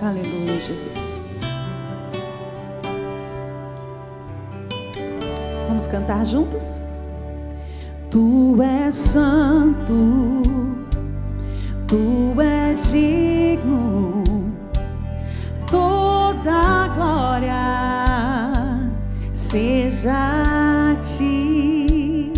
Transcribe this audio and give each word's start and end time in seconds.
Aleluia, 0.00 0.60
Jesus. 0.60 1.20
Vamos 5.66 5.88
cantar 5.88 6.24
juntas? 6.24 6.80
Tu 8.08 8.56
és 8.62 8.94
santo, 8.94 10.42
tu 11.88 12.40
és 12.40 12.92
digno, 12.92 14.22
toda 15.68 16.88
glória 16.94 17.52
seja 19.32 20.92
a 20.92 20.96
ti, 21.00 22.32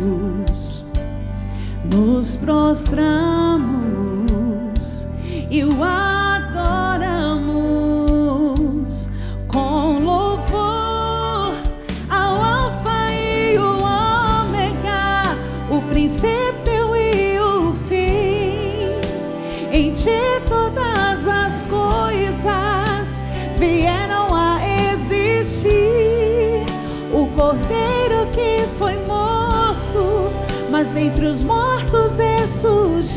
nos 1.90 2.36
prostramos 2.36 3.45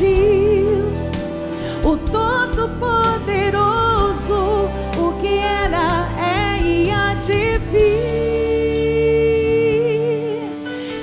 ressurgiu. 0.00 0.88
O 1.84 1.96
Todo-Poderoso, 1.96 4.68
o 4.98 5.12
que 5.20 5.38
era, 5.38 6.08
é 6.18 6.60
e 6.62 6.90
há 6.90 7.14
de 7.14 7.58
vir. 7.70 8.00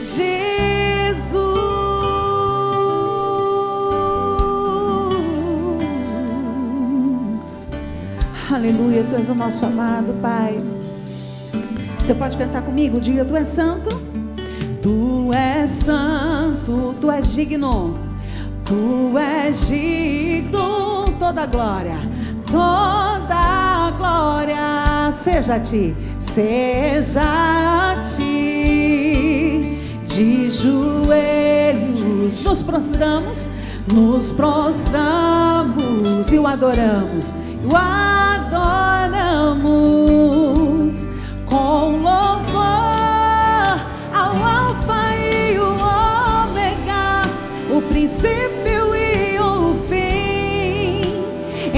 Jesus. 0.02 1.48
Aleluia, 8.52 9.04
tu 9.04 9.16
és 9.16 9.30
o 9.30 9.36
nosso 9.36 9.64
amado 9.66 10.14
Pai. 10.22 10.60
Você 12.00 12.14
pode 12.14 12.38
cantar 12.38 12.62
comigo? 12.64 13.02
Diga, 13.02 13.26
tu 13.26 13.36
és 13.36 13.48
santo. 13.48 13.90
Tu 14.82 15.32
és 15.34 15.70
santo, 15.70 16.96
tu 17.02 17.12
és 17.12 17.34
digno. 17.34 18.07
Tu 18.68 19.18
és 19.18 19.70
digno, 19.70 21.06
toda 21.18 21.46
glória, 21.46 22.00
toda 22.52 23.92
glória 23.98 25.10
seja 25.14 25.56
a 25.56 25.60
ti, 25.62 25.96
seja 26.20 27.24
a 27.24 27.96
ti. 28.02 29.80
De 30.04 30.50
joelhos 30.52 32.44
nos 32.44 32.62
prostramos, 32.62 33.50
nos 33.88 34.34
prostramos 34.34 35.78
e 36.34 36.38
o 36.38 36.46
adoramos, 36.46 37.34
e 37.64 37.68
o 37.68 37.74
adoramos 37.74 38.98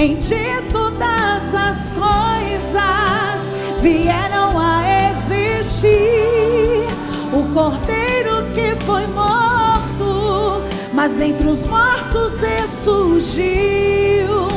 Em 0.00 0.16
ti 0.16 0.34
todas 0.72 1.54
as 1.54 1.90
coisas 1.90 3.52
vieram 3.82 4.58
a 4.58 5.10
existir. 5.10 6.86
O 7.30 7.44
cordeiro 7.52 8.50
que 8.54 8.74
foi 8.82 9.06
morto, 9.08 10.62
mas 10.94 11.14
dentre 11.16 11.46
os 11.46 11.66
mortos 11.66 12.40
ressurgiu. 12.40 14.48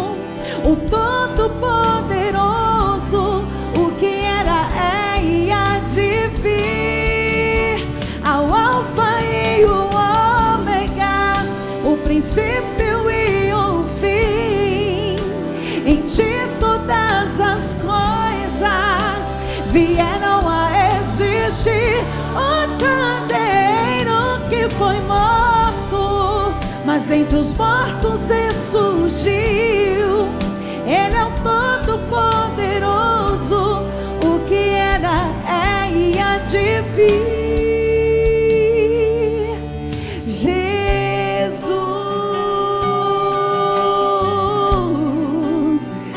O 0.64 0.78
Todo-Poderoso, 0.90 3.44
o 3.76 3.92
que 4.00 4.24
era, 4.24 4.70
é 5.18 5.22
e 5.22 5.52
há 5.52 5.80
de 5.80 6.30
vir. 6.42 7.86
Ao 8.24 8.46
Alfa 8.46 9.22
e 9.22 9.66
o 9.66 9.90
Ômega, 9.90 11.46
o 11.84 11.98
princípio 11.98 12.63
existir. 21.54 22.02
O 22.34 22.66
candeeiro 22.80 24.42
que 24.50 24.68
foi 24.76 25.00
morto, 25.02 26.52
mas 26.84 27.06
dentre 27.06 27.38
os 27.38 27.54
mortos 27.54 28.30
ressurgiu. 28.30 30.34
Ele 30.86 31.16
é 31.16 31.24
o 31.24 31.32
Todo-Poderoso, 31.44 33.86
o 34.24 34.40
que 34.48 34.70
era, 34.70 35.28
é 35.48 35.92
e 35.92 36.20
há 36.20 36.40
de 36.40 36.82
vir. 36.96 37.44
Jesus. 40.26 41.84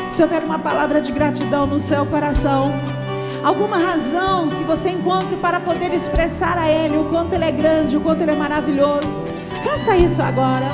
Se 0.09 0.23
houver 0.23 0.43
uma 0.43 0.57
palavra 0.57 0.99
de 0.99 1.11
gratidão 1.11 1.67
no 1.67 1.79
seu 1.79 2.03
coração, 2.07 2.73
alguma 3.47 3.77
razão 3.77 4.49
que 4.49 4.63
você 4.65 4.89
encontre 4.89 5.37
para 5.37 5.61
poder 5.61 5.93
expressar 5.93 6.57
a 6.57 6.69
Ele 6.69 6.97
o 6.97 7.05
quanto 7.05 7.33
Ele 7.33 7.45
é 7.45 7.51
grande, 7.51 7.95
o 7.95 8.01
quanto 8.01 8.21
Ele 8.21 8.31
é 8.31 8.35
maravilhoso, 8.35 9.21
faça 9.63 9.95
isso 9.95 10.21
agora. 10.21 10.67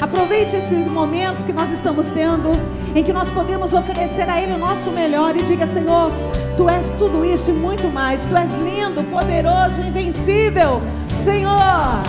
Aproveite 0.00 0.54
esses 0.54 0.86
momentos 0.86 1.44
que 1.44 1.52
nós 1.52 1.72
estamos 1.72 2.08
tendo, 2.10 2.52
em 2.94 3.02
que 3.02 3.12
nós 3.12 3.28
podemos 3.28 3.74
oferecer 3.74 4.28
a 4.30 4.40
Ele 4.40 4.52
o 4.52 4.58
nosso 4.58 4.90
melhor 4.92 5.34
e 5.34 5.42
diga: 5.42 5.66
Senhor, 5.66 6.12
Tu 6.56 6.68
és 6.68 6.92
tudo 6.92 7.24
isso 7.24 7.50
e 7.50 7.54
muito 7.54 7.88
mais. 7.88 8.24
Tu 8.24 8.36
és 8.36 8.52
lindo, 8.54 9.02
poderoso, 9.04 9.80
invencível, 9.80 10.80
Senhor. 11.08 12.02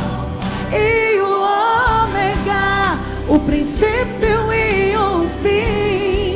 E 0.72 1.20
o 1.22 2.04
Ômega, 2.04 3.00
o 3.28 3.40
princípio 3.40 4.54
e 4.54 4.96
o 4.96 5.28
fim. 5.42 6.33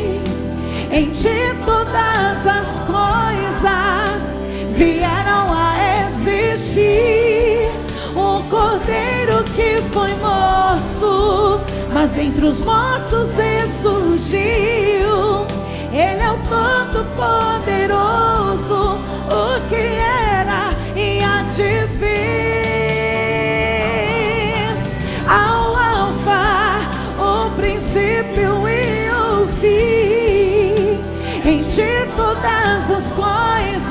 Em 0.98 1.10
Ti 1.12 1.54
todas 1.64 2.48
as 2.48 2.80
coisas 2.80 4.36
vieram 4.74 5.54
a 5.54 5.76
existir. 6.08 7.70
O 8.16 8.42
cordeiro 8.50 9.44
que 9.56 9.80
foi 9.92 10.12
morto, 10.16 11.62
mas 11.94 12.12
dentre 12.14 12.48
os 12.48 12.64
mortos 12.64 13.38
ressurgiu. 13.38 15.46
Ele 15.94 16.24
é 16.24 16.32
o 16.32 16.40
Todo-Poderoso, 16.50 18.98
o 19.30 19.62
que 19.70 19.76
era 19.76 20.72
e 20.96 21.24
há 21.24 21.44
de 21.44 21.86
vir. 21.96 22.47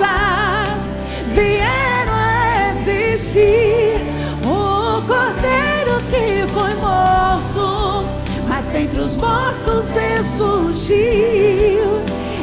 Coisas 0.07 0.97
vieram 1.35 2.13
a 2.13 2.71
existir. 2.71 3.97
O 4.45 5.03
cordeiro 5.07 6.01
que 6.11 6.47
foi 6.53 6.75
morto, 6.75 8.05
mas 8.49 8.69
dentre 8.69 9.01
os 9.01 9.17
mortos 9.17 9.95
ressurgiu. 9.95 10.97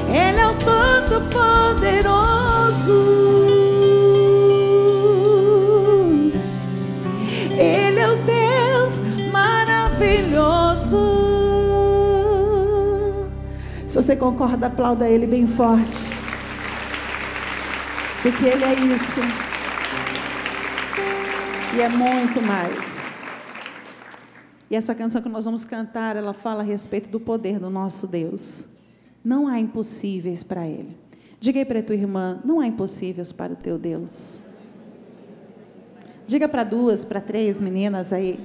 Ele 0.09 0.39
é 0.39 0.47
o 0.47 0.53
Todo-Poderoso. 0.55 1.23
Ele 7.57 7.99
é 7.99 8.09
o 8.09 8.17
Deus 8.17 9.01
maravilhoso. 9.31 10.97
Se 13.87 13.95
você 13.95 14.15
concorda, 14.15 14.67
aplauda 14.67 15.07
Ele 15.07 15.25
bem 15.27 15.47
forte. 15.47 16.22
Porque 18.23 18.45
Ele 18.45 18.63
é 18.63 18.73
isso. 18.95 19.19
E 21.75 21.81
é 21.81 21.89
muito 21.89 22.41
mais. 22.41 23.03
E 24.71 24.75
essa 24.77 24.95
canção 24.95 25.21
que 25.21 25.27
nós 25.27 25.43
vamos 25.43 25.65
cantar, 25.65 26.15
ela 26.15 26.31
fala 26.33 26.61
a 26.61 26.65
respeito 26.65 27.09
do 27.09 27.19
poder 27.19 27.59
do 27.59 27.69
nosso 27.69 28.07
Deus. 28.07 28.63
Não 29.21 29.45
há 29.45 29.59
impossíveis 29.59 30.41
para 30.41 30.65
Ele. 30.65 30.95
Diga 31.37 31.59
aí 31.59 31.65
para 31.65 31.79
a 31.79 31.83
tua 31.83 31.95
irmã: 31.95 32.39
não 32.45 32.61
há 32.61 32.65
impossíveis 32.65 33.33
para 33.33 33.51
o 33.51 33.57
teu 33.57 33.77
Deus. 33.77 34.39
Diga 36.25 36.47
para 36.47 36.63
duas, 36.63 37.03
para 37.03 37.19
três 37.19 37.59
meninas 37.59 38.13
aí. 38.13 38.39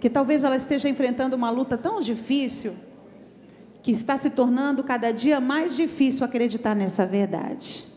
que 0.00 0.08
talvez 0.08 0.42
ela 0.42 0.56
esteja 0.56 0.88
enfrentando 0.88 1.36
uma 1.36 1.50
luta 1.50 1.76
tão 1.76 2.00
difícil 2.00 2.72
que 3.82 3.92
está 3.92 4.16
se 4.16 4.30
tornando 4.30 4.82
cada 4.82 5.12
dia 5.12 5.38
mais 5.38 5.76
difícil 5.76 6.24
acreditar 6.24 6.74
nessa 6.74 7.04
verdade. 7.04 7.89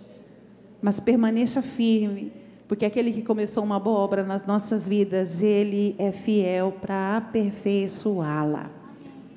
Mas 0.84 1.00
permaneça 1.00 1.62
firme, 1.62 2.34
porque 2.68 2.84
aquele 2.84 3.14
que 3.14 3.22
começou 3.22 3.64
uma 3.64 3.80
boa 3.80 4.00
obra 4.00 4.22
nas 4.22 4.46
nossas 4.46 4.86
vidas, 4.86 5.42
ele 5.42 5.96
é 5.98 6.12
fiel 6.12 6.74
para 6.74 7.16
aperfeiçoá-la. 7.16 8.70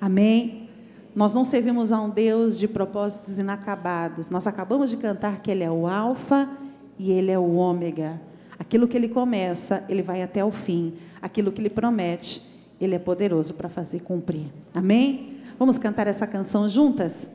Amém? 0.01 0.69
Nós 1.15 1.37
não 1.37 1.45
servimos 1.45 1.93
a 1.93 2.01
um 2.01 2.11
Deus 2.11 2.59
de 2.59 2.67
propósitos 2.67 3.39
inacabados. 3.39 4.29
Nós 4.29 4.49
acabamos 4.49 4.91
de 4.91 4.97
cantar 4.97 5.41
que 5.41 5.49
ele 5.49 5.63
é 5.63 5.71
o 5.71 5.87
alfa 5.87 6.51
e 6.99 7.13
ele 7.13 7.31
é 7.31 7.39
o 7.39 7.55
ômega. 7.55 8.21
Aquilo 8.59 8.89
que 8.89 8.97
ele 8.97 9.09
começa, 9.09 9.85
ele 9.89 10.03
vai 10.03 10.23
até 10.23 10.45
o 10.45 10.51
fim. 10.51 10.95
Aquilo 11.23 11.53
que 11.53 11.61
ele 11.61 11.71
promete, 11.71 12.43
ele 12.81 12.97
é 12.97 12.99
poderoso 12.99 13.55
para 13.55 13.69
fazer 13.69 14.01
cumprir. 14.01 14.47
Amém? 14.75 15.37
Vamos 15.57 15.79
cantar 15.79 16.09
essa 16.09 16.27
canção 16.27 16.69
juntas? 16.69 17.31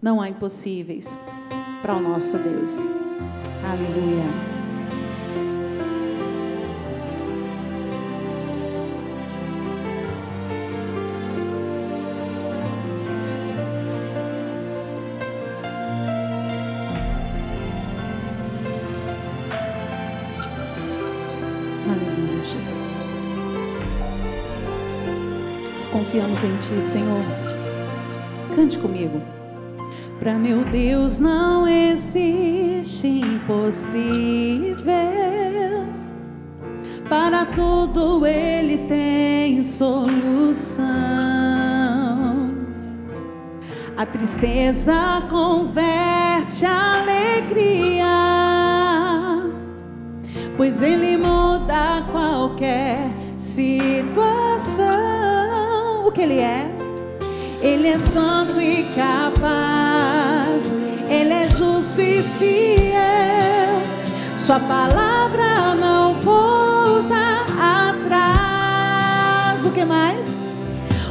Não 0.00 0.22
há 0.22 0.28
impossíveis 0.30 1.18
para 1.82 1.96
o 1.96 2.00
nosso 2.00 2.38
Deus. 2.38 2.86
Aleluia. 3.68 4.52
confiamos 26.12 26.42
em 26.42 26.56
Ti, 26.56 26.82
Senhor. 26.82 27.22
Cante 28.54 28.78
comigo. 28.78 29.41
Para 30.22 30.34
meu 30.34 30.64
Deus 30.64 31.18
não 31.18 31.66
existe 31.66 33.08
impossível. 33.08 34.84
Para 37.08 37.44
tudo 37.46 38.24
Ele 38.24 38.86
tem 38.86 39.64
solução. 39.64 40.86
A 43.96 44.06
tristeza 44.06 44.94
converte 45.28 46.64
a 46.64 47.00
alegria, 47.00 48.06
pois 50.56 50.84
Ele 50.84 51.16
muda 51.16 52.06
qualquer 52.12 53.10
situação 53.36 54.86
que 56.14 56.20
Ele 56.20 56.38
é. 56.38 56.81
Ele 57.62 57.86
é 57.86 57.98
santo 57.98 58.60
e 58.60 58.82
capaz, 58.96 60.74
Ele 61.08 61.32
é 61.32 61.48
justo 61.48 62.00
e 62.00 62.20
fiel. 62.36 63.80
Sua 64.36 64.58
palavra 64.58 65.76
não 65.76 66.14
volta 66.14 67.44
atrás. 67.88 69.64
O 69.64 69.70
que 69.70 69.84
mais? 69.84 70.42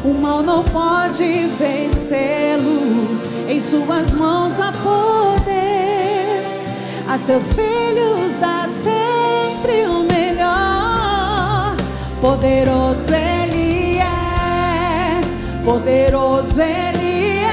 O 0.03 0.13
mal 0.13 0.44
não 0.44 0.62
pode 0.65 1.48
vencê-lo. 1.57 3.18
Em 3.48 3.62
suas 3.62 4.13
mãos 4.13 4.59
há 4.59 4.74
poder. 4.74 6.44
A 7.07 7.18
seus 7.18 7.53
filhos 7.53 8.36
dá 8.42 8.68
sempre 8.68 9.86
o 9.86 10.03
melhor. 10.03 11.77
Poderoso 12.19 13.13
Ele 13.13 13.61
poderoso 15.63 16.60
Ele 16.62 17.40
é 17.40 17.52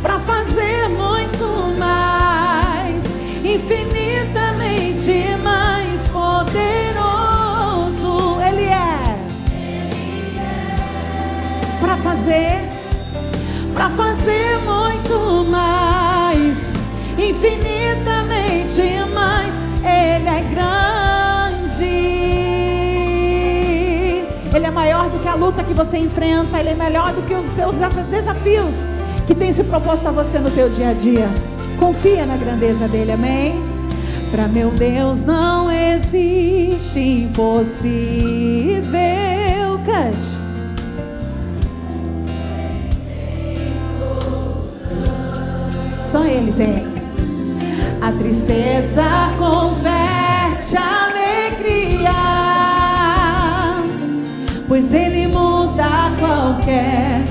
para 0.00 0.18
fazer 0.20 0.88
muito 0.88 1.76
mais, 1.78 3.04
infinitamente 3.44 5.36
mais 5.42 6.06
poderoso 6.08 6.96
Ele 8.40 8.64
é, 8.64 9.16
para 11.80 11.96
fazer, 11.96 12.68
para 13.74 13.90
fazer 13.90 14.58
muito 14.64 15.44
mais, 15.50 16.74
infinitamente 17.18 18.82
mais. 18.82 19.05
Ele 24.56 24.64
é 24.64 24.70
maior 24.70 25.10
do 25.10 25.18
que 25.18 25.28
a 25.28 25.34
luta 25.34 25.62
que 25.62 25.74
você 25.74 25.98
enfrenta, 25.98 26.58
Ele 26.58 26.70
é 26.70 26.74
melhor 26.74 27.12
do 27.12 27.20
que 27.20 27.34
os 27.34 27.50
teus 27.50 27.74
desafios 28.10 28.86
que 29.26 29.34
tem 29.34 29.52
se 29.52 29.62
proposto 29.62 30.08
a 30.08 30.10
você 30.10 30.38
no 30.38 30.50
teu 30.50 30.70
dia 30.70 30.88
a 30.88 30.92
dia. 30.94 31.28
Confia 31.78 32.24
na 32.24 32.38
grandeza 32.38 32.88
dele, 32.88 33.12
amém? 33.12 33.62
Para 34.30 34.48
meu 34.48 34.70
Deus 34.70 35.26
não 35.26 35.70
existe 35.70 36.98
impossível. 36.98 38.96
Cante. 39.84 40.40
Só 46.00 46.24
Ele 46.24 46.52
tem. 46.52 46.86
A 48.00 48.10
tristeza 48.12 49.02
converte 49.38 50.76
a 50.78 50.95
pois 54.76 54.92
Ele 54.92 55.26
muda 55.28 56.12
qualquer. 56.18 57.24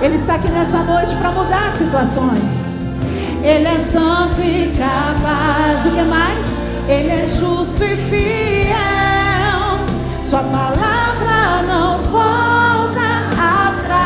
Ele 0.00 0.14
está 0.14 0.36
aqui 0.36 0.48
nessa 0.48 0.78
noite 0.78 1.12
para 1.16 1.32
mudar 1.32 1.72
situações. 1.72 2.66
Ele 3.42 3.66
é 3.66 3.80
santo 3.80 4.40
e 4.40 4.72
capaz. 4.78 5.84
O 5.84 5.90
que 5.90 6.04
mais? 6.04 6.56
Ele 6.88 7.08
é 7.08 7.26
justo 7.36 7.82
e 7.82 7.96
fiel. 7.96 8.76
Sua 10.22 10.44
palavra 10.44 11.64
não 11.66 11.98
volta 12.12 13.24
atrás. 13.66 13.98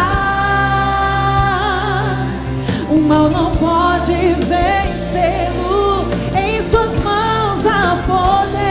O 2.91 2.97
mal 3.03 3.29
não 3.29 3.53
pode 3.53 4.15
vencê-lo. 4.47 6.09
Em 6.35 6.63
suas 6.63 6.99
mãos 7.01 7.67
há 7.67 7.97
poder. 8.07 8.70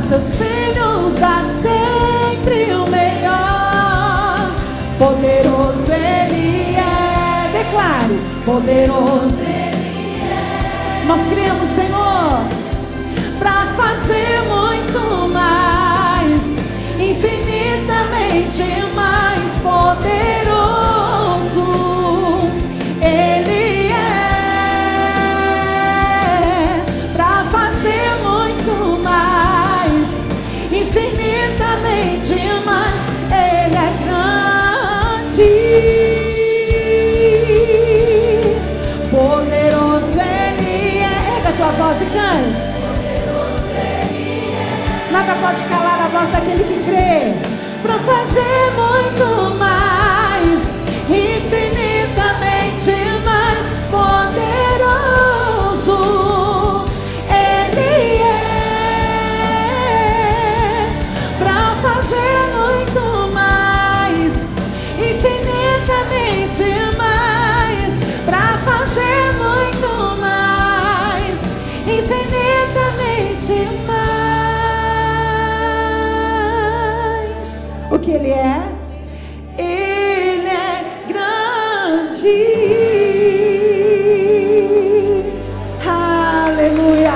Seus 0.00 0.36
filhos 0.36 1.14
dá 1.16 1.42
sempre 1.44 2.72
o 2.74 2.88
melhor. 2.90 4.50
Poderoso 4.98 5.92
Ele 5.92 6.74
é, 6.74 7.50
declare, 7.52 8.18
poderoso 8.44 9.42
Ele 9.42 10.20
é. 10.22 11.04
Nós 11.06 11.24
criamos, 11.26 11.68
Senhor, 11.68 12.42
para 13.38 13.66
fazer 13.76 14.42
muito 14.48 15.28
mais, 15.32 16.58
infinitamente 16.98 18.64
mais 18.94 19.56
poderoso. 19.62 20.59
Pode 45.40 45.62
calar 45.64 46.02
a 46.02 46.08
voz 46.08 46.28
daquele 46.28 46.64
que 46.64 46.84
crê. 46.84 47.34
Para 47.82 47.98
fazer 48.00 48.72
muito 48.76 49.58
mais, 49.58 49.69
que 78.10 78.16
Ele 78.16 78.30
é? 78.30 78.72
Ele 79.56 80.48
é 80.48 81.04
grande. 81.06 82.28
Aleluia. 85.86 87.12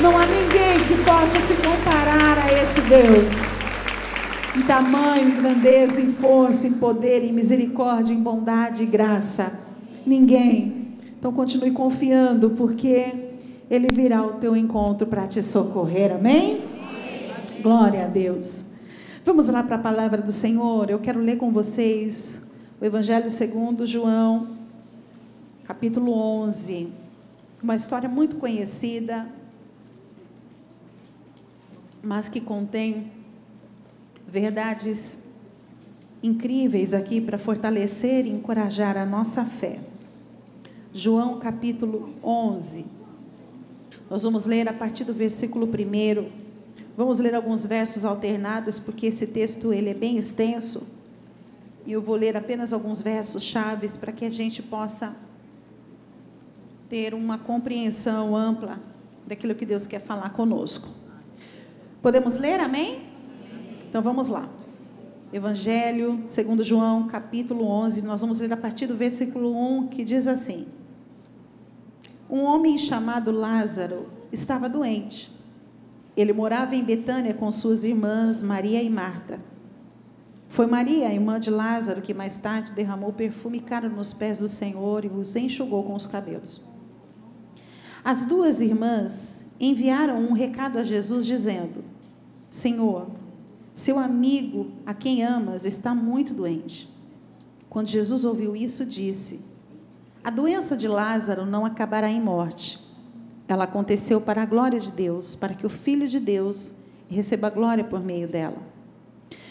Não 0.00 0.16
há 0.16 0.26
ninguém 0.26 0.78
que 0.86 1.02
possa 1.02 1.40
se 1.40 1.54
comparar 1.54 2.38
a 2.38 2.62
esse 2.62 2.80
Deus. 2.82 3.56
Em 4.56 4.62
tamanho, 4.62 5.28
em 5.28 5.42
grandeza, 5.42 6.00
em 6.00 6.12
força, 6.12 6.68
em 6.68 6.74
poder, 6.74 7.24
em 7.24 7.32
misericórdia, 7.32 8.14
em 8.14 8.22
bondade 8.22 8.84
e 8.84 8.86
graça. 8.86 9.52
Ninguém. 10.06 10.96
Então 11.18 11.32
continue 11.32 11.72
confiando, 11.72 12.50
porque 12.50 13.12
Ele 13.68 13.90
virá 13.90 14.18
ao 14.18 14.34
teu 14.34 14.56
encontro 14.56 15.08
para 15.08 15.26
te 15.26 15.42
socorrer. 15.42 16.14
Amém? 16.14 16.65
Glória 17.66 18.04
a 18.04 18.06
Deus. 18.06 18.64
Vamos 19.24 19.48
lá 19.48 19.60
para 19.60 19.74
a 19.74 19.78
palavra 19.80 20.22
do 20.22 20.30
Senhor. 20.30 20.88
Eu 20.88 21.00
quero 21.00 21.18
ler 21.18 21.36
com 21.36 21.50
vocês 21.50 22.40
o 22.80 22.84
Evangelho 22.84 23.28
segundo 23.28 23.84
João, 23.84 24.56
capítulo 25.64 26.12
11. 26.12 26.92
Uma 27.60 27.74
história 27.74 28.08
muito 28.08 28.36
conhecida, 28.36 29.26
mas 32.00 32.28
que 32.28 32.40
contém 32.40 33.10
verdades 34.28 35.18
incríveis 36.22 36.94
aqui 36.94 37.20
para 37.20 37.36
fortalecer 37.36 38.26
e 38.26 38.30
encorajar 38.30 38.96
a 38.96 39.04
nossa 39.04 39.44
fé. 39.44 39.80
João 40.92 41.40
capítulo 41.40 42.14
11. 42.22 42.86
Nós 44.08 44.22
vamos 44.22 44.46
ler 44.46 44.68
a 44.68 44.72
partir 44.72 45.02
do 45.02 45.12
versículo 45.12 45.66
1. 45.66 46.45
Vamos 46.96 47.20
ler 47.20 47.34
alguns 47.34 47.66
versos 47.66 48.06
alternados, 48.06 48.78
porque 48.78 49.06
esse 49.06 49.26
texto 49.26 49.70
ele 49.70 49.90
é 49.90 49.94
bem 49.94 50.16
extenso. 50.16 50.82
E 51.84 51.92
eu 51.92 52.00
vou 52.00 52.16
ler 52.16 52.36
apenas 52.36 52.72
alguns 52.72 53.02
versos 53.02 53.42
chaves 53.42 53.96
para 53.98 54.10
que 54.12 54.24
a 54.24 54.30
gente 54.30 54.62
possa 54.62 55.14
ter 56.88 57.12
uma 57.12 57.36
compreensão 57.36 58.34
ampla 58.34 58.80
daquilo 59.26 59.54
que 59.54 59.66
Deus 59.66 59.86
quer 59.86 60.00
falar 60.00 60.30
conosco. 60.30 60.88
Podemos 62.00 62.38
ler, 62.38 62.60
amém? 62.60 63.02
Então 63.86 64.00
vamos 64.00 64.28
lá. 64.28 64.48
Evangelho, 65.30 66.22
segundo 66.24 66.64
João, 66.64 67.06
capítulo 67.06 67.66
11, 67.66 68.00
nós 68.02 68.22
vamos 68.22 68.40
ler 68.40 68.52
a 68.54 68.56
partir 68.56 68.86
do 68.86 68.96
versículo 68.96 69.54
1, 69.78 69.88
que 69.88 70.02
diz 70.02 70.26
assim: 70.26 70.66
Um 72.30 72.42
homem 72.44 72.78
chamado 72.78 73.30
Lázaro 73.30 74.08
estava 74.32 74.66
doente. 74.66 75.35
Ele 76.16 76.32
morava 76.32 76.74
em 76.74 76.82
Betânia 76.82 77.34
com 77.34 77.50
suas 77.50 77.84
irmãs 77.84 78.42
Maria 78.42 78.82
e 78.82 78.88
Marta. 78.88 79.38
Foi 80.48 80.66
Maria, 80.66 81.12
irmã 81.12 81.38
de 81.38 81.50
Lázaro, 81.50 82.00
que 82.00 82.14
mais 82.14 82.38
tarde 82.38 82.72
derramou 82.72 83.12
perfume 83.12 83.60
caro 83.60 83.90
nos 83.90 84.14
pés 84.14 84.38
do 84.38 84.48
Senhor 84.48 85.04
e 85.04 85.08
os 85.08 85.36
enxugou 85.36 85.84
com 85.84 85.94
os 85.94 86.06
cabelos. 86.06 86.62
As 88.02 88.24
duas 88.24 88.62
irmãs 88.62 89.44
enviaram 89.60 90.16
um 90.18 90.32
recado 90.32 90.78
a 90.78 90.84
Jesus 90.84 91.26
dizendo: 91.26 91.84
Senhor, 92.48 93.08
seu 93.74 93.98
amigo, 93.98 94.70
a 94.86 94.94
quem 94.94 95.22
amas, 95.22 95.66
está 95.66 95.94
muito 95.94 96.32
doente. 96.32 96.88
Quando 97.68 97.88
Jesus 97.88 98.24
ouviu 98.24 98.56
isso, 98.56 98.86
disse: 98.86 99.44
A 100.24 100.30
doença 100.30 100.76
de 100.76 100.88
Lázaro 100.88 101.44
não 101.44 101.66
acabará 101.66 102.08
em 102.08 102.22
morte. 102.22 102.85
Ela 103.48 103.64
aconteceu 103.64 104.20
para 104.20 104.42
a 104.42 104.46
glória 104.46 104.80
de 104.80 104.90
Deus, 104.90 105.34
para 105.34 105.54
que 105.54 105.66
o 105.66 105.70
Filho 105.70 106.08
de 106.08 106.18
Deus 106.18 106.74
receba 107.08 107.48
glória 107.48 107.84
por 107.84 108.00
meio 108.00 108.26
dela. 108.26 108.58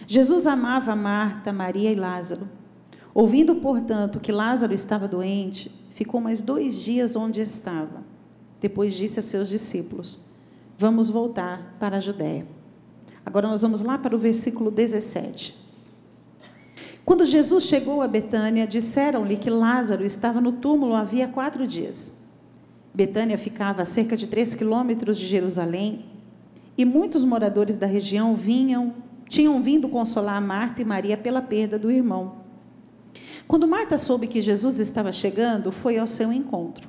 Jesus 0.07 0.45
amava 0.45 0.95
Marta, 0.95 1.53
Maria 1.53 1.91
e 1.91 1.95
Lázaro. 1.95 2.47
Ouvindo, 3.13 3.55
portanto, 3.55 4.19
que 4.19 4.31
Lázaro 4.31 4.73
estava 4.73 5.07
doente, 5.07 5.71
ficou 5.91 6.19
mais 6.19 6.41
dois 6.41 6.81
dias 6.81 7.15
onde 7.15 7.39
estava. 7.39 8.03
Depois 8.59 8.93
disse 8.93 9.19
a 9.19 9.23
seus 9.23 9.47
discípulos: 9.47 10.19
Vamos 10.77 11.09
voltar 11.09 11.75
para 11.79 11.97
a 11.97 12.01
Judéia. 12.01 12.45
Agora 13.25 13.47
nós 13.47 13.61
vamos 13.61 13.81
lá 13.81 13.97
para 13.97 14.15
o 14.15 14.19
versículo 14.19 14.69
17. 14.69 15.65
Quando 17.05 17.25
Jesus 17.25 17.63
chegou 17.63 18.01
a 18.01 18.07
Betânia, 18.07 18.67
disseram-lhe 18.67 19.37
que 19.37 19.49
Lázaro 19.49 20.03
estava 20.03 20.41
no 20.41 20.51
túmulo 20.51 20.93
havia 20.93 21.27
quatro 21.27 21.65
dias. 21.65 22.24
Betânia 22.95 23.37
ficava 23.37 23.81
a 23.81 23.85
cerca 23.85 24.15
de 24.15 24.25
três 24.25 24.53
quilômetros 24.53 25.17
de 25.17 25.27
Jerusalém, 25.27 26.05
e 26.77 26.85
muitos 26.85 27.25
moradores 27.25 27.75
da 27.75 27.85
região 27.85 28.35
vinham, 28.35 28.95
tinham 29.27 29.61
vindo 29.61 29.89
consolar 29.89 30.41
Marta 30.41 30.81
e 30.81 30.85
Maria 30.85 31.17
pela 31.17 31.41
perda 31.41 31.77
do 31.77 31.91
irmão. 31.91 32.37
Quando 33.47 33.67
Marta 33.67 33.97
soube 33.97 34.27
que 34.27 34.41
Jesus 34.41 34.79
estava 34.79 35.11
chegando, 35.11 35.73
foi 35.73 35.97
ao 35.97 36.07
seu 36.07 36.31
encontro. 36.31 36.87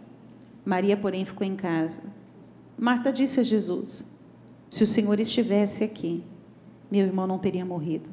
Maria, 0.65 0.97
porém, 0.97 1.25
ficou 1.25 1.45
em 1.45 1.57
casa. 1.57 2.03
Marta 2.79 3.13
disse 3.13 3.41
a 3.41 3.43
Jesus: 3.43 4.07
se 4.71 4.85
o 4.85 4.87
Senhor 4.87 5.19
estivesse 5.19 5.83
aqui, 5.83 6.23
meu 6.89 7.05
irmão 7.05 7.27
não 7.27 7.39
teria 7.39 7.65
morrido. 7.65 8.09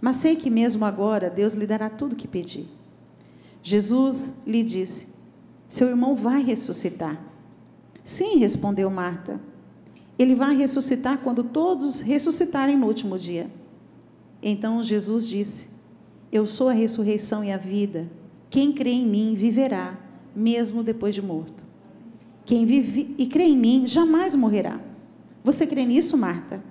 Mas 0.00 0.16
sei 0.16 0.34
que 0.34 0.50
mesmo 0.50 0.84
agora 0.84 1.30
Deus 1.30 1.54
lhe 1.54 1.66
dará 1.66 1.88
tudo 1.88 2.14
o 2.14 2.16
que 2.16 2.26
pedir. 2.26 2.68
Jesus 3.62 4.34
lhe 4.44 4.64
disse: 4.64 5.13
Seu 5.66 5.88
irmão 5.88 6.14
vai 6.14 6.42
ressuscitar. 6.42 7.20
Sim, 8.04 8.36
respondeu 8.38 8.90
Marta. 8.90 9.40
Ele 10.18 10.34
vai 10.34 10.56
ressuscitar 10.56 11.18
quando 11.18 11.42
todos 11.42 12.00
ressuscitarem 12.00 12.76
no 12.76 12.86
último 12.86 13.18
dia. 13.18 13.50
Então 14.42 14.82
Jesus 14.82 15.26
disse: 15.26 15.68
Eu 16.30 16.46
sou 16.46 16.68
a 16.68 16.72
ressurreição 16.72 17.42
e 17.42 17.50
a 17.50 17.56
vida. 17.56 18.08
Quem 18.50 18.72
crê 18.72 18.90
em 18.90 19.06
mim 19.06 19.34
viverá, 19.34 19.98
mesmo 20.36 20.82
depois 20.82 21.14
de 21.14 21.22
morto. 21.22 21.64
Quem 22.44 22.64
vive 22.64 23.14
e 23.18 23.26
crê 23.26 23.44
em 23.44 23.56
mim 23.56 23.86
jamais 23.86 24.34
morrerá. 24.34 24.80
Você 25.42 25.66
crê 25.66 25.84
nisso, 25.84 26.16
Marta? 26.16 26.62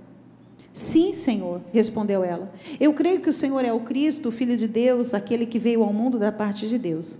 Sim, 0.72 1.14
Senhor, 1.14 1.62
respondeu 1.72 2.24
ela. 2.24 2.52
Eu 2.80 2.94
creio 2.94 3.22
que 3.22 3.30
o 3.30 3.34
Senhor 3.34 3.64
é 3.66 3.74
o 3.74 3.82
Cristo, 3.82 4.30
o 4.30 4.32
Filho 4.32 4.58
de 4.58 4.68
Deus, 4.68 5.14
aquele 5.14 5.46
que 5.46 5.60
veio 5.60 5.84
ao 5.84 5.94
mundo 5.94 6.18
da 6.18 6.32
parte 6.32 6.68
de 6.68 6.80
Deus. 6.80 7.20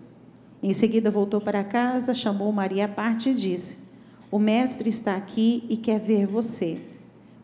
Em 0.64 0.72
seguida 0.72 1.12
voltou 1.12 1.42
para 1.42 1.62
casa, 1.62 2.14
chamou 2.14 2.50
Maria 2.54 2.86
à 2.86 2.88
parte 2.88 3.30
e 3.30 3.34
disse: 3.34 3.80
O 4.32 4.40
mestre 4.40 4.90
está 4.90 5.18
aqui 5.18 5.66
e 5.68 5.76
quer 5.76 6.00
ver 6.00 6.26
você. 6.26 6.80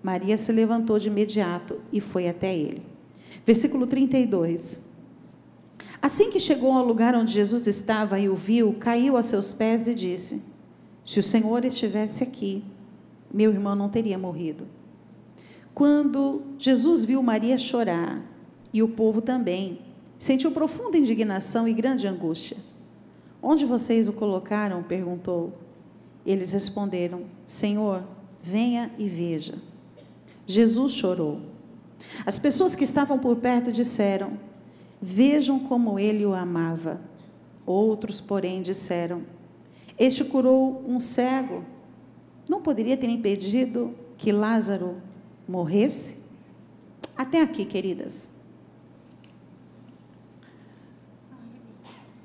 Maria 0.01 0.37
se 0.37 0.53
levantou 0.53 0.97
de 0.97 1.09
imediato 1.09 1.81
e 1.91 1.99
foi 1.99 2.29
até 2.29 2.55
ele. 2.55 2.81
Versículo 3.45 3.85
32. 3.85 4.79
Assim 6.01 6.31
que 6.31 6.39
chegou 6.39 6.71
ao 6.71 6.85
lugar 6.85 7.13
onde 7.13 7.33
Jesus 7.33 7.67
estava 7.67 8.17
e 8.17 8.29
o 8.29 8.35
viu, 8.35 8.73
caiu 8.79 9.17
a 9.17 9.21
seus 9.21 9.51
pés 9.51 9.89
e 9.89 9.93
disse: 9.93 10.41
Se 11.03 11.19
o 11.19 11.23
Senhor 11.23 11.65
estivesse 11.65 12.23
aqui, 12.23 12.63
meu 13.33 13.51
irmão 13.51 13.75
não 13.75 13.89
teria 13.89 14.17
morrido. 14.17 14.65
Quando 15.73 16.41
Jesus 16.57 17.03
viu 17.03 17.21
Maria 17.21 17.57
chorar, 17.57 18.21
e 18.71 18.81
o 18.81 18.87
povo 18.87 19.21
também, 19.21 19.79
sentiu 20.17 20.51
profunda 20.51 20.97
indignação 20.97 21.67
e 21.67 21.73
grande 21.73 22.07
angústia. 22.07 22.68
Onde 23.41 23.65
vocês 23.65 24.07
o 24.07 24.13
colocaram? 24.13 24.83
perguntou. 24.83 25.53
Eles 26.25 26.51
responderam: 26.51 27.23
Senhor, 27.45 28.03
venha 28.41 28.91
e 28.97 29.07
veja. 29.07 29.55
Jesus 30.45 30.93
chorou. 30.93 31.41
As 32.25 32.37
pessoas 32.37 32.75
que 32.75 32.83
estavam 32.83 33.19
por 33.19 33.35
perto 33.37 33.71
disseram: 33.71 34.33
Vejam 35.01 35.59
como 35.59 35.97
ele 35.97 36.25
o 36.25 36.33
amava. 36.33 36.99
Outros, 37.65 38.19
porém, 38.19 38.61
disseram: 38.61 39.23
Este 39.97 40.23
curou 40.23 40.83
um 40.87 40.99
cego 40.99 41.63
não 42.49 42.61
poderia 42.61 42.97
ter 42.97 43.07
impedido 43.07 43.93
que 44.17 44.31
Lázaro 44.31 44.97
morresse? 45.47 46.17
Até 47.15 47.43
aqui, 47.43 47.63
queridas. 47.63 48.27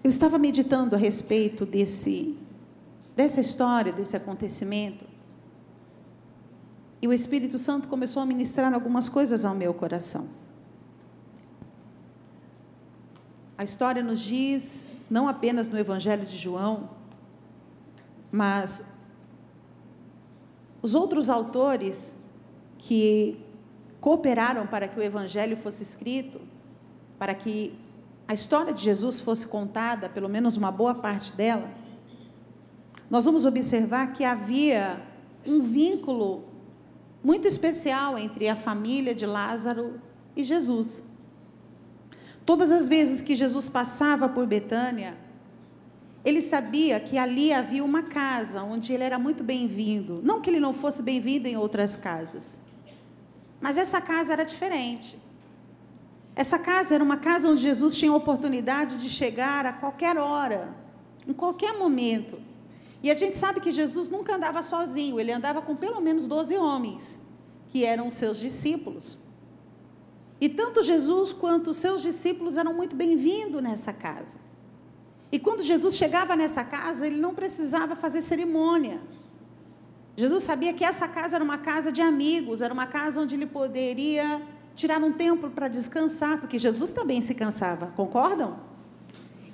Eu 0.04 0.08
estava 0.08 0.38
meditando 0.38 0.94
a 0.94 0.98
respeito 0.98 1.64
desse 1.64 2.38
dessa 3.16 3.40
história, 3.40 3.92
desse 3.92 4.16
acontecimento. 4.16 5.06
E 7.00 7.08
o 7.08 7.12
Espírito 7.12 7.58
Santo 7.58 7.88
começou 7.88 8.22
a 8.22 8.26
ministrar 8.26 8.72
algumas 8.74 9.08
coisas 9.08 9.44
ao 9.44 9.54
meu 9.54 9.72
coração. 9.72 10.28
A 13.56 13.64
história 13.64 14.02
nos 14.02 14.20
diz, 14.20 14.92
não 15.08 15.28
apenas 15.28 15.68
no 15.68 15.78
Evangelho 15.78 16.26
de 16.26 16.36
João, 16.36 16.90
mas 18.32 18.92
os 20.82 20.94
outros 20.94 21.30
autores 21.30 22.16
que 22.76 23.40
cooperaram 24.00 24.66
para 24.66 24.86
que 24.86 24.98
o 24.98 25.02
evangelho 25.02 25.56
fosse 25.56 25.82
escrito, 25.82 26.40
para 27.18 27.34
que 27.34 27.78
a 28.26 28.34
história 28.34 28.72
de 28.72 28.82
Jesus 28.82 29.20
fosse 29.20 29.46
contada, 29.46 30.08
pelo 30.08 30.28
menos 30.28 30.56
uma 30.56 30.70
boa 30.70 30.94
parte 30.94 31.34
dela, 31.36 31.70
nós 33.10 33.24
vamos 33.26 33.44
observar 33.44 34.12
que 34.12 34.24
havia 34.24 35.00
um 35.46 35.60
vínculo 35.60 36.44
muito 37.22 37.46
especial 37.46 38.18
entre 38.18 38.48
a 38.48 38.56
família 38.56 39.14
de 39.14 39.26
Lázaro 39.26 40.00
e 40.34 40.42
Jesus. 40.42 41.02
Todas 42.46 42.72
as 42.72 42.88
vezes 42.88 43.22
que 43.22 43.36
Jesus 43.36 43.68
passava 43.68 44.28
por 44.28 44.46
Betânia, 44.46 45.16
ele 46.24 46.40
sabia 46.40 46.98
que 46.98 47.18
ali 47.18 47.52
havia 47.52 47.84
uma 47.84 48.02
casa 48.02 48.62
onde 48.62 48.92
ele 48.92 49.04
era 49.04 49.18
muito 49.18 49.44
bem-vindo. 49.44 50.20
Não 50.22 50.40
que 50.40 50.48
ele 50.48 50.60
não 50.60 50.72
fosse 50.72 51.02
bem-vindo 51.02 51.46
em 51.46 51.56
outras 51.56 51.96
casas, 51.96 52.58
mas 53.60 53.76
essa 53.76 54.00
casa 54.00 54.32
era 54.32 54.44
diferente. 54.44 55.18
Essa 56.36 56.58
casa 56.58 56.94
era 56.94 57.04
uma 57.04 57.16
casa 57.16 57.48
onde 57.48 57.62
Jesus 57.62 57.96
tinha 57.96 58.10
a 58.10 58.16
oportunidade 58.16 58.96
de 58.96 59.08
chegar 59.08 59.64
a 59.66 59.72
qualquer 59.72 60.16
hora, 60.16 60.74
em 61.26 61.32
qualquer 61.32 61.78
momento. 61.78 62.40
E 63.02 63.10
a 63.10 63.14
gente 63.14 63.36
sabe 63.36 63.60
que 63.60 63.70
Jesus 63.70 64.10
nunca 64.10 64.34
andava 64.34 64.62
sozinho, 64.62 65.20
ele 65.20 65.30
andava 65.30 65.62
com 65.62 65.76
pelo 65.76 66.00
menos 66.00 66.26
12 66.26 66.56
homens, 66.56 67.20
que 67.68 67.84
eram 67.84 68.10
seus 68.10 68.38
discípulos. 68.38 69.18
E 70.40 70.48
tanto 70.48 70.82
Jesus 70.82 71.32
quanto 71.32 71.70
os 71.70 71.76
seus 71.76 72.02
discípulos 72.02 72.56
eram 72.56 72.74
muito 72.74 72.96
bem-vindos 72.96 73.62
nessa 73.62 73.92
casa. 73.92 74.38
E 75.30 75.38
quando 75.38 75.62
Jesus 75.62 75.96
chegava 75.96 76.34
nessa 76.34 76.64
casa, 76.64 77.06
ele 77.06 77.16
não 77.16 77.34
precisava 77.34 77.94
fazer 77.94 78.20
cerimônia. 78.20 79.00
Jesus 80.16 80.42
sabia 80.42 80.72
que 80.72 80.84
essa 80.84 81.06
casa 81.08 81.36
era 81.36 81.44
uma 81.44 81.58
casa 81.58 81.90
de 81.90 82.02
amigos, 82.02 82.62
era 82.62 82.72
uma 82.72 82.86
casa 82.86 83.20
onde 83.20 83.34
ele 83.34 83.46
poderia 83.46 84.40
tirar 84.74 85.02
um 85.02 85.12
tempo 85.12 85.48
para 85.50 85.68
descansar, 85.68 86.38
porque 86.38 86.58
Jesus 86.58 86.90
também 86.90 87.20
se 87.20 87.34
cansava, 87.34 87.92
concordam? 87.96 88.56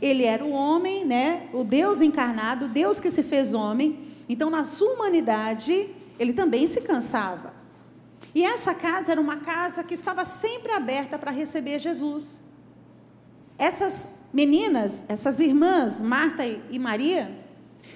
Ele 0.01 0.25
era 0.25 0.45
o 0.45 0.51
homem, 0.51 1.05
né? 1.05 1.49
O 1.53 1.63
Deus 1.63 2.01
encarnado, 2.01 2.69
Deus 2.69 2.99
que 2.99 3.11
se 3.11 3.23
fez 3.23 3.53
homem. 3.53 3.99
Então, 4.29 4.49
na 4.49 4.65
sua 4.65 4.95
humanidade, 4.95 5.89
ele 6.19 6.33
também 6.33 6.67
se 6.67 6.81
cansava. 6.81 7.53
E 8.35 8.45
essa 8.45 8.75
casa 8.75 9.13
era 9.13 9.21
uma 9.21 9.37
casa 9.39 9.83
que 9.85 9.93
estava 9.93 10.25
sempre 10.25 10.73
aberta 10.73 11.19
para 11.19 11.31
receber 11.31 11.79
Jesus. 11.79 12.43
Essas 13.59 14.09
meninas, 14.33 15.05
essas 15.09 15.41
irmãs, 15.41 16.01
Marta 16.01 16.47
e 16.47 16.79
Maria, 16.79 17.31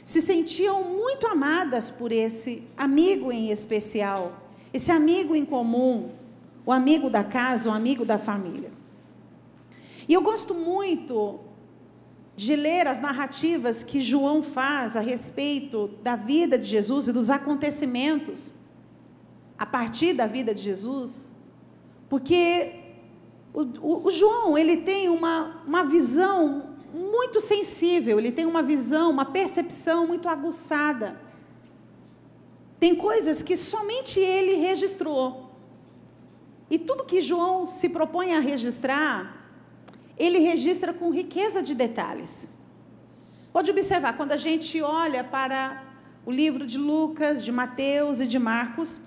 se 0.05 0.21
sentiam 0.21 0.85
muito 0.85 1.27
amadas 1.27 1.89
por 1.89 2.13
esse 2.13 2.63
amigo 2.77 3.33
em 3.33 3.51
especial, 3.51 4.43
esse 4.73 4.91
amigo 4.91 5.35
em 5.35 5.45
comum, 5.45 6.11
o 6.67 6.73
amigo 6.73 7.11
da 7.11 7.23
casa, 7.23 7.69
o 7.69 7.73
amigo 7.73 8.05
da 8.05 8.19
família. 8.19 8.73
E 10.09 10.13
eu 10.13 10.23
gosto 10.23 10.55
muito 10.55 11.41
de 12.37 12.57
ler 12.57 12.87
as 12.87 13.01
narrativas 13.01 13.85
que 13.85 14.01
João 14.01 14.43
faz 14.43 14.97
a 14.97 15.01
respeito 15.01 15.91
da 16.03 16.17
vida 16.17 16.59
de 16.59 16.67
Jesus 16.67 17.09
e 17.09 17.13
dos 17.13 17.31
acontecimentos 17.31 18.53
a 19.57 19.65
partir 19.65 20.15
da 20.15 20.27
vida 20.27 20.53
de 20.53 20.61
Jesus, 20.61 21.31
porque 22.09 22.73
o, 23.53 23.63
o, 23.63 24.07
o, 24.09 24.11
João 24.11 24.59
ele 24.59 24.79
tem 24.79 25.09
uma, 25.09 25.63
uma 25.65 25.85
visão 25.85 26.75
muito 26.93 27.41
sensível, 27.41 28.19
ele 28.19 28.33
tem 28.33 28.47
uma 28.47 28.63
visão, 28.63 29.11
uma 29.11 29.25
percepção 29.25 30.09
muito 30.09 30.29
aguçada. 30.29 31.21
Tem 32.81 32.97
coisas 32.97 33.43
que 33.43 33.57
somente 33.57 34.19
ele 34.19 34.57
registrou. 34.57 35.44
E 36.75 36.79
tudo 36.81 37.05
que 37.05 37.21
João 37.21 37.65
se 37.65 37.89
propõe 37.89 38.35
a 38.35 38.41
registrar, 38.41 39.47
ele 40.19 40.41
registra 40.41 40.93
com 40.93 41.09
riqueza 41.09 41.63
de 41.63 41.73
detalhes. 41.73 42.49
Pode 43.53 43.71
observar, 43.71 44.17
quando 44.17 44.33
a 44.33 44.37
gente 44.37 44.83
olha 44.83 45.23
para 45.23 45.85
o 46.27 46.33
livro 46.33 46.67
de 46.67 46.77
Lucas, 46.77 47.45
de 47.45 47.53
Mateus 47.53 48.19
e 48.19 48.27
de 48.27 48.41
Marcos, 48.41 49.01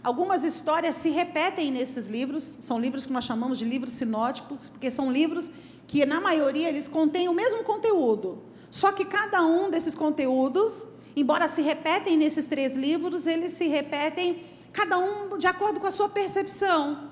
algumas 0.00 0.44
histórias 0.44 0.94
se 0.94 1.10
repetem 1.10 1.72
nesses 1.72 2.06
livros, 2.06 2.44
são 2.60 2.78
livros 2.78 3.04
que 3.04 3.12
nós 3.12 3.24
chamamos 3.24 3.58
de 3.58 3.64
livros 3.64 3.94
sinóticos, 3.94 4.68
porque 4.68 4.88
são 4.88 5.10
livros 5.10 5.50
que, 5.88 6.06
na 6.06 6.20
maioria, 6.20 6.68
eles 6.68 6.86
contêm 6.86 7.28
o 7.28 7.34
mesmo 7.34 7.64
conteúdo. 7.64 8.38
Só 8.70 8.92
que 8.92 9.04
cada 9.04 9.44
um 9.44 9.68
desses 9.68 9.96
conteúdos, 9.96 10.86
embora 11.16 11.48
se 11.48 11.62
repetem 11.62 12.16
nesses 12.16 12.46
três 12.46 12.76
livros, 12.76 13.26
eles 13.26 13.54
se 13.54 13.66
repetem 13.66 14.44
cada 14.72 14.98
um 14.98 15.36
de 15.36 15.48
acordo 15.48 15.80
com 15.80 15.88
a 15.88 15.90
sua 15.90 16.08
percepção. 16.08 17.07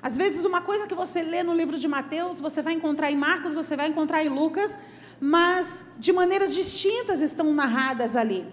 Às 0.00 0.16
vezes, 0.16 0.44
uma 0.44 0.60
coisa 0.60 0.86
que 0.86 0.94
você 0.94 1.22
lê 1.22 1.42
no 1.42 1.54
livro 1.54 1.78
de 1.78 1.88
Mateus, 1.88 2.40
você 2.40 2.62
vai 2.62 2.74
encontrar 2.74 3.10
em 3.10 3.16
Marcos, 3.16 3.54
você 3.54 3.76
vai 3.76 3.88
encontrar 3.88 4.24
em 4.24 4.28
Lucas, 4.28 4.78
mas 5.20 5.84
de 5.98 6.12
maneiras 6.12 6.54
distintas 6.54 7.20
estão 7.20 7.52
narradas 7.52 8.16
ali. 8.16 8.46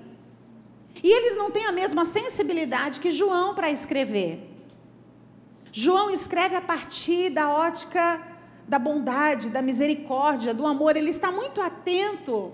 E 1.04 1.12
eles 1.12 1.36
não 1.36 1.52
têm 1.52 1.66
a 1.66 1.72
mesma 1.72 2.04
sensibilidade 2.06 3.00
que 3.00 3.12
João 3.12 3.54
para 3.54 3.70
escrever. 3.70 4.52
João 5.72 6.10
escreve 6.10 6.56
a 6.56 6.62
partir 6.62 7.30
da 7.30 7.50
ótica 7.50 8.22
da 8.68 8.80
bondade, 8.80 9.50
da 9.50 9.62
misericórdia, 9.62 10.54
do 10.54 10.66
amor. 10.66 10.98
Ele 10.98 11.10
está 11.10 11.32
muito 11.32 11.62
atento 11.62 12.52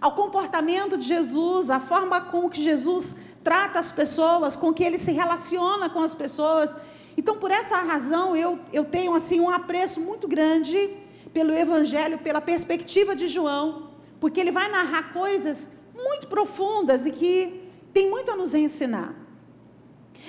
ao 0.00 0.12
comportamento 0.12 0.98
de 0.98 1.06
Jesus, 1.06 1.70
à 1.70 1.78
forma 1.78 2.20
com 2.20 2.50
que 2.50 2.60
Jesus 2.60 3.16
trata 3.44 3.78
as 3.78 3.92
pessoas, 3.92 4.56
com 4.56 4.72
que 4.72 4.82
ele 4.82 4.98
se 4.98 5.12
relaciona 5.12 5.88
com 5.88 6.00
as 6.00 6.14
pessoas. 6.14 6.76
Então, 7.16 7.36
por 7.36 7.50
essa 7.50 7.76
razão, 7.76 8.34
eu, 8.34 8.58
eu 8.72 8.84
tenho 8.84 9.14
assim 9.14 9.40
um 9.40 9.50
apreço 9.50 10.00
muito 10.00 10.26
grande 10.26 10.90
pelo 11.32 11.52
Evangelho, 11.52 12.18
pela 12.18 12.40
perspectiva 12.40 13.14
de 13.14 13.28
João, 13.28 13.90
porque 14.20 14.40
ele 14.40 14.50
vai 14.50 14.68
narrar 14.68 15.12
coisas 15.12 15.70
muito 15.94 16.26
profundas 16.26 17.06
e 17.06 17.12
que 17.12 17.62
tem 17.92 18.08
muito 18.08 18.30
a 18.30 18.36
nos 18.36 18.54
ensinar. 18.54 19.14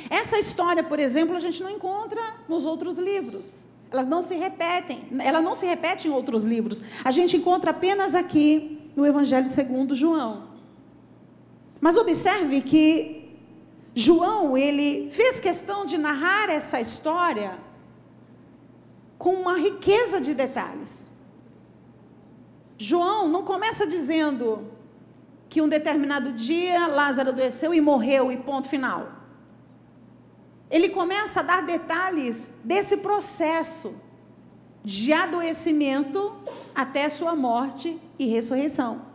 Essa 0.10 0.40
história, 0.40 0.84
por 0.84 1.00
exemplo, 1.00 1.36
a 1.36 1.40
gente 1.40 1.62
não 1.62 1.70
encontra 1.70 2.22
nos 2.48 2.66
outros 2.66 2.98
livros. 2.98 3.66
Elas 3.92 4.08
não 4.08 4.22
se 4.22 4.36
repetem, 4.36 5.08
ela 5.20 5.40
não 5.40 5.54
se 5.54 5.66
repete 5.66 6.08
em 6.08 6.12
outros 6.12 6.44
livros. 6.44 6.82
A 7.04 7.12
gente 7.12 7.38
encontra 7.38 7.72
apenas 7.72 8.16
aqui 8.16 8.90
no 8.96 9.06
Evangelho 9.06 9.48
segundo 9.48 9.94
João. 9.94 10.48
Mas 11.80 11.96
observe 11.96 12.62
que 12.62 13.23
João, 13.96 14.58
ele 14.58 15.10
fez 15.12 15.40
questão 15.40 15.86
de 15.86 15.98
narrar 15.98 16.50
essa 16.50 16.82
história 16.82 17.58
com 19.18 19.34
uma 19.36 19.58
riqueza 19.58 20.20
de 20.20 20.34
detalhes. 20.34 21.12
João 22.78 23.30
não 23.30 23.44
começa 23.44 23.86
dizendo 23.86 24.72
que 25.48 25.62
um 25.62 25.70
determinado 25.70 26.34
dia 26.34 26.88
Lázaro 26.88 27.30
adoeceu 27.30 27.74
e 27.74 27.80
morreu 27.80 28.32
e 28.32 28.38
ponto 28.38 28.68
final. 28.68 29.12
Ele 30.70 30.90
começa 30.90 31.42
a 31.42 31.44
dar 31.44 31.62
detalhes 31.62 32.52
desse 32.64 32.98
processo 32.98 33.96
de 34.84 35.14
adoecimento 35.14 36.36
até 36.74 37.08
sua 37.08 37.36
morte 37.36 38.02
e 38.18 38.26
ressurreição. 38.26 39.13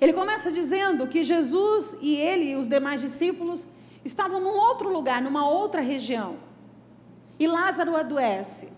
Ele 0.00 0.12
começa 0.12 0.50
dizendo 0.50 1.06
que 1.06 1.24
Jesus 1.24 1.96
e 2.00 2.14
ele 2.16 2.52
e 2.52 2.56
os 2.56 2.68
demais 2.68 3.00
discípulos 3.00 3.68
estavam 4.04 4.40
num 4.40 4.56
outro 4.56 4.88
lugar, 4.88 5.20
numa 5.20 5.48
outra 5.48 5.80
região. 5.80 6.36
E 7.38 7.46
Lázaro 7.46 7.96
adoece. 7.96 8.68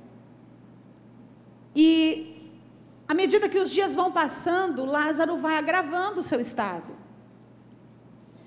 E 1.75 2.51
à 3.07 3.15
medida 3.15 3.49
que 3.49 3.59
os 3.59 3.71
dias 3.71 3.95
vão 3.95 4.11
passando, 4.11 4.85
Lázaro 4.85 5.37
vai 5.37 5.57
agravando 5.57 6.21
o 6.21 6.23
seu 6.23 6.41
estado. 6.41 6.97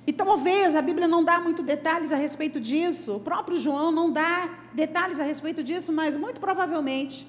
E 0.05 0.11
talvez 0.11 0.75
a 0.75 0.81
Bíblia 0.81 1.07
não 1.07 1.23
dá 1.23 1.39
muito 1.39 1.61
detalhes 1.61 2.11
a 2.11 2.15
respeito 2.15 2.59
disso, 2.59 3.15
o 3.15 3.19
próprio 3.19 3.57
João 3.57 3.91
não 3.91 4.11
dá 4.11 4.49
detalhes 4.73 5.21
a 5.21 5.23
respeito 5.23 5.63
disso, 5.63 5.93
mas 5.93 6.17
muito 6.17 6.41
provavelmente 6.41 7.27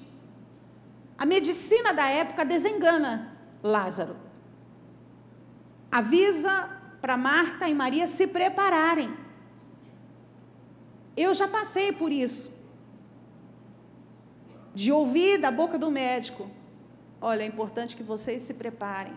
a 1.17 1.25
medicina 1.25 1.93
da 1.93 2.09
época 2.09 2.43
desengana 2.43 3.37
Lázaro 3.61 4.22
avisa 5.93 6.71
para 6.99 7.15
Marta 7.15 7.69
e 7.69 7.73
Maria 7.75 8.07
se 8.07 8.25
prepararem. 8.25 9.13
Eu 11.15 11.35
já 11.35 11.47
passei 11.47 11.91
por 11.91 12.11
isso. 12.11 12.51
De 14.73 14.91
ouvir 14.91 15.37
da 15.37 15.51
boca 15.51 15.77
do 15.77 15.91
médico: 15.91 16.49
olha, 17.21 17.43
é 17.43 17.45
importante 17.45 17.95
que 17.95 18.01
vocês 18.01 18.41
se 18.41 18.55
preparem. 18.55 19.13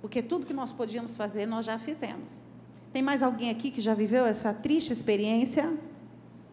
Porque 0.00 0.22
tudo 0.22 0.46
que 0.46 0.52
nós 0.52 0.72
podíamos 0.72 1.16
fazer, 1.16 1.44
nós 1.44 1.64
já 1.64 1.76
fizemos. 1.76 2.44
Tem 2.92 3.02
mais 3.02 3.24
alguém 3.24 3.50
aqui 3.50 3.72
que 3.72 3.80
já 3.80 3.94
viveu 3.94 4.24
essa 4.24 4.54
triste 4.54 4.92
experiência? 4.92 5.76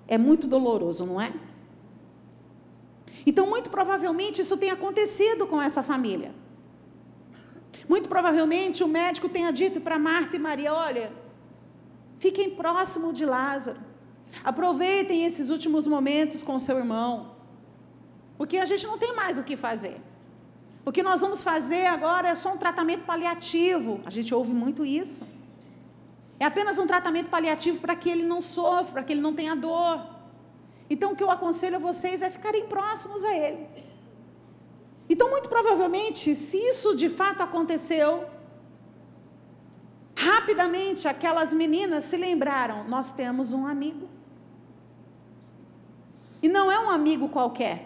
É 0.08 0.18
muito 0.18 0.48
doloroso, 0.48 1.06
não 1.06 1.22
é? 1.22 1.32
Então, 3.24 3.46
muito 3.48 3.70
provavelmente, 3.70 4.42
isso 4.42 4.58
tem 4.58 4.72
acontecido 4.72 5.46
com 5.46 5.62
essa 5.62 5.84
família. 5.84 6.34
Muito 7.92 8.08
provavelmente 8.08 8.86
o 8.86 8.88
médico 8.88 9.28
tenha 9.28 9.52
dito 9.52 9.82
para 9.86 10.00
Marta 10.00 10.38
e 10.38 10.40
Maria: 10.40 10.74
olha, 10.74 11.12
fiquem 12.20 12.50
próximo 12.62 13.12
de 13.12 13.26
Lázaro. 13.26 13.82
Aproveitem 14.52 15.26
esses 15.26 15.50
últimos 15.50 15.86
momentos 15.96 16.42
com 16.42 16.58
seu 16.68 16.78
irmão. 16.78 17.12
Porque 18.38 18.58
a 18.58 18.68
gente 18.72 18.88
não 18.88 18.98
tem 18.98 19.14
mais 19.14 19.38
o 19.38 19.44
que 19.44 19.58
fazer. 19.58 19.98
O 20.86 20.92
que 20.96 21.04
nós 21.04 21.20
vamos 21.20 21.44
fazer 21.44 21.86
agora 21.88 22.30
é 22.30 22.36
só 22.44 22.54
um 22.54 22.58
tratamento 22.66 23.04
paliativo. 23.04 24.00
A 24.06 24.10
gente 24.10 24.34
ouve 24.34 24.54
muito 24.54 24.86
isso. 24.86 25.28
É 26.40 26.46
apenas 26.46 26.80
um 26.80 26.88
tratamento 26.88 27.30
paliativo 27.30 27.82
para 27.82 27.94
que 27.94 28.10
ele 28.10 28.24
não 28.24 28.42
sofra, 28.42 28.94
para 28.94 29.04
que 29.04 29.12
ele 29.12 29.26
não 29.28 29.34
tenha 29.34 29.54
dor. 29.54 30.00
Então, 30.90 31.12
o 31.12 31.16
que 31.18 31.26
eu 31.26 31.30
aconselho 31.30 31.76
a 31.76 31.80
vocês 31.90 32.22
é 32.22 32.30
ficarem 32.30 32.68
próximos 32.68 33.22
a 33.26 33.36
ele. 33.36 33.91
Então, 35.12 35.30
muito 35.30 35.50
provavelmente, 35.50 36.34
se 36.36 36.58
isso 36.58 36.96
de 36.96 37.10
fato 37.10 37.44
aconteceu, 37.44 38.30
rapidamente 40.16 41.06
aquelas 41.06 41.52
meninas 41.62 42.06
se 42.06 42.16
lembraram: 42.16 42.86
nós 42.86 43.12
temos 43.12 43.52
um 43.52 43.68
amigo. 43.68 44.08
E 46.42 46.48
não 46.48 46.72
é 46.72 46.80
um 46.80 46.90
amigo 46.90 47.28
qualquer. 47.28 47.78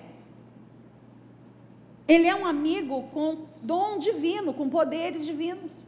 Ele 2.08 2.28
é 2.28 2.36
um 2.36 2.46
amigo 2.46 3.10
com 3.12 3.48
dom 3.60 3.98
divino, 3.98 4.54
com 4.54 4.70
poderes 4.70 5.26
divinos. 5.26 5.84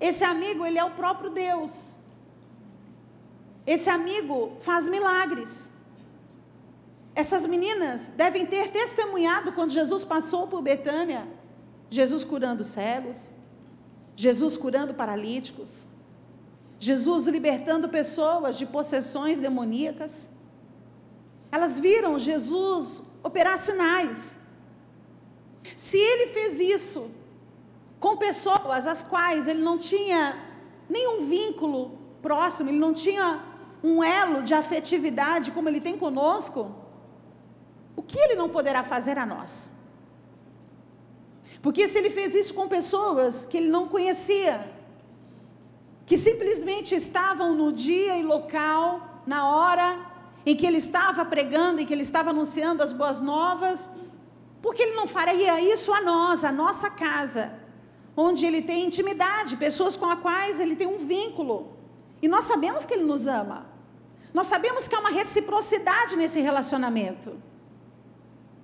Esse 0.00 0.24
amigo, 0.24 0.66
ele 0.66 0.80
é 0.80 0.84
o 0.84 0.96
próprio 1.02 1.30
Deus. 1.30 1.94
Esse 3.64 3.88
amigo 3.88 4.56
faz 4.58 4.88
milagres. 4.88 5.70
Essas 7.22 7.44
meninas 7.44 8.12
devem 8.16 8.46
ter 8.46 8.70
testemunhado 8.70 9.50
quando 9.50 9.72
Jesus 9.72 10.04
passou 10.04 10.46
por 10.46 10.62
Betânia, 10.62 11.26
Jesus 11.90 12.22
curando 12.22 12.62
cegos, 12.62 13.32
Jesus 14.14 14.56
curando 14.56 14.94
paralíticos, 14.94 15.88
Jesus 16.78 17.26
libertando 17.26 17.88
pessoas 17.88 18.56
de 18.56 18.64
possessões 18.66 19.40
demoníacas. 19.40 20.30
Elas 21.50 21.80
viram 21.80 22.20
Jesus 22.20 23.02
operar 23.20 23.58
sinais. 23.58 24.38
Se 25.74 25.98
ele 25.98 26.32
fez 26.32 26.60
isso 26.60 27.10
com 27.98 28.16
pessoas 28.16 28.86
às 28.86 29.02
quais 29.02 29.48
ele 29.48 29.60
não 29.60 29.76
tinha 29.76 30.40
nenhum 30.88 31.26
vínculo 31.26 31.98
próximo, 32.22 32.70
ele 32.70 32.78
não 32.78 32.92
tinha 32.92 33.42
um 33.82 34.04
elo 34.04 34.40
de 34.44 34.54
afetividade 34.54 35.50
como 35.50 35.68
ele 35.68 35.80
tem 35.80 35.98
conosco, 35.98 36.86
o 37.98 38.02
que 38.10 38.16
ele 38.24 38.36
não 38.36 38.48
poderá 38.48 38.84
fazer 38.84 39.18
a 39.18 39.26
nós? 39.26 39.52
Porque 41.60 41.88
se 41.88 41.98
ele 41.98 42.10
fez 42.10 42.32
isso 42.40 42.54
com 42.54 42.68
pessoas 42.68 43.44
que 43.44 43.56
ele 43.56 43.68
não 43.68 43.88
conhecia, 43.88 44.54
que 46.06 46.16
simplesmente 46.16 46.94
estavam 46.94 47.56
no 47.56 47.72
dia 47.72 48.16
e 48.16 48.22
local, 48.22 49.22
na 49.26 49.48
hora 49.48 49.98
em 50.46 50.54
que 50.54 50.64
ele 50.64 50.76
estava 50.76 51.24
pregando, 51.24 51.80
em 51.80 51.86
que 51.86 51.92
ele 51.92 52.06
estava 52.10 52.30
anunciando 52.30 52.84
as 52.84 52.92
boas 52.92 53.20
novas, 53.20 53.90
porque 54.62 54.84
ele 54.84 54.94
não 54.94 55.08
faria 55.08 55.60
isso 55.60 55.92
a 55.92 56.00
nós, 56.00 56.44
a 56.44 56.52
nossa 56.52 56.88
casa, 56.88 57.52
onde 58.16 58.46
ele 58.46 58.62
tem 58.62 58.86
intimidade, 58.86 59.56
pessoas 59.56 59.96
com 59.96 60.06
as 60.06 60.20
quais 60.20 60.60
ele 60.60 60.76
tem 60.76 60.86
um 60.86 61.04
vínculo. 61.04 61.72
E 62.22 62.28
nós 62.28 62.44
sabemos 62.44 62.86
que 62.86 62.94
ele 62.94 63.02
nos 63.12 63.26
ama. 63.26 63.66
Nós 64.32 64.46
sabemos 64.46 64.86
que 64.86 64.94
há 64.94 65.00
uma 65.00 65.10
reciprocidade 65.10 66.14
nesse 66.16 66.40
relacionamento. 66.40 67.48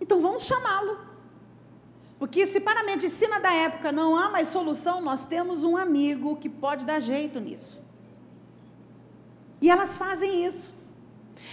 Então 0.05 0.21
vamos 0.21 0.45
chamá-lo. 0.45 0.99
Porque 2.19 2.45
se 2.45 2.61
para 2.61 2.81
a 2.81 2.85
medicina 2.85 3.41
da 3.41 3.53
época 3.53 3.91
não 3.91 4.15
há 4.15 4.29
mais 4.29 4.49
solução, 4.49 5.01
nós 5.01 5.25
temos 5.25 5.65
um 5.65 5.79
amigo 5.79 6.37
que 6.37 6.49
pode 6.49 6.85
dar 6.85 7.01
jeito 7.01 7.41
nisso. 7.41 7.83
E 9.63 9.71
elas 9.71 9.97
fazem 9.97 10.45
isso. 10.45 10.75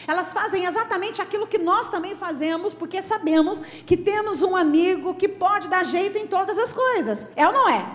Elas 0.06 0.34
fazem 0.34 0.66
exatamente 0.66 1.22
aquilo 1.22 1.48
que 1.48 1.58
nós 1.58 1.90
também 1.90 2.14
fazemos, 2.14 2.74
porque 2.74 3.02
sabemos 3.02 3.62
que 3.86 3.96
temos 3.96 4.44
um 4.44 4.54
amigo 4.54 5.16
que 5.16 5.30
pode 5.30 5.70
dar 5.70 5.86
jeito 5.86 6.18
em 6.18 6.28
todas 6.28 6.60
as 6.60 6.74
coisas. 6.74 7.28
É 7.38 7.48
ou 7.48 7.54
não 7.54 7.70
é? 7.70 7.86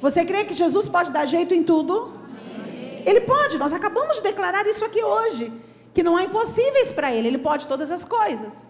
Você 0.00 0.24
crê 0.24 0.44
que 0.46 0.54
Jesus 0.54 0.88
pode 0.88 1.12
dar 1.12 1.26
jeito 1.26 1.52
em 1.52 1.62
tudo? 1.62 2.10
Ele 3.04 3.20
pode, 3.20 3.58
nós 3.58 3.74
acabamos 3.74 4.16
de 4.16 4.22
declarar 4.22 4.66
isso 4.66 4.82
aqui 4.82 5.04
hoje, 5.04 5.52
que 5.92 6.02
não 6.02 6.16
há 6.16 6.24
impossíveis 6.24 6.90
para 6.90 7.12
ele, 7.12 7.28
ele 7.28 7.38
pode 7.38 7.66
todas 7.66 7.92
as 7.92 8.02
coisas. 8.02 8.64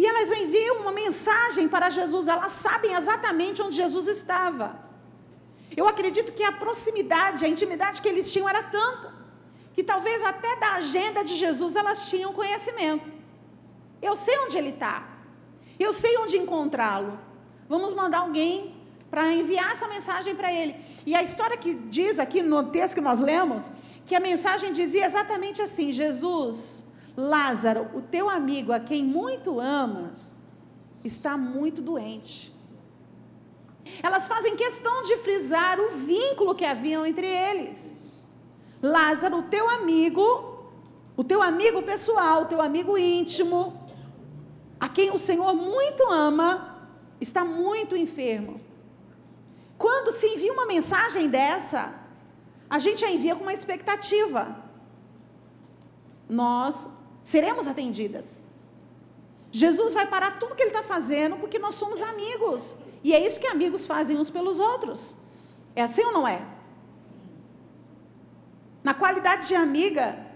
E 0.00 0.06
elas 0.10 0.30
enviam 0.32 0.76
uma 0.82 0.92
mensagem 0.92 1.68
para 1.68 1.90
Jesus, 1.90 2.26
elas 2.34 2.52
sabem 2.52 2.92
exatamente 3.00 3.60
onde 3.64 3.76
Jesus 3.76 4.06
estava. 4.08 4.66
Eu 5.80 5.86
acredito 5.86 6.32
que 6.36 6.42
a 6.42 6.52
proximidade, 6.52 7.44
a 7.44 7.48
intimidade 7.54 8.00
que 8.00 8.08
eles 8.08 8.32
tinham 8.32 8.48
era 8.48 8.62
tanta 8.62 9.08
que 9.74 9.82
talvez 9.92 10.24
até 10.24 10.52
da 10.56 10.70
agenda 10.80 11.22
de 11.22 11.34
Jesus 11.36 11.76
elas 11.76 12.08
tinham 12.08 12.32
conhecimento. 12.32 13.12
Eu 14.00 14.16
sei 14.16 14.38
onde 14.38 14.56
ele 14.56 14.70
está, 14.70 15.06
eu 15.78 15.92
sei 15.92 16.16
onde 16.16 16.38
encontrá-lo. 16.38 17.12
Vamos 17.68 17.92
mandar 17.92 18.20
alguém 18.20 18.74
para 19.10 19.30
enviar 19.34 19.70
essa 19.72 19.86
mensagem 19.86 20.34
para 20.34 20.50
ele. 20.50 20.76
E 21.04 21.14
a 21.14 21.22
história 21.22 21.58
que 21.58 21.74
diz 21.74 22.18
aqui 22.18 22.40
no 22.40 22.62
texto 22.76 22.94
que 22.94 23.02
nós 23.02 23.20
lemos, 23.20 23.70
que 24.06 24.14
a 24.14 24.20
mensagem 24.30 24.72
dizia 24.72 25.04
exatamente 25.04 25.60
assim: 25.60 25.92
Jesus, 25.92 26.84
Lázaro, 27.20 27.90
o 27.92 28.00
teu 28.00 28.30
amigo 28.30 28.72
a 28.72 28.80
quem 28.80 29.04
muito 29.04 29.60
amas, 29.60 30.34
está 31.04 31.36
muito 31.36 31.82
doente. 31.82 32.54
Elas 34.02 34.26
fazem 34.26 34.56
questão 34.56 35.02
de 35.02 35.18
frisar 35.18 35.78
o 35.78 35.90
vínculo 35.90 36.54
que 36.54 36.64
haviam 36.64 37.04
entre 37.04 37.26
eles. 37.26 37.94
Lázaro, 38.82 39.38
o 39.38 39.42
teu 39.42 39.68
amigo, 39.68 40.72
o 41.14 41.22
teu 41.22 41.42
amigo 41.42 41.82
pessoal, 41.82 42.42
o 42.42 42.46
teu 42.46 42.62
amigo 42.62 42.96
íntimo, 42.96 43.78
a 44.78 44.88
quem 44.88 45.10
o 45.10 45.18
Senhor 45.18 45.54
muito 45.54 46.02
ama, 46.10 46.88
está 47.20 47.44
muito 47.44 47.94
enfermo. 47.94 48.60
Quando 49.76 50.10
se 50.10 50.26
envia 50.26 50.52
uma 50.54 50.64
mensagem 50.64 51.28
dessa, 51.28 51.92
a 52.68 52.78
gente 52.78 53.04
a 53.04 53.10
envia 53.10 53.36
com 53.36 53.42
uma 53.42 53.52
expectativa. 53.52 54.56
Nós 56.28 56.88
seremos 57.22 57.66
atendidas. 57.68 58.42
Jesus 59.50 59.94
vai 59.94 60.06
parar 60.06 60.38
tudo 60.38 60.54
que 60.54 60.62
ele 60.62 60.70
está 60.70 60.82
fazendo 60.82 61.36
porque 61.36 61.58
nós 61.58 61.74
somos 61.74 62.00
amigos. 62.00 62.76
E 63.02 63.12
é 63.12 63.26
isso 63.26 63.40
que 63.40 63.46
amigos 63.46 63.86
fazem 63.86 64.16
uns 64.16 64.30
pelos 64.30 64.60
outros. 64.60 65.16
É 65.74 65.82
assim 65.82 66.04
ou 66.04 66.12
não 66.12 66.26
é? 66.26 66.42
Na 68.82 68.94
qualidade 68.94 69.48
de 69.48 69.54
amiga, 69.54 70.26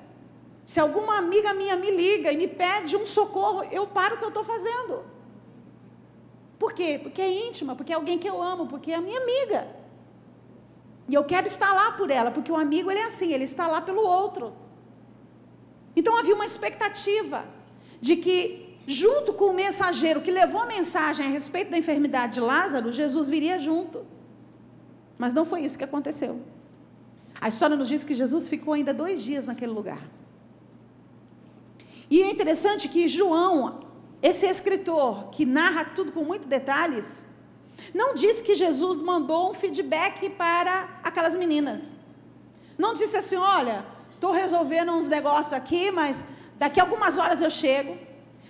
se 0.64 0.80
alguma 0.80 1.16
amiga 1.18 1.54
minha 1.54 1.76
me 1.76 1.90
liga 1.90 2.32
e 2.32 2.36
me 2.36 2.48
pede 2.48 2.96
um 2.96 3.06
socorro, 3.06 3.64
eu 3.70 3.86
paro 3.86 4.16
o 4.16 4.18
que 4.18 4.24
eu 4.24 4.28
estou 4.28 4.44
fazendo. 4.44 5.04
Por 6.58 6.72
quê? 6.72 6.98
Porque 7.02 7.20
é 7.20 7.46
íntima, 7.46 7.74
porque 7.76 7.92
é 7.92 7.96
alguém 7.96 8.18
que 8.18 8.28
eu 8.28 8.42
amo, 8.42 8.66
porque 8.66 8.90
é 8.92 8.96
a 8.96 9.00
minha 9.00 9.20
amiga. 9.20 9.68
E 11.08 11.14
eu 11.14 11.24
quero 11.24 11.46
estar 11.46 11.72
lá 11.72 11.92
por 11.92 12.10
ela, 12.10 12.30
porque 12.30 12.50
o 12.50 12.56
amigo 12.56 12.90
ele 12.90 13.00
é 13.00 13.04
assim, 13.04 13.32
ele 13.32 13.44
está 13.44 13.66
lá 13.66 13.80
pelo 13.80 14.02
outro. 14.02 14.54
Então 15.96 16.18
havia 16.18 16.34
uma 16.34 16.44
expectativa 16.44 17.44
de 18.00 18.16
que, 18.16 18.76
junto 18.86 19.32
com 19.32 19.46
o 19.46 19.54
mensageiro 19.54 20.20
que 20.20 20.30
levou 20.30 20.60
a 20.60 20.66
mensagem 20.66 21.26
a 21.26 21.28
respeito 21.28 21.70
da 21.70 21.78
enfermidade 21.78 22.34
de 22.34 22.40
Lázaro, 22.40 22.92
Jesus 22.92 23.28
viria 23.28 23.58
junto. 23.58 24.04
Mas 25.16 25.32
não 25.32 25.44
foi 25.44 25.62
isso 25.62 25.78
que 25.78 25.84
aconteceu. 25.84 26.40
A 27.40 27.48
história 27.48 27.76
nos 27.76 27.88
diz 27.88 28.04
que 28.04 28.14
Jesus 28.14 28.48
ficou 28.48 28.74
ainda 28.74 28.92
dois 28.92 29.22
dias 29.22 29.46
naquele 29.46 29.72
lugar. 29.72 30.02
E 32.10 32.22
é 32.22 32.30
interessante 32.30 32.88
que 32.88 33.08
João, 33.08 33.86
esse 34.22 34.46
escritor 34.46 35.30
que 35.30 35.44
narra 35.44 35.84
tudo 35.84 36.12
com 36.12 36.24
muitos 36.24 36.48
detalhes, 36.48 37.26
não 37.94 38.14
diz 38.14 38.40
que 38.40 38.54
Jesus 38.54 38.98
mandou 38.98 39.50
um 39.50 39.54
feedback 39.54 40.30
para 40.30 41.00
aquelas 41.02 41.36
meninas. 41.36 41.94
Não 42.78 42.94
disse 42.94 43.16
assim: 43.16 43.36
olha, 43.36 43.84
estou 44.24 44.32
resolvendo 44.32 44.90
uns 44.92 45.06
negócios 45.06 45.52
aqui, 45.52 45.90
mas 45.90 46.24
daqui 46.62 46.80
a 46.80 46.82
algumas 46.84 47.18
horas 47.18 47.42
eu 47.42 47.50
chego. 47.50 47.92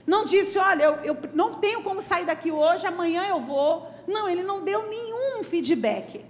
Não 0.06 0.24
disse: 0.24 0.56
olha, 0.58 0.84
eu, 0.84 0.94
eu 1.10 1.16
não 1.40 1.48
tenho 1.64 1.82
como 1.82 2.00
sair 2.00 2.26
daqui 2.32 2.50
hoje, 2.52 2.86
amanhã 2.86 3.22
eu 3.34 3.40
vou. 3.40 3.88
Não, 4.06 4.28
ele 4.28 4.44
não 4.50 4.58
deu 4.62 4.80
nenhum 4.88 5.42
feedback. 5.42 6.24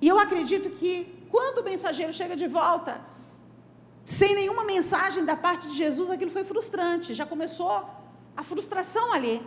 E 0.00 0.06
eu 0.06 0.18
acredito 0.18 0.70
que 0.78 0.92
quando 1.34 1.58
o 1.58 1.64
mensageiro 1.64 2.12
chega 2.12 2.36
de 2.36 2.46
volta, 2.46 3.00
sem 4.04 4.34
nenhuma 4.34 4.64
mensagem 4.64 5.24
da 5.24 5.36
parte 5.36 5.66
de 5.68 5.76
Jesus, 5.82 6.10
aquilo 6.10 6.30
foi 6.30 6.44
frustrante. 6.44 7.12
Já 7.20 7.26
começou 7.26 7.72
a 8.36 8.42
frustração 8.42 9.12
ali. 9.12 9.42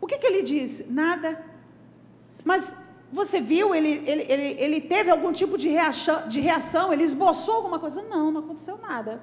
O 0.00 0.06
que, 0.08 0.18
que 0.18 0.26
ele 0.26 0.42
disse? 0.42 0.84
Nada. 1.02 1.30
Mas 2.44 2.74
você 3.12 3.40
viu, 3.40 3.74
ele, 3.74 4.02
ele, 4.06 4.26
ele, 4.28 4.56
ele 4.58 4.80
teve 4.80 5.10
algum 5.10 5.32
tipo 5.32 5.58
de 5.58 5.68
reação, 5.68 6.28
de 6.28 6.40
reação, 6.40 6.92
ele 6.92 7.02
esboçou 7.02 7.56
alguma 7.56 7.78
coisa? 7.78 8.02
Não, 8.02 8.30
não 8.30 8.40
aconteceu 8.40 8.78
nada. 8.78 9.20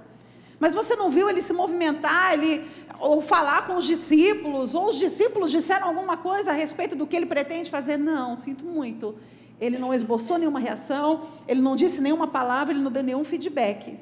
Mas 0.59 0.73
você 0.73 0.95
não 0.95 1.09
viu 1.09 1.29
ele 1.29 1.41
se 1.41 1.53
movimentar, 1.53 2.33
ele 2.33 2.67
ou 2.99 3.21
falar 3.21 3.67
com 3.67 3.75
os 3.75 3.85
discípulos, 3.85 4.73
ou 4.73 4.87
os 4.87 4.97
discípulos 4.97 5.51
disseram 5.51 5.87
alguma 5.87 6.17
coisa 6.17 6.51
a 6.51 6.53
respeito 6.53 6.95
do 6.95 7.05
que 7.05 7.15
ele 7.15 7.27
pretende 7.27 7.69
fazer? 7.69 7.95
Não, 7.95 8.35
sinto 8.35 8.65
muito. 8.65 9.15
Ele 9.61 9.77
não 9.77 9.93
esboçou 9.93 10.37
nenhuma 10.37 10.59
reação, 10.59 11.27
ele 11.47 11.61
não 11.61 11.75
disse 11.75 12.01
nenhuma 12.01 12.27
palavra, 12.27 12.73
ele 12.73 12.81
não 12.81 12.91
deu 12.91 13.03
nenhum 13.03 13.23
feedback. 13.23 13.97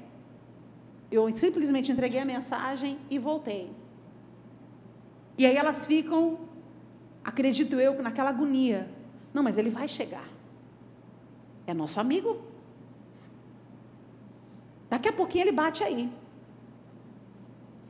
Eu 1.12 1.30
simplesmente 1.36 1.92
entreguei 1.92 2.20
a 2.20 2.26
mensagem 2.26 2.98
e 3.10 3.20
voltei. 3.20 3.70
E 5.38 5.46
aí 5.46 5.56
elas 5.56 5.86
ficam, 5.86 6.40
acredito 7.24 7.76
eu, 7.76 8.02
naquela 8.02 8.30
agonia. 8.30 8.90
Não, 9.36 9.44
mas 9.44 9.58
ele 9.58 9.70
vai 9.70 9.86
chegar. 9.86 10.28
É 11.68 11.74
nosso 11.74 12.00
amigo. 12.00 12.30
Daqui 14.90 15.10
a 15.10 15.12
pouquinho 15.12 15.44
ele 15.44 15.52
bate 15.52 15.84
aí. 15.84 16.10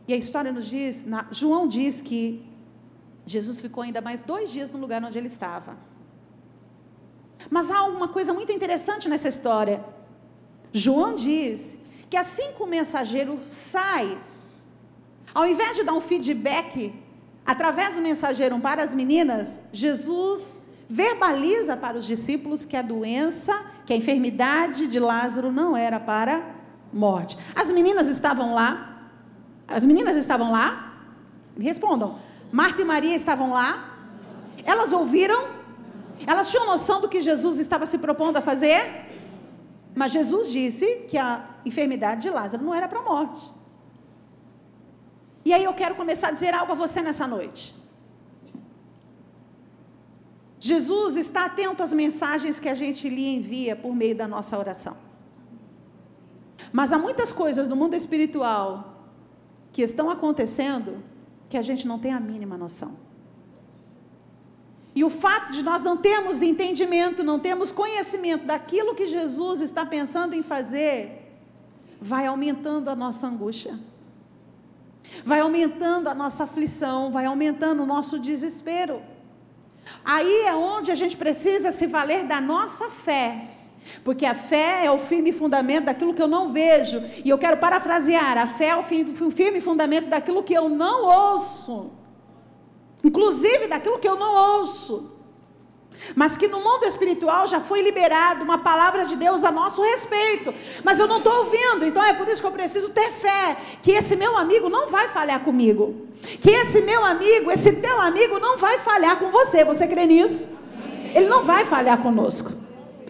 E 0.07 0.13
a 0.15 0.17
história 0.17 0.51
nos 0.51 0.65
diz, 0.65 1.05
na, 1.05 1.27
João 1.29 1.67
diz 1.67 2.01
que 2.01 2.43
Jesus 3.27 3.59
ficou 3.59 3.83
ainda 3.83 4.01
mais 4.01 4.23
dois 4.23 4.51
dias 4.51 4.71
no 4.71 4.79
lugar 4.79 5.03
onde 5.03 5.19
ele 5.19 5.27
estava. 5.27 5.77
Mas 7.51 7.69
há 7.69 7.83
uma 7.83 8.07
coisa 8.07 8.33
muito 8.33 8.51
interessante 8.51 9.07
nessa 9.07 9.27
história. 9.27 9.85
João 10.73 11.13
diz 11.13 11.77
que 12.09 12.17
assim 12.17 12.53
que 12.53 12.63
o 12.63 12.65
mensageiro 12.65 13.39
sai, 13.43 14.19
ao 15.31 15.45
invés 15.45 15.77
de 15.77 15.83
dar 15.83 15.93
um 15.93 16.01
feedback 16.01 16.91
através 17.45 17.93
do 17.93 18.01
mensageiro 18.01 18.59
para 18.59 18.83
as 18.83 18.95
meninas, 18.95 19.61
Jesus 19.71 20.64
verbaliza 20.89 21.75
para 21.75 21.97
os 21.97 22.05
discípulos 22.05 22.65
que 22.65 22.77
a 22.77 22.81
doença, 22.81 23.53
que 23.85 23.93
a 23.93 23.95
enfermidade 23.95 24.87
de 24.87 24.99
Lázaro 24.99 25.51
não 25.51 25.75
era 25.75 25.99
para 25.99 26.43
morte. 26.93 27.37
As 27.55 27.71
meninas 27.71 28.07
estavam 28.07 28.53
lá? 28.53 29.09
As 29.67 29.85
meninas 29.85 30.15
estavam 30.15 30.51
lá? 30.51 30.93
Me 31.55 31.65
respondam. 31.65 32.19
Marta 32.51 32.81
e 32.81 32.85
Maria 32.85 33.15
estavam 33.15 33.51
lá? 33.51 33.97
Elas 34.63 34.93
ouviram? 34.93 35.47
Elas 36.25 36.49
tinham 36.49 36.65
noção 36.65 37.01
do 37.01 37.09
que 37.09 37.21
Jesus 37.21 37.59
estava 37.59 37.85
se 37.85 37.97
propondo 37.97 38.37
a 38.37 38.41
fazer? 38.41 39.05
Mas 39.93 40.11
Jesus 40.11 40.51
disse 40.51 40.85
que 41.09 41.17
a 41.17 41.43
enfermidade 41.65 42.23
de 42.23 42.29
Lázaro 42.29 42.63
não 42.63 42.73
era 42.73 42.87
para 42.87 42.99
a 42.99 43.03
morte. 43.03 43.53
E 45.43 45.53
aí 45.53 45.63
eu 45.63 45.73
quero 45.73 45.95
começar 45.95 46.29
a 46.29 46.31
dizer 46.31 46.53
algo 46.53 46.71
a 46.71 46.75
você 46.75 47.01
nessa 47.01 47.27
noite. 47.27 47.75
Jesus 50.65 51.15
está 51.15 51.45
atento 51.45 51.83
às 51.83 51.93
mensagens 51.93 52.59
que 52.59 52.67
a 52.67 52.73
gente 52.73 53.07
lhe 53.07 53.35
envia 53.35 53.75
por 53.75 53.95
meio 53.95 54.15
da 54.15 54.27
nossa 54.27 54.57
oração. 54.57 54.97
Mas 56.73 56.91
há 56.91 56.97
muitas 56.97 57.31
coisas 57.31 57.67
no 57.67 57.75
mundo 57.75 57.93
espiritual 57.93 59.05
que 59.71 59.83
estão 59.83 60.09
acontecendo 60.09 61.03
que 61.47 61.55
a 61.55 61.61
gente 61.61 61.87
não 61.87 61.99
tem 61.99 62.11
a 62.11 62.19
mínima 62.19 62.57
noção. 62.57 62.97
E 64.95 65.03
o 65.03 65.09
fato 65.23 65.51
de 65.51 65.61
nós 65.61 65.83
não 65.83 65.97
termos 65.97 66.41
entendimento, 66.41 67.23
não 67.23 67.37
termos 67.37 67.71
conhecimento 67.71 68.47
daquilo 68.47 68.95
que 68.95 69.05
Jesus 69.05 69.61
está 69.61 69.85
pensando 69.85 70.33
em 70.33 70.41
fazer, 70.41 71.31
vai 72.01 72.25
aumentando 72.25 72.89
a 72.89 72.95
nossa 72.95 73.27
angústia, 73.27 73.79
vai 75.23 75.41
aumentando 75.41 76.09
a 76.09 76.15
nossa 76.15 76.45
aflição, 76.45 77.11
vai 77.11 77.25
aumentando 77.25 77.83
o 77.83 77.85
nosso 77.85 78.17
desespero. 78.17 79.13
Aí 80.03 80.41
é 80.41 80.55
onde 80.55 80.91
a 80.91 80.95
gente 80.95 81.15
precisa 81.17 81.71
se 81.71 81.87
valer 81.87 82.23
da 82.23 82.41
nossa 82.41 82.89
fé. 82.89 83.49
Porque 84.03 84.25
a 84.25 84.33
fé 84.33 84.85
é 84.85 84.91
o 84.91 84.97
firme 84.97 85.31
fundamento 85.31 85.85
daquilo 85.85 86.13
que 86.13 86.21
eu 86.21 86.27
não 86.27 86.51
vejo. 86.51 87.03
E 87.23 87.29
eu 87.29 87.37
quero 87.37 87.57
parafrasear: 87.57 88.37
a 88.37 88.47
fé 88.47 88.69
é 88.69 88.75
o 88.75 88.83
firme 89.31 89.61
fundamento 89.61 90.07
daquilo 90.07 90.43
que 90.43 90.53
eu 90.53 90.67
não 90.69 91.05
ouço. 91.05 91.91
Inclusive 93.03 93.67
daquilo 93.67 93.99
que 93.99 94.07
eu 94.07 94.15
não 94.15 94.59
ouço. 94.59 95.14
Mas 96.15 96.37
que 96.37 96.47
no 96.47 96.59
mundo 96.59 96.85
espiritual 96.85 97.47
já 97.47 97.59
foi 97.59 97.81
liberado 97.81 98.43
uma 98.43 98.57
palavra 98.57 99.05
de 99.05 99.15
Deus 99.15 99.43
a 99.43 99.51
nosso 99.51 99.81
respeito. 99.81 100.53
Mas 100.83 100.99
eu 100.99 101.07
não 101.07 101.17
estou 101.17 101.45
ouvindo. 101.45 101.85
Então 101.85 102.03
é 102.03 102.13
por 102.13 102.27
isso 102.27 102.41
que 102.41 102.47
eu 102.47 102.51
preciso 102.51 102.91
ter 102.91 103.11
fé. 103.11 103.57
Que 103.81 103.91
esse 103.91 104.15
meu 104.15 104.37
amigo 104.37 104.69
não 104.69 104.87
vai 104.87 105.09
falhar 105.09 105.39
comigo. 105.41 106.07
Que 106.39 106.51
esse 106.51 106.81
meu 106.81 107.03
amigo, 107.03 107.51
esse 107.51 107.73
teu 107.73 107.99
amigo 108.01 108.39
não 108.39 108.57
vai 108.57 108.79
falhar 108.79 109.17
com 109.17 109.31
você. 109.31 109.63
Você 109.63 109.87
crê 109.87 110.05
nisso? 110.05 110.49
Ele 111.13 111.27
não 111.27 111.43
vai 111.43 111.65
falhar 111.65 111.97
conosco. 111.99 112.51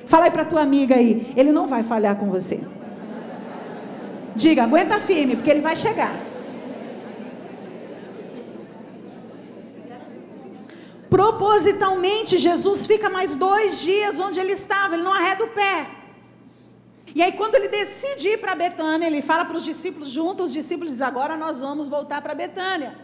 Fala 0.05 0.25
aí 0.25 0.31
para 0.31 0.45
tua 0.45 0.61
amiga 0.61 0.95
aí. 0.95 1.33
Ele 1.35 1.51
não 1.51 1.67
vai 1.67 1.83
falhar 1.83 2.15
com 2.15 2.29
você. 2.29 2.61
Diga, 4.35 4.63
aguenta 4.63 4.99
firme, 4.99 5.35
porque 5.35 5.49
ele 5.49 5.61
vai 5.61 5.75
chegar. 5.75 6.13
Propositalmente, 11.15 12.37
Jesus 12.37 12.85
fica 12.85 13.09
mais 13.09 13.35
dois 13.35 13.79
dias 13.79 14.19
onde 14.19 14.37
ele 14.37 14.51
estava, 14.51 14.95
ele 14.95 15.03
não 15.03 15.13
arreda 15.13 15.45
o 15.45 15.47
pé. 15.47 15.87
E 17.17 17.23
aí, 17.23 17.31
quando 17.31 17.55
ele 17.55 17.69
decide 17.69 18.27
ir 18.33 18.37
para 18.39 18.53
Betânia, 18.53 19.07
ele 19.07 19.21
fala 19.21 19.45
para 19.45 19.55
os 19.55 19.63
discípulos 19.63 20.09
junto, 20.09 20.43
os 20.43 20.51
discípulos 20.51 20.91
dizem: 20.91 21.07
agora 21.07 21.37
nós 21.37 21.61
vamos 21.61 21.87
voltar 21.87 22.21
para 22.21 22.35
Betânia. 22.35 22.97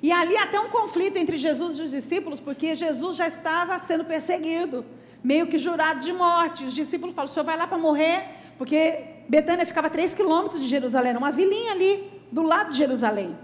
E 0.00 0.12
ali 0.12 0.36
até 0.36 0.60
um 0.60 0.68
conflito 0.68 1.16
entre 1.16 1.36
Jesus 1.36 1.80
e 1.80 1.82
os 1.82 1.90
discípulos, 1.90 2.38
porque 2.38 2.76
Jesus 2.76 3.16
já 3.16 3.26
estava 3.26 3.76
sendo 3.80 4.04
perseguido, 4.04 4.86
meio 5.24 5.48
que 5.48 5.58
jurado 5.58 6.04
de 6.04 6.12
morte. 6.12 6.62
Os 6.64 6.74
discípulos 6.74 7.12
falam: 7.12 7.28
o 7.28 7.34
senhor 7.34 7.44
vai 7.44 7.56
lá 7.56 7.66
para 7.66 7.78
morrer? 7.78 8.22
Porque 8.56 9.24
Betânia 9.28 9.66
ficava 9.66 9.88
a 9.88 9.90
três 9.90 10.14
quilômetros 10.14 10.62
de 10.62 10.68
Jerusalém, 10.68 11.16
uma 11.16 11.32
vilinha 11.32 11.72
ali, 11.72 12.08
do 12.30 12.42
lado 12.42 12.70
de 12.70 12.78
Jerusalém. 12.78 13.36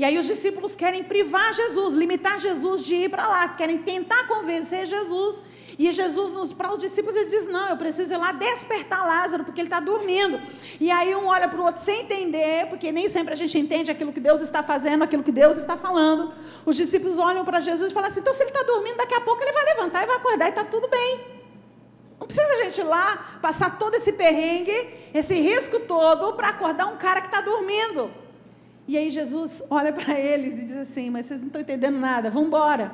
E 0.00 0.04
aí 0.04 0.18
os 0.18 0.24
discípulos 0.24 0.74
querem 0.74 1.04
privar 1.04 1.52
Jesus, 1.52 1.92
limitar 1.92 2.40
Jesus 2.40 2.86
de 2.86 2.94
ir 2.94 3.10
para 3.10 3.28
lá, 3.28 3.48
querem 3.48 3.76
tentar 3.76 4.26
convencer 4.26 4.86
Jesus. 4.86 5.42
E 5.78 5.92
Jesus, 5.92 6.54
para 6.54 6.72
os 6.72 6.80
discípulos, 6.80 7.14
ele 7.16 7.28
diz: 7.28 7.46
Não, 7.46 7.68
eu 7.68 7.76
preciso 7.76 8.14
ir 8.14 8.16
lá 8.16 8.32
despertar 8.32 9.06
Lázaro, 9.06 9.44
porque 9.44 9.60
ele 9.60 9.66
está 9.66 9.78
dormindo. 9.78 10.40
E 10.80 10.90
aí 10.90 11.14
um 11.14 11.26
olha 11.26 11.48
para 11.48 11.60
o 11.60 11.64
outro 11.66 11.82
sem 11.82 12.00
entender, 12.00 12.66
porque 12.70 12.90
nem 12.90 13.08
sempre 13.08 13.34
a 13.34 13.36
gente 13.36 13.58
entende 13.58 13.90
aquilo 13.90 14.10
que 14.10 14.20
Deus 14.20 14.40
está 14.40 14.62
fazendo, 14.62 15.04
aquilo 15.04 15.22
que 15.22 15.30
Deus 15.30 15.58
está 15.58 15.76
falando. 15.76 16.32
Os 16.64 16.76
discípulos 16.76 17.18
olham 17.18 17.44
para 17.44 17.60
Jesus 17.60 17.90
e 17.90 17.92
falam 17.92 18.08
assim: 18.08 18.20
Então, 18.20 18.32
se 18.32 18.42
ele 18.42 18.52
está 18.52 18.62
dormindo, 18.62 18.96
daqui 18.96 19.12
a 19.12 19.20
pouco 19.20 19.42
ele 19.42 19.52
vai 19.52 19.66
levantar 19.66 20.02
e 20.04 20.06
vai 20.06 20.16
acordar 20.16 20.46
e 20.46 20.48
está 20.48 20.64
tudo 20.64 20.88
bem. 20.88 21.20
Não 22.18 22.26
precisa 22.26 22.54
a 22.54 22.62
gente 22.64 22.80
ir 22.80 22.84
lá 22.84 23.38
passar 23.42 23.78
todo 23.78 23.94
esse 23.96 24.12
perrengue, 24.12 24.94
esse 25.12 25.34
risco 25.34 25.78
todo, 25.80 26.32
para 26.32 26.48
acordar 26.48 26.86
um 26.86 26.96
cara 26.96 27.20
que 27.20 27.26
está 27.26 27.42
dormindo. 27.42 28.10
E 28.90 28.98
aí 28.98 29.08
Jesus 29.08 29.62
olha 29.70 29.92
para 29.92 30.18
eles 30.18 30.54
e 30.54 30.64
diz 30.64 30.76
assim: 30.76 31.10
Mas 31.10 31.26
vocês 31.26 31.38
não 31.38 31.46
estão 31.46 31.62
entendendo 31.62 31.96
nada, 31.96 32.28
vamos 32.28 32.48
embora. 32.48 32.92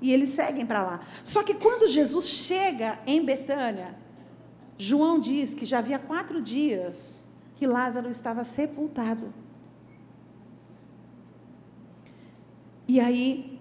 E 0.00 0.12
eles 0.12 0.28
seguem 0.28 0.64
para 0.64 0.80
lá. 0.84 1.00
Só 1.24 1.42
que 1.42 1.54
quando 1.54 1.88
Jesus 1.88 2.26
chega 2.28 3.00
em 3.04 3.24
Betânia, 3.24 3.96
João 4.78 5.18
diz 5.18 5.52
que 5.52 5.66
já 5.66 5.78
havia 5.78 5.98
quatro 5.98 6.40
dias 6.40 7.12
que 7.56 7.66
Lázaro 7.66 8.08
estava 8.08 8.44
sepultado. 8.44 9.34
E 12.86 13.00
aí, 13.00 13.58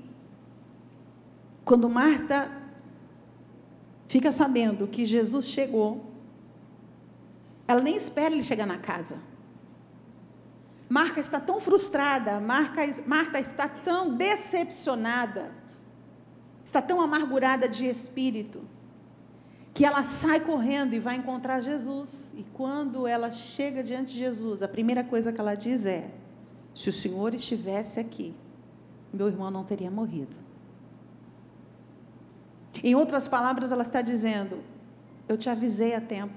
quando 1.65 1.89
Marta 1.89 2.51
fica 4.07 4.31
sabendo 4.31 4.85
que 4.85 5.07
Jesus 5.07 5.47
chegou, 5.47 6.05
ela 7.67 7.81
nem 7.81 7.95
espera 7.95 8.31
ele 8.31 8.43
chegar 8.43 8.67
na 8.67 8.77
casa. 8.77 9.32
Marta 10.89 11.19
está 11.19 11.39
tão 11.39 11.59
frustrada, 11.59 12.39
Marta 12.39 13.39
está 13.39 13.67
tão 13.67 14.15
decepcionada, 14.15 15.51
está 16.63 16.81
tão 16.81 17.01
amargurada 17.01 17.67
de 17.67 17.85
espírito, 17.85 18.61
que 19.73 19.85
ela 19.85 20.03
sai 20.03 20.39
correndo 20.39 20.93
e 20.93 20.99
vai 20.99 21.15
encontrar 21.15 21.61
Jesus. 21.61 22.31
E 22.35 22.43
quando 22.53 23.07
ela 23.07 23.31
chega 23.31 23.81
diante 23.81 24.13
de 24.13 24.19
Jesus, 24.19 24.61
a 24.61 24.67
primeira 24.67 25.03
coisa 25.03 25.33
que 25.33 25.39
ela 25.39 25.55
diz 25.55 25.85
é: 25.85 26.11
Se 26.73 26.89
o 26.89 26.93
Senhor 26.93 27.33
estivesse 27.33 27.99
aqui, 27.99 28.35
meu 29.11 29.27
irmão 29.27 29.49
não 29.49 29.63
teria 29.63 29.89
morrido. 29.89 30.37
Em 32.83 32.95
outras 32.95 33.27
palavras, 33.27 33.71
ela 33.71 33.83
está 33.83 34.01
dizendo: 34.01 34.63
Eu 35.27 35.37
te 35.37 35.49
avisei 35.49 35.95
a 35.95 36.01
tempo. 36.01 36.33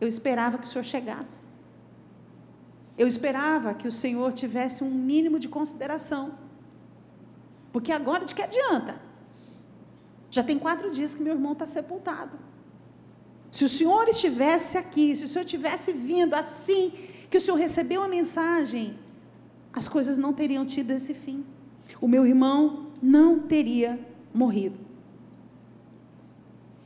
Eu 0.00 0.08
esperava 0.08 0.58
que 0.58 0.64
o 0.64 0.68
Senhor 0.68 0.84
chegasse. 0.84 1.51
Eu 3.02 3.08
esperava 3.08 3.74
que 3.74 3.88
o 3.88 3.90
Senhor 3.90 4.32
tivesse 4.32 4.84
um 4.84 4.90
mínimo 5.12 5.36
de 5.40 5.48
consideração. 5.48 6.24
Porque 7.72 7.90
agora 7.90 8.24
de 8.24 8.32
que 8.32 8.40
adianta? 8.40 8.94
Já 10.30 10.44
tem 10.44 10.56
quatro 10.56 10.88
dias 10.88 11.12
que 11.12 11.20
meu 11.20 11.34
irmão 11.34 11.52
está 11.52 11.66
sepultado. 11.66 12.38
Se 13.50 13.64
o 13.64 13.68
Senhor 13.68 14.08
estivesse 14.08 14.78
aqui, 14.78 15.16
se 15.16 15.24
o 15.24 15.28
Senhor 15.28 15.44
tivesse 15.44 15.90
vindo 15.92 16.34
assim 16.34 16.92
que 17.28 17.38
o 17.38 17.40
Senhor 17.40 17.56
recebeu 17.56 18.04
a 18.04 18.06
mensagem, 18.06 18.96
as 19.72 19.88
coisas 19.88 20.16
não 20.16 20.32
teriam 20.32 20.64
tido 20.64 20.92
esse 20.92 21.12
fim. 21.12 21.44
O 22.00 22.06
meu 22.06 22.24
irmão 22.24 22.86
não 23.02 23.40
teria 23.40 23.98
morrido. 24.32 24.78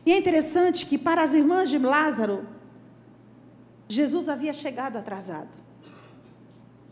E 0.07 0.13
é 0.15 0.17
interessante 0.17 0.87
que 0.87 0.97
para 0.97 1.23
as 1.23 1.35
irmãs 1.35 1.69
de 1.69 1.77
Lázaro, 1.77 2.49
Jesus 3.87 4.31
havia 4.31 4.55
chegado 4.55 4.97
atrasado. 4.97 5.66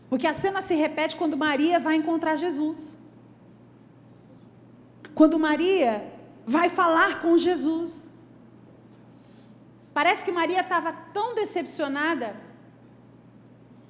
Porque 0.09 0.27
a 0.27 0.33
cena 0.33 0.61
se 0.61 0.75
repete 0.75 1.15
quando 1.15 1.37
Maria 1.37 1.79
vai 1.79 1.95
encontrar 1.95 2.35
Jesus. 2.35 2.97
Quando 5.13 5.39
Maria 5.39 6.11
vai 6.45 6.69
falar 6.69 7.21
com 7.21 7.37
Jesus. 7.37 8.13
Parece 9.93 10.23
que 10.23 10.31
Maria 10.31 10.59
estava 10.59 10.91
tão 10.91 11.33
decepcionada 11.33 12.35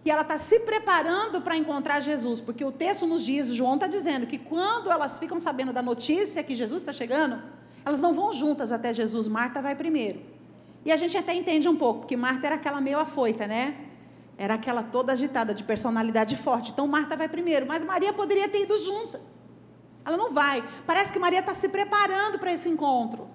que 0.03 0.11
ela 0.11 0.21
está 0.21 0.37
se 0.37 0.59
preparando 0.59 1.41
para 1.41 1.57
encontrar 1.57 1.99
Jesus, 1.99 2.39
porque 2.39 2.63
o 2.63 2.71
texto 2.71 3.07
nos 3.07 3.25
diz, 3.25 3.47
João 3.47 3.73
está 3.73 3.87
dizendo 3.87 4.27
que 4.27 4.37
quando 4.37 4.91
elas 4.91 5.17
ficam 5.17 5.39
sabendo 5.39 5.73
da 5.73 5.81
notícia 5.81 6.43
que 6.43 6.53
Jesus 6.53 6.83
está 6.83 6.93
chegando, 6.93 7.41
elas 7.83 8.03
não 8.03 8.13
vão 8.13 8.31
juntas 8.31 8.71
até 8.71 8.93
Jesus, 8.93 9.27
Marta 9.27 9.63
vai 9.63 9.75
primeiro. 9.75 10.21
E 10.85 10.91
a 10.91 10.95
gente 10.95 11.17
até 11.17 11.33
entende 11.33 11.67
um 11.67 11.75
pouco, 11.75 12.01
porque 12.01 12.15
Marta 12.15 12.45
era 12.45 12.55
aquela 12.55 12.79
meio 12.79 12.99
afoita, 12.99 13.47
né? 13.47 13.84
Era 14.37 14.55
aquela 14.55 14.83
toda 14.83 15.13
agitada, 15.13 15.53
de 15.53 15.63
personalidade 15.63 16.35
forte. 16.35 16.71
Então 16.71 16.87
Marta 16.87 17.15
vai 17.15 17.29
primeiro, 17.29 17.65
mas 17.65 17.83
Maria 17.83 18.11
poderia 18.11 18.49
ter 18.49 18.63
ido 18.63 18.77
junto. 18.77 19.19
Ela 20.03 20.17
não 20.17 20.31
vai. 20.33 20.63
Parece 20.85 21.11
que 21.11 21.19
Maria 21.19 21.39
está 21.39 21.53
se 21.53 21.69
preparando 21.69 22.37
para 22.37 22.51
esse 22.53 22.69
encontro. 22.69 23.27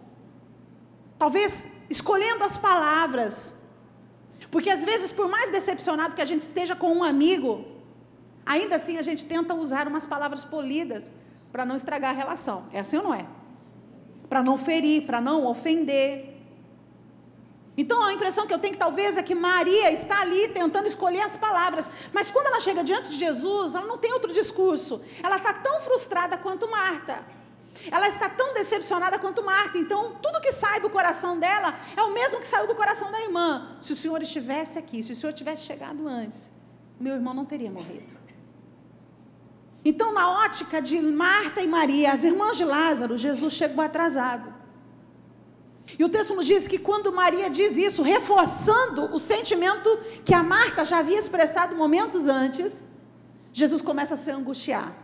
Talvez 1.19 1.69
escolhendo 1.89 2.45
as 2.45 2.57
palavras. 2.57 3.55
Porque 4.51 4.71
às 4.71 4.85
vezes, 4.85 5.11
por 5.11 5.29
mais 5.29 5.51
decepcionado 5.51 6.15
que 6.15 6.23
a 6.23 6.25
gente 6.25 6.43
esteja 6.43 6.77
com 6.77 6.93
um 6.93 7.03
amigo, 7.03 7.65
ainda 8.47 8.77
assim 8.77 8.97
a 8.99 9.03
gente 9.03 9.27
tenta 9.27 9.55
usar 9.55 9.89
umas 9.89 10.07
palavras 10.07 10.45
polidas 10.45 11.13
para 11.51 11.65
não 11.65 11.77
estragar 11.77 12.11
a 12.11 12.15
relação. 12.15 12.67
É 12.73 12.81
assim 12.81 12.97
ou 12.97 13.03
não 13.03 13.15
é? 13.15 13.27
Para 14.29 14.43
não 14.43 14.57
ferir, 14.57 15.07
para 15.07 15.21
não 15.21 15.47
ofender. 15.47 16.30
Então 17.77 18.03
a 18.03 18.13
impressão 18.13 18.47
que 18.47 18.53
eu 18.53 18.59
tenho 18.59 18.75
que 18.75 18.79
talvez 18.79 19.17
é 19.17 19.23
que 19.23 19.35
Maria 19.35 19.91
está 19.91 20.21
ali 20.21 20.49
tentando 20.49 20.87
escolher 20.87 21.23
as 21.23 21.37
palavras, 21.37 21.89
mas 22.13 22.31
quando 22.31 22.47
ela 22.47 22.61
chega 22.61 22.85
diante 22.85 23.11
de 23.11 23.17
Jesus, 23.17 23.75
ela 23.75 23.87
não 23.87 23.97
tem 23.97 24.13
outro 24.13 24.33
discurso. 24.33 25.01
Ela 25.23 25.37
está 25.37 25.53
tão 25.53 25.81
frustrada 25.81 26.37
quanto 26.37 26.71
Marta. 26.71 27.25
Ela 27.91 28.09
está 28.09 28.29
tão 28.29 28.53
decepcionada 28.53 29.19
quanto 29.19 29.43
Marta. 29.43 29.79
Então, 29.79 30.17
tudo 30.21 30.41
que 30.41 30.53
sai 30.53 30.81
do 30.81 30.91
coração 30.91 31.39
dela 31.39 31.79
é 31.97 32.03
o 32.03 32.13
mesmo 32.13 32.41
que 32.41 32.47
saiu 32.47 32.67
do 32.67 32.75
coração 32.75 33.11
da 33.11 33.21
irmã. 33.23 33.77
Se 33.81 33.93
o 33.93 33.97
Senhor 33.97 34.23
estivesse 34.23 34.79
aqui, 34.79 35.03
se 35.03 35.13
o 35.13 35.17
Senhor 35.17 35.33
tivesse 35.33 35.63
chegado 35.63 36.07
antes, 36.07 36.51
meu 36.99 37.15
irmão 37.15 37.33
não 37.33 37.47
teria 37.47 37.71
morrido. 37.71 38.19
Então, 39.83 40.13
na 40.13 40.31
ótica 40.45 40.83
de 40.83 41.01
Marta 41.01 41.63
e 41.63 41.67
Maria, 41.67 42.13
as 42.13 42.25
irmãs 42.25 42.57
de 42.59 42.65
Lázaro, 42.65 43.17
Jesus 43.17 43.55
chegou 43.55 43.83
atrasado. 43.83 44.60
E 45.99 46.05
o 46.05 46.09
texto 46.09 46.35
nos 46.35 46.47
diz 46.47 46.67
que 46.67 46.79
quando 46.79 47.13
Maria 47.13 47.51
diz 47.51 47.77
isso, 47.77 48.03
reforçando 48.03 49.15
o 49.15 49.19
sentimento 49.19 49.99
que 50.25 50.35
a 50.35 50.43
Marta 50.43 50.85
já 50.85 50.99
havia 50.99 51.19
expressado 51.19 51.75
momentos 51.75 52.29
antes, 52.29 52.83
Jesus 53.53 53.83
começa 53.83 54.15
a 54.15 54.17
se 54.17 54.31
angustiar. 54.31 54.97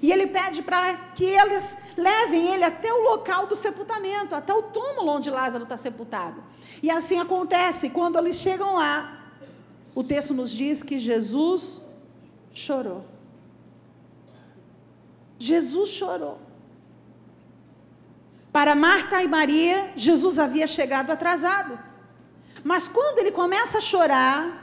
E 0.00 0.10
ele 0.10 0.26
pede 0.26 0.62
para 0.62 0.94
que 1.14 1.24
eles 1.24 1.76
levem 1.96 2.54
ele 2.54 2.64
até 2.64 2.92
o 2.92 3.02
local 3.02 3.46
do 3.46 3.54
sepultamento, 3.54 4.34
até 4.34 4.54
o 4.54 4.62
túmulo 4.62 5.10
onde 5.10 5.30
Lázaro 5.30 5.64
está 5.64 5.76
sepultado. 5.76 6.42
E 6.82 6.90
assim 6.90 7.18
acontece, 7.18 7.90
quando 7.90 8.18
eles 8.18 8.36
chegam 8.36 8.76
lá, 8.76 9.22
o 9.94 10.02
texto 10.02 10.32
nos 10.32 10.50
diz 10.50 10.82
que 10.82 10.98
Jesus 10.98 11.82
chorou. 12.54 13.04
Jesus 15.38 15.90
chorou. 15.90 16.38
Para 18.52 18.74
Marta 18.74 19.22
e 19.22 19.28
Maria, 19.28 19.92
Jesus 19.96 20.38
havia 20.38 20.66
chegado 20.66 21.10
atrasado. 21.10 21.78
Mas 22.62 22.86
quando 22.86 23.18
ele 23.18 23.32
começa 23.32 23.78
a 23.78 23.80
chorar, 23.80 24.62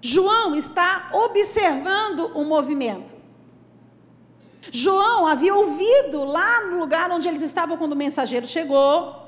João 0.00 0.54
está 0.54 1.10
observando 1.12 2.30
o 2.34 2.44
movimento. 2.44 3.12
João 4.70 5.26
havia 5.26 5.54
ouvido 5.54 6.24
lá 6.24 6.60
no 6.62 6.78
lugar 6.78 7.10
onde 7.10 7.26
eles 7.26 7.42
estavam 7.42 7.76
quando 7.76 7.92
o 7.92 7.96
mensageiro 7.96 8.46
chegou, 8.46 9.20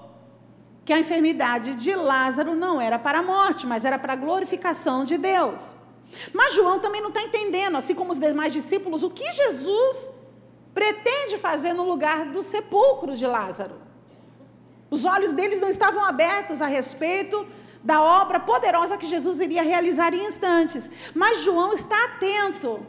que 0.85 0.93
a 0.93 0.99
enfermidade 0.99 1.75
de 1.75 1.95
Lázaro 1.97 2.55
não 2.55 2.81
era 2.81 2.99
para 2.99 3.19
a 3.19 3.23
morte, 3.23 3.67
mas 3.67 3.85
era 3.85 3.99
para 3.99 4.13
a 4.13 4.17
glorificação 4.17 5.05
de 5.05 5.19
Deus. 5.19 5.75
Mas 6.33 6.55
João 6.55 6.79
também 6.79 7.01
não 7.01 7.09
está 7.09 7.23
entendendo, 7.23 7.77
assim 7.77 7.95
como 7.95 8.13
os 8.13 8.21
demais 8.21 8.53
discípulos, 8.53 9.03
o 9.03 9.11
que 9.11 9.33
Jesus 9.33 10.13
pretende 10.75 11.39
fazer 11.39 11.73
no 11.73 11.85
lugar 11.85 12.27
do 12.27 12.43
sepulcro 12.43 13.17
de 13.17 13.27
Lázaro. 13.27 13.81
Os 14.91 15.05
olhos 15.05 15.33
deles 15.33 15.61
não 15.61 15.69
estavam 15.69 16.05
abertos 16.05 16.61
a 16.61 16.67
respeito 16.67 17.47
da 17.83 18.03
obra 18.03 18.41
poderosa 18.41 18.97
que 18.97 19.07
Jesus 19.07 19.41
iria 19.41 19.63
realizar 19.63 20.13
em 20.15 20.27
instantes. 20.27 20.91
Mas 21.15 21.41
João 21.41 21.73
está 21.73 21.97
atento 22.05 22.85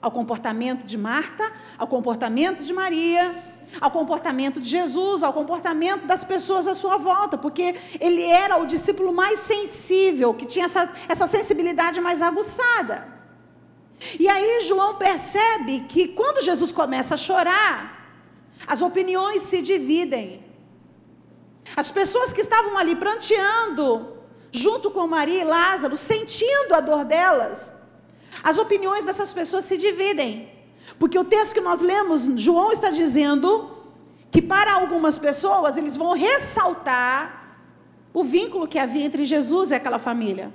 ao 0.00 0.10
comportamento 0.10 0.84
de 0.84 0.98
Marta, 0.98 1.52
ao 1.78 1.86
comportamento 1.86 2.62
de 2.62 2.72
Maria, 2.72 3.42
ao 3.80 3.90
comportamento 3.90 4.60
de 4.60 4.68
Jesus, 4.68 5.22
ao 5.22 5.32
comportamento 5.32 6.06
das 6.06 6.24
pessoas 6.24 6.66
à 6.66 6.74
sua 6.74 6.96
volta, 6.96 7.38
porque 7.38 7.74
ele 8.00 8.22
era 8.22 8.56
o 8.58 8.66
discípulo 8.66 9.12
mais 9.12 9.38
sensível, 9.38 10.34
que 10.34 10.44
tinha 10.44 10.64
essa, 10.64 10.90
essa 11.08 11.26
sensibilidade 11.26 12.00
mais 12.00 12.22
aguçada. 12.22 13.21
E 14.18 14.28
aí 14.28 14.62
João 14.62 14.94
percebe 14.96 15.80
que 15.88 16.08
quando 16.08 16.42
Jesus 16.42 16.72
começa 16.72 17.14
a 17.14 17.18
chorar, 17.18 18.02
as 18.66 18.82
opiniões 18.82 19.42
se 19.42 19.62
dividem. 19.62 20.44
As 21.76 21.90
pessoas 21.90 22.32
que 22.32 22.40
estavam 22.40 22.76
ali 22.76 22.94
pranteando, 22.96 24.16
junto 24.50 24.90
com 24.90 25.06
Maria 25.06 25.42
e 25.42 25.44
Lázaro, 25.44 25.96
sentindo 25.96 26.74
a 26.74 26.80
dor 26.80 27.04
delas, 27.04 27.72
as 28.42 28.58
opiniões 28.58 29.04
dessas 29.04 29.32
pessoas 29.32 29.64
se 29.64 29.78
dividem. 29.78 30.50
Porque 30.98 31.18
o 31.18 31.24
texto 31.24 31.54
que 31.54 31.60
nós 31.60 31.80
lemos, 31.80 32.24
João 32.36 32.72
está 32.72 32.90
dizendo 32.90 33.70
que 34.30 34.42
para 34.42 34.74
algumas 34.74 35.18
pessoas 35.18 35.76
eles 35.76 35.96
vão 35.96 36.12
ressaltar 36.12 37.58
o 38.12 38.22
vínculo 38.24 38.68
que 38.68 38.78
havia 38.78 39.04
entre 39.04 39.24
Jesus 39.24 39.70
e 39.70 39.74
aquela 39.74 39.98
família. 39.98 40.52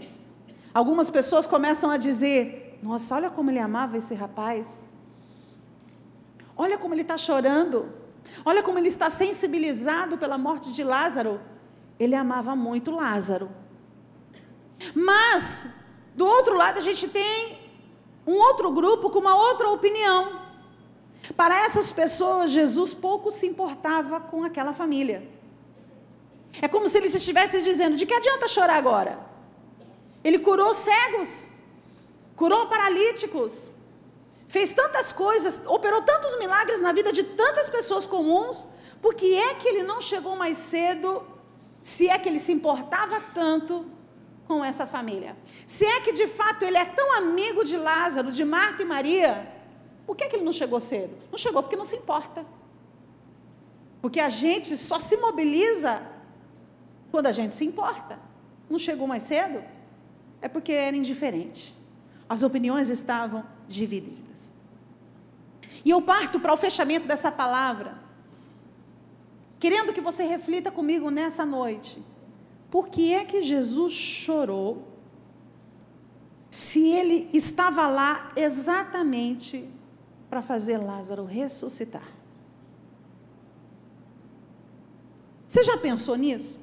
Algumas 0.74 1.10
pessoas 1.10 1.48
começam 1.48 1.90
a 1.90 1.98
dizer: 1.98 2.67
nossa, 2.82 3.16
olha 3.16 3.30
como 3.30 3.50
ele 3.50 3.60
amava 3.60 3.98
esse 3.98 4.14
rapaz. 4.14 4.90
Olha 6.56 6.78
como 6.78 6.94
ele 6.94 7.02
está 7.02 7.18
chorando. 7.18 7.92
Olha 8.46 8.62
como 8.64 8.78
ele 8.78 8.88
está 8.88 9.10
sensibilizado 9.10 10.18
pela 10.18 10.38
morte 10.38 10.72
de 10.74 10.84
Lázaro. 10.84 11.40
Ele 12.00 12.16
amava 12.16 12.56
muito 12.56 12.92
Lázaro. 12.92 13.50
Mas, 14.94 15.68
do 16.16 16.26
outro 16.26 16.56
lado, 16.56 16.78
a 16.78 16.82
gente 16.82 17.08
tem 17.08 17.58
um 18.26 18.34
outro 18.34 18.72
grupo 18.72 19.10
com 19.10 19.20
uma 19.20 19.36
outra 19.36 19.70
opinião. 19.70 20.42
Para 21.36 21.66
essas 21.66 21.92
pessoas, 21.92 22.52
Jesus 22.52 22.94
pouco 22.94 23.32
se 23.32 23.48
importava 23.48 24.20
com 24.20 24.44
aquela 24.44 24.74
família. 24.74 25.28
É 26.62 26.68
como 26.68 26.88
se 26.88 26.98
ele 26.98 27.08
estivesse 27.08 27.62
dizendo: 27.62 27.96
de 27.96 28.06
que 28.06 28.14
adianta 28.14 28.48
chorar 28.48 28.78
agora? 28.78 29.20
Ele 30.24 30.40
curou 30.40 30.74
cegos, 30.74 31.50
curou 32.38 32.68
paralíticos, 32.68 33.72
fez 34.48 34.74
tantas 34.74 35.12
coisas, 35.12 35.64
operou 35.66 36.02
tantos 36.04 36.38
milagres 36.38 36.80
na 36.80 36.94
vida 36.94 37.12
de 37.12 37.24
tantas 37.24 37.68
pessoas 37.68 38.06
comuns, 38.06 38.66
por 39.02 39.16
que 39.16 39.36
é 39.36 39.56
que 39.56 39.68
ele 39.68 39.84
não 39.84 40.00
chegou 40.00 40.36
mais 40.36 40.56
cedo, 40.58 41.24
se 41.82 42.08
é 42.08 42.18
que 42.18 42.30
ele 42.30 42.40
se 42.40 42.54
importava 42.54 43.20
tanto 43.34 43.86
com 44.48 44.64
essa 44.64 44.86
família? 44.86 45.36
Se 45.66 45.84
é 45.86 46.00
que 46.02 46.14
de 46.14 46.28
fato 46.28 46.64
ele 46.64 46.78
é 46.78 46.86
tão 46.86 47.18
amigo 47.18 47.66
de 47.66 47.76
Lázaro, 47.76 48.32
de 48.32 48.46
Marta 48.46 48.84
e 48.84 48.86
Maria, 48.86 49.54
por 50.06 50.16
que, 50.16 50.24
é 50.24 50.30
que 50.30 50.38
ele 50.38 50.46
não 50.46 50.54
chegou 50.54 50.80
cedo? 50.80 51.18
Não 51.30 51.38
chegou 51.38 51.62
porque 51.62 51.76
não 51.76 51.84
se 51.84 51.98
importa. 51.98 52.46
Porque 54.02 54.22
a 54.22 54.30
gente 54.30 54.78
só 54.78 55.00
se 55.00 55.18
mobiliza 55.18 56.02
quando 57.12 57.28
a 57.28 57.34
gente 57.34 57.54
se 57.54 57.66
importa. 57.66 58.18
Não 58.70 58.80
chegou 58.80 59.06
mais 59.06 59.24
cedo? 59.24 59.62
É 60.42 60.48
porque 60.48 60.72
era 60.72 60.96
indiferente. 60.96 61.77
As 62.30 62.44
opiniões 62.44 62.90
estavam 62.90 63.44
divididas. 63.68 64.52
E 65.84 65.90
eu 65.90 66.02
parto 66.02 66.40
para 66.40 66.54
o 66.54 66.58
fechamento 66.58 67.08
dessa 67.08 67.32
palavra, 67.32 67.98
querendo 69.60 69.94
que 69.94 70.02
você 70.02 70.24
reflita 70.24 70.70
comigo 70.70 71.10
nessa 71.10 71.46
noite. 71.46 72.04
Por 72.70 72.90
que 72.90 73.14
é 73.14 73.24
que 73.24 73.42
Jesus 73.42 73.94
chorou 73.94 74.88
se 76.50 76.88
ele 76.90 77.30
estava 77.34 77.88
lá 77.88 78.32
exatamente 78.36 79.70
para 80.30 80.42
fazer 80.42 80.78
Lázaro 80.78 81.24
ressuscitar? 81.24 82.08
Você 85.48 85.64
já 85.64 85.78
pensou 85.78 86.16
nisso? 86.18 86.60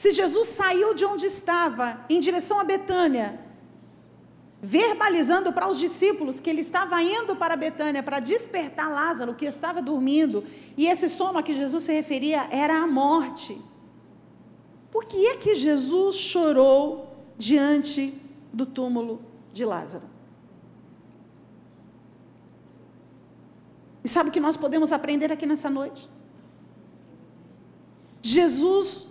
Se 0.00 0.12
Jesus 0.12 0.48
saiu 0.48 0.94
de 0.94 1.04
onde 1.04 1.26
estava, 1.26 2.06
em 2.08 2.18
direção 2.20 2.58
a 2.58 2.64
Betânia, 2.64 3.38
verbalizando 4.62 5.52
para 5.52 5.68
os 5.68 5.78
discípulos 5.78 6.40
que 6.40 6.48
ele 6.48 6.62
estava 6.62 7.02
indo 7.02 7.36
para 7.36 7.54
Betânia 7.54 8.02
para 8.02 8.18
despertar 8.18 8.90
Lázaro, 8.90 9.34
que 9.34 9.44
estava 9.44 9.82
dormindo, 9.82 10.42
e 10.74 10.86
esse 10.86 11.06
sono 11.06 11.38
a 11.38 11.42
que 11.42 11.52
Jesus 11.52 11.82
se 11.82 11.92
referia 11.92 12.48
era 12.50 12.78
a 12.82 12.86
morte. 12.86 13.60
Por 14.90 15.04
que 15.04 15.26
é 15.26 15.36
que 15.36 15.54
Jesus 15.54 16.16
chorou 16.16 17.14
diante 17.36 18.14
do 18.50 18.64
túmulo 18.64 19.20
de 19.52 19.66
Lázaro? 19.66 20.08
E 24.02 24.08
sabe 24.08 24.30
o 24.30 24.32
que 24.32 24.40
nós 24.40 24.56
podemos 24.56 24.94
aprender 24.94 25.30
aqui 25.30 25.44
nessa 25.44 25.68
noite? 25.68 26.08
Jesus 28.22 29.09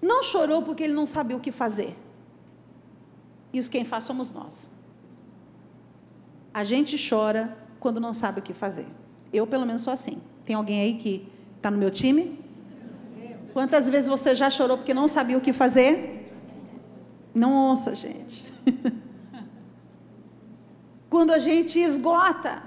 não 0.00 0.22
chorou 0.22 0.62
porque 0.62 0.84
ele 0.84 0.92
não 0.92 1.06
sabia 1.06 1.36
o 1.36 1.40
que 1.40 1.50
fazer. 1.50 1.96
Isso 3.52 3.70
quem 3.70 3.84
faz 3.84 4.04
somos 4.04 4.30
nós. 4.30 4.70
A 6.52 6.64
gente 6.64 6.96
chora 7.08 7.56
quando 7.80 8.00
não 8.00 8.12
sabe 8.12 8.40
o 8.40 8.42
que 8.42 8.52
fazer. 8.52 8.86
Eu, 9.32 9.46
pelo 9.46 9.66
menos, 9.66 9.82
sou 9.82 9.92
assim. 9.92 10.20
Tem 10.44 10.56
alguém 10.56 10.80
aí 10.80 10.94
que 10.94 11.28
está 11.56 11.70
no 11.70 11.78
meu 11.78 11.90
time? 11.90 12.38
Quantas 13.52 13.88
vezes 13.88 14.08
você 14.08 14.34
já 14.34 14.48
chorou 14.48 14.76
porque 14.76 14.94
não 14.94 15.08
sabia 15.08 15.36
o 15.36 15.40
que 15.40 15.52
fazer? 15.52 16.32
Nossa, 17.34 17.94
gente. 17.94 18.52
quando 21.10 21.32
a 21.32 21.38
gente 21.38 21.78
esgota 21.78 22.62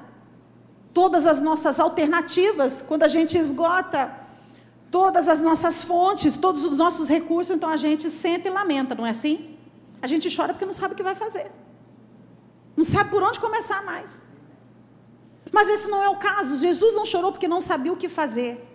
todas 0.94 1.26
as 1.26 1.42
nossas 1.42 1.80
alternativas, 1.80 2.82
quando 2.82 3.04
a 3.04 3.08
gente 3.08 3.38
esgota 3.38 4.21
todas 4.92 5.30
as 5.30 5.40
nossas 5.42 5.82
fontes, 5.82 6.36
todos 6.36 6.66
os 6.66 6.76
nossos 6.76 7.08
recursos, 7.08 7.56
então 7.56 7.70
a 7.70 7.78
gente 7.78 8.10
senta 8.10 8.50
e 8.50 8.52
lamenta, 8.52 8.94
não 8.94 9.08
é 9.08 9.12
assim? 9.12 9.58
A 10.02 10.08
gente 10.12 10.36
chora 10.36 10.54
porque 10.54 10.66
não 10.66 10.74
sabe 10.74 10.94
o 10.94 10.98
que 10.98 11.04
vai 11.12 11.16
fazer. 11.16 11.50
Não 12.76 12.84
sabe 12.84 13.10
por 13.10 13.24
onde 13.24 13.40
começar 13.40 13.84
mais. 13.84 14.26
Mas 15.52 15.70
esse 15.70 15.88
não 15.88 16.04
é 16.04 16.10
o 16.10 16.18
caso. 16.18 16.60
Jesus 16.60 16.96
não 16.96 17.06
chorou 17.06 17.32
porque 17.32 17.48
não 17.48 17.62
sabia 17.62 17.94
o 17.94 17.98
que 17.98 18.10
fazer. 18.10 18.68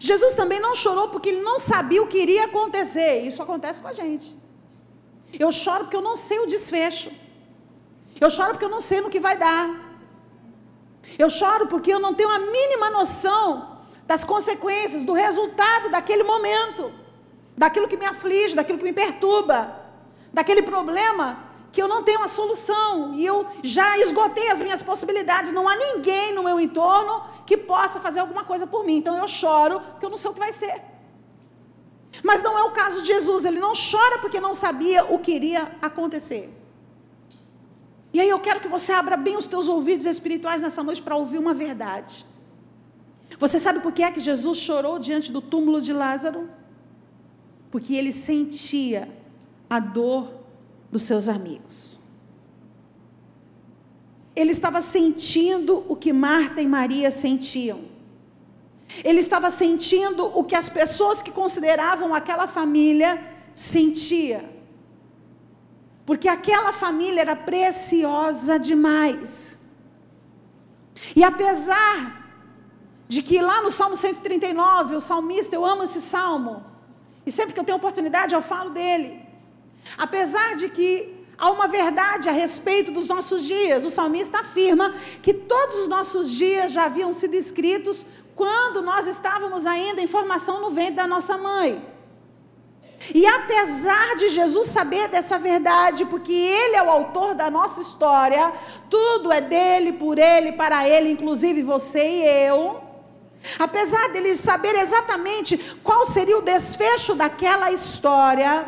Jesus 0.00 0.34
também 0.34 0.60
não 0.60 0.74
chorou 0.74 1.08
porque 1.08 1.28
ele 1.28 1.42
não 1.42 1.58
sabia 1.58 2.02
o 2.02 2.06
que 2.06 2.18
iria 2.18 2.44
acontecer. 2.46 3.26
Isso 3.26 3.42
acontece 3.42 3.80
com 3.80 3.88
a 3.88 3.92
gente. 3.92 4.36
Eu 5.32 5.50
choro 5.52 5.84
porque 5.84 5.96
eu 5.96 6.02
não 6.02 6.16
sei 6.16 6.38
o 6.40 6.46
desfecho. 6.46 7.10
Eu 8.20 8.30
choro 8.30 8.50
porque 8.50 8.64
eu 8.64 8.68
não 8.76 8.80
sei 8.80 9.00
no 9.00 9.10
que 9.10 9.20
vai 9.20 9.36
dar. 9.36 9.68
Eu 11.18 11.28
choro 11.28 11.66
porque 11.66 11.92
eu 11.92 12.00
não 12.00 12.14
tenho 12.14 12.30
a 12.30 12.38
mínima 12.38 12.90
noção 12.90 13.71
das 14.06 14.24
consequências, 14.24 15.04
do 15.04 15.12
resultado 15.12 15.90
daquele 15.90 16.22
momento, 16.22 16.92
daquilo 17.56 17.88
que 17.88 17.96
me 17.96 18.06
aflige, 18.06 18.56
daquilo 18.56 18.78
que 18.78 18.84
me 18.84 18.92
perturba, 18.92 19.80
daquele 20.32 20.62
problema 20.62 21.50
que 21.72 21.80
eu 21.80 21.88
não 21.88 22.02
tenho 22.02 22.22
a 22.22 22.28
solução 22.28 23.14
e 23.14 23.24
eu 23.24 23.46
já 23.62 23.98
esgotei 23.98 24.50
as 24.50 24.60
minhas 24.60 24.82
possibilidades, 24.82 25.52
não 25.52 25.66
há 25.66 25.74
ninguém 25.74 26.34
no 26.34 26.42
meu 26.42 26.60
entorno 26.60 27.24
que 27.46 27.56
possa 27.56 27.98
fazer 27.98 28.20
alguma 28.20 28.44
coisa 28.44 28.66
por 28.66 28.84
mim. 28.84 28.96
Então 28.96 29.16
eu 29.16 29.26
choro 29.26 29.80
porque 29.80 30.04
eu 30.04 30.10
não 30.10 30.18
sei 30.18 30.30
o 30.30 30.34
que 30.34 30.38
vai 30.38 30.52
ser. 30.52 30.82
Mas 32.22 32.42
não 32.42 32.58
é 32.58 32.62
o 32.62 32.72
caso 32.72 33.00
de 33.00 33.08
Jesus, 33.08 33.46
ele 33.46 33.58
não 33.58 33.72
chora 33.72 34.18
porque 34.18 34.38
não 34.38 34.52
sabia 34.52 35.04
o 35.04 35.18
que 35.18 35.32
iria 35.32 35.72
acontecer. 35.80 36.52
E 38.12 38.20
aí 38.20 38.28
eu 38.28 38.38
quero 38.38 38.60
que 38.60 38.68
você 38.68 38.92
abra 38.92 39.16
bem 39.16 39.38
os 39.38 39.46
teus 39.46 39.66
ouvidos 39.66 40.04
espirituais 40.04 40.62
nessa 40.62 40.82
noite 40.82 41.00
para 41.00 41.16
ouvir 41.16 41.38
uma 41.38 41.54
verdade. 41.54 42.26
Você 43.42 43.58
sabe 43.58 43.80
por 43.80 43.90
que 43.90 44.04
é 44.04 44.10
que 44.12 44.20
Jesus 44.20 44.58
chorou 44.58 45.00
diante 45.00 45.32
do 45.32 45.40
túmulo 45.42 45.80
de 45.80 45.92
Lázaro? 45.92 46.48
Porque 47.72 47.92
ele 47.96 48.12
sentia 48.12 49.08
a 49.68 49.80
dor 49.80 50.32
dos 50.92 51.02
seus 51.02 51.28
amigos. 51.28 51.98
Ele 54.36 54.52
estava 54.52 54.80
sentindo 54.80 55.84
o 55.88 55.96
que 55.96 56.12
Marta 56.12 56.62
e 56.62 56.68
Maria 56.68 57.10
sentiam. 57.10 57.80
Ele 59.02 59.18
estava 59.18 59.50
sentindo 59.50 60.24
o 60.38 60.44
que 60.44 60.54
as 60.54 60.68
pessoas 60.68 61.20
que 61.20 61.32
consideravam 61.32 62.14
aquela 62.14 62.46
família 62.46 63.20
sentia. 63.52 64.48
Porque 66.06 66.28
aquela 66.28 66.72
família 66.72 67.22
era 67.22 67.34
preciosa 67.34 68.56
demais. 68.56 69.58
E 71.16 71.24
apesar 71.24 72.21
de 73.12 73.20
que 73.22 73.42
lá 73.42 73.60
no 73.60 73.70
Salmo 73.70 73.94
139, 73.94 74.96
o 74.96 75.00
salmista, 75.00 75.54
eu 75.54 75.66
amo 75.66 75.82
esse 75.82 76.00
salmo, 76.00 76.64
e 77.26 77.30
sempre 77.30 77.52
que 77.52 77.60
eu 77.60 77.64
tenho 77.64 77.76
oportunidade 77.76 78.34
eu 78.34 78.40
falo 78.40 78.70
dele. 78.70 79.20
Apesar 79.98 80.56
de 80.56 80.70
que 80.70 80.88
há 81.36 81.50
uma 81.50 81.68
verdade 81.68 82.30
a 82.30 82.32
respeito 82.32 82.90
dos 82.90 83.08
nossos 83.08 83.44
dias, 83.44 83.84
o 83.84 83.90
salmista 83.90 84.38
afirma 84.40 84.94
que 85.20 85.34
todos 85.34 85.80
os 85.80 85.88
nossos 85.88 86.30
dias 86.30 86.72
já 86.72 86.84
haviam 86.86 87.12
sido 87.12 87.34
escritos 87.34 88.06
quando 88.34 88.80
nós 88.80 89.06
estávamos 89.06 89.66
ainda 89.66 90.00
em 90.00 90.06
formação 90.06 90.62
no 90.62 90.70
ventre 90.70 90.94
da 90.94 91.06
nossa 91.06 91.36
mãe. 91.36 91.86
E 93.14 93.26
apesar 93.26 94.16
de 94.16 94.30
Jesus 94.30 94.68
saber 94.68 95.08
dessa 95.08 95.38
verdade, 95.38 96.06
porque 96.06 96.32
Ele 96.32 96.76
é 96.76 96.82
o 96.82 96.88
autor 96.88 97.34
da 97.34 97.50
nossa 97.50 97.82
história, 97.82 98.50
tudo 98.88 99.30
é 99.30 99.42
dele, 99.42 99.92
por 99.92 100.18
Ele, 100.18 100.52
para 100.52 100.88
Ele, 100.88 101.10
inclusive 101.10 101.62
você 101.62 102.08
e 102.08 102.46
eu. 102.48 102.81
Apesar 103.58 104.08
dele 104.10 104.36
saber 104.36 104.74
exatamente 104.76 105.58
qual 105.82 106.06
seria 106.06 106.38
o 106.38 106.42
desfecho 106.42 107.14
daquela 107.14 107.72
história, 107.72 108.66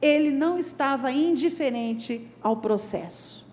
ele 0.00 0.30
não 0.30 0.58
estava 0.58 1.10
indiferente 1.10 2.28
ao 2.42 2.56
processo. 2.56 3.46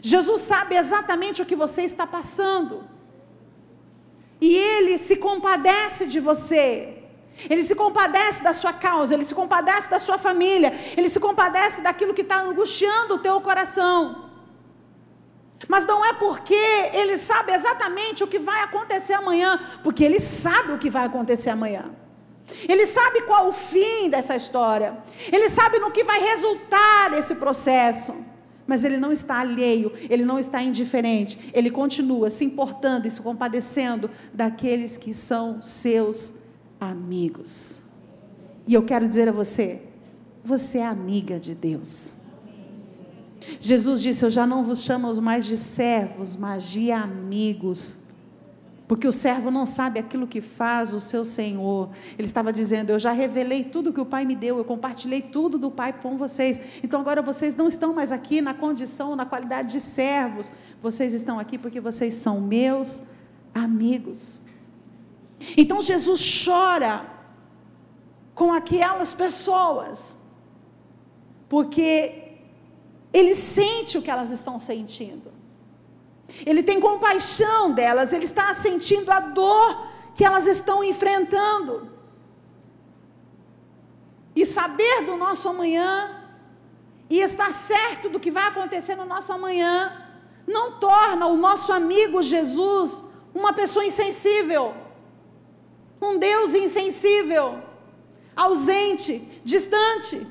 Jesus 0.00 0.42
sabe 0.42 0.76
exatamente 0.76 1.40
o 1.40 1.46
que 1.46 1.56
você 1.56 1.82
está 1.82 2.06
passando. 2.06 2.84
E 4.40 4.54
ele 4.54 4.98
se 4.98 5.16
compadece 5.16 6.06
de 6.06 6.20
você. 6.20 7.02
Ele 7.48 7.62
se 7.62 7.74
compadece 7.74 8.42
da 8.42 8.52
sua 8.52 8.72
causa, 8.72 9.14
ele 9.14 9.24
se 9.24 9.34
compadece 9.34 9.90
da 9.90 9.98
sua 9.98 10.18
família, 10.18 10.72
ele 10.96 11.08
se 11.08 11.18
compadece 11.18 11.80
daquilo 11.80 12.14
que 12.14 12.22
está 12.22 12.40
angustiando 12.40 13.14
o 13.14 13.18
teu 13.18 13.40
coração. 13.40 14.23
Mas 15.68 15.86
não 15.86 16.04
é 16.04 16.12
porque 16.12 16.54
ele 16.92 17.16
sabe 17.16 17.52
exatamente 17.52 18.22
o 18.22 18.26
que 18.26 18.38
vai 18.38 18.62
acontecer 18.62 19.14
amanhã, 19.14 19.60
porque 19.82 20.04
ele 20.04 20.20
sabe 20.20 20.72
o 20.72 20.78
que 20.78 20.90
vai 20.90 21.06
acontecer 21.06 21.50
amanhã. 21.50 21.90
Ele 22.68 22.84
sabe 22.86 23.22
qual 23.22 23.48
o 23.48 23.52
fim 23.52 24.08
dessa 24.10 24.36
história. 24.36 24.98
Ele 25.32 25.48
sabe 25.48 25.78
no 25.78 25.90
que 25.90 26.04
vai 26.04 26.20
resultar 26.20 27.12
esse 27.14 27.36
processo. 27.36 28.14
Mas 28.66 28.82
ele 28.82 28.96
não 28.96 29.12
está 29.12 29.40
alheio, 29.40 29.92
ele 30.08 30.24
não 30.24 30.38
está 30.38 30.62
indiferente. 30.62 31.50
Ele 31.52 31.70
continua 31.70 32.30
se 32.30 32.44
importando 32.44 33.06
e 33.06 33.10
se 33.10 33.20
compadecendo 33.20 34.10
daqueles 34.32 34.96
que 34.96 35.12
são 35.12 35.62
seus 35.62 36.34
amigos. 36.80 37.80
E 38.66 38.72
eu 38.72 38.82
quero 38.82 39.06
dizer 39.06 39.28
a 39.28 39.32
você: 39.32 39.82
você 40.42 40.78
é 40.78 40.86
amiga 40.86 41.38
de 41.38 41.54
Deus. 41.54 42.23
Jesus 43.60 44.00
disse: 44.00 44.24
Eu 44.24 44.30
já 44.30 44.46
não 44.46 44.62
vos 44.62 44.82
chamo 44.82 45.10
mais 45.20 45.46
de 45.46 45.56
servos, 45.56 46.36
mas 46.36 46.70
de 46.70 46.90
amigos 46.90 48.04
porque 48.86 49.08
o 49.08 49.12
servo 49.12 49.50
não 49.50 49.64
sabe 49.64 49.98
aquilo 49.98 50.26
que 50.26 50.42
faz 50.42 50.92
o 50.92 51.00
seu 51.00 51.24
senhor. 51.24 51.88
Ele 52.18 52.26
estava 52.26 52.52
dizendo: 52.52 52.90
Eu 52.90 52.98
já 52.98 53.12
revelei 53.12 53.64
tudo 53.64 53.92
que 53.92 54.00
o 54.00 54.04
Pai 54.04 54.24
me 54.24 54.34
deu, 54.34 54.58
eu 54.58 54.64
compartilhei 54.64 55.22
tudo 55.22 55.58
do 55.58 55.70
Pai 55.70 55.92
com 55.92 56.16
vocês. 56.16 56.60
Então 56.82 57.00
agora 57.00 57.22
vocês 57.22 57.54
não 57.54 57.66
estão 57.66 57.94
mais 57.94 58.12
aqui 58.12 58.42
na 58.42 58.52
condição, 58.52 59.16
na 59.16 59.24
qualidade 59.24 59.72
de 59.72 59.80
servos. 59.80 60.52
Vocês 60.82 61.14
estão 61.14 61.38
aqui 61.38 61.56
porque 61.56 61.80
vocês 61.80 62.14
são 62.14 62.40
meus 62.40 63.02
amigos. 63.54 64.38
Então 65.56 65.80
Jesus 65.80 66.44
chora 66.44 67.06
com 68.34 68.52
aquelas 68.52 69.14
pessoas, 69.14 70.16
porque 71.48 72.23
ele 73.14 73.32
sente 73.32 73.96
o 73.96 74.02
que 74.02 74.10
elas 74.10 74.30
estão 74.32 74.58
sentindo. 74.58 75.32
Ele 76.44 76.64
tem 76.64 76.80
compaixão 76.80 77.70
delas, 77.70 78.12
ele 78.12 78.24
está 78.24 78.52
sentindo 78.52 79.10
a 79.12 79.20
dor 79.20 79.86
que 80.16 80.24
elas 80.24 80.48
estão 80.48 80.82
enfrentando. 80.82 81.88
E 84.34 84.44
saber 84.44 85.04
do 85.06 85.16
nosso 85.16 85.48
amanhã, 85.48 86.22
e 87.08 87.20
estar 87.20 87.54
certo 87.54 88.08
do 88.08 88.18
que 88.18 88.32
vai 88.32 88.48
acontecer 88.48 88.96
no 88.96 89.04
nosso 89.04 89.32
amanhã, 89.32 89.74
não 90.44 90.72
torna 90.80 91.26
o 91.26 91.36
nosso 91.36 91.72
amigo 91.72 92.20
Jesus 92.20 93.04
uma 93.32 93.52
pessoa 93.52 93.84
insensível, 93.84 94.74
um 96.02 96.18
Deus 96.18 96.54
insensível, 96.54 97.62
ausente, 98.34 99.18
distante. 99.44 100.26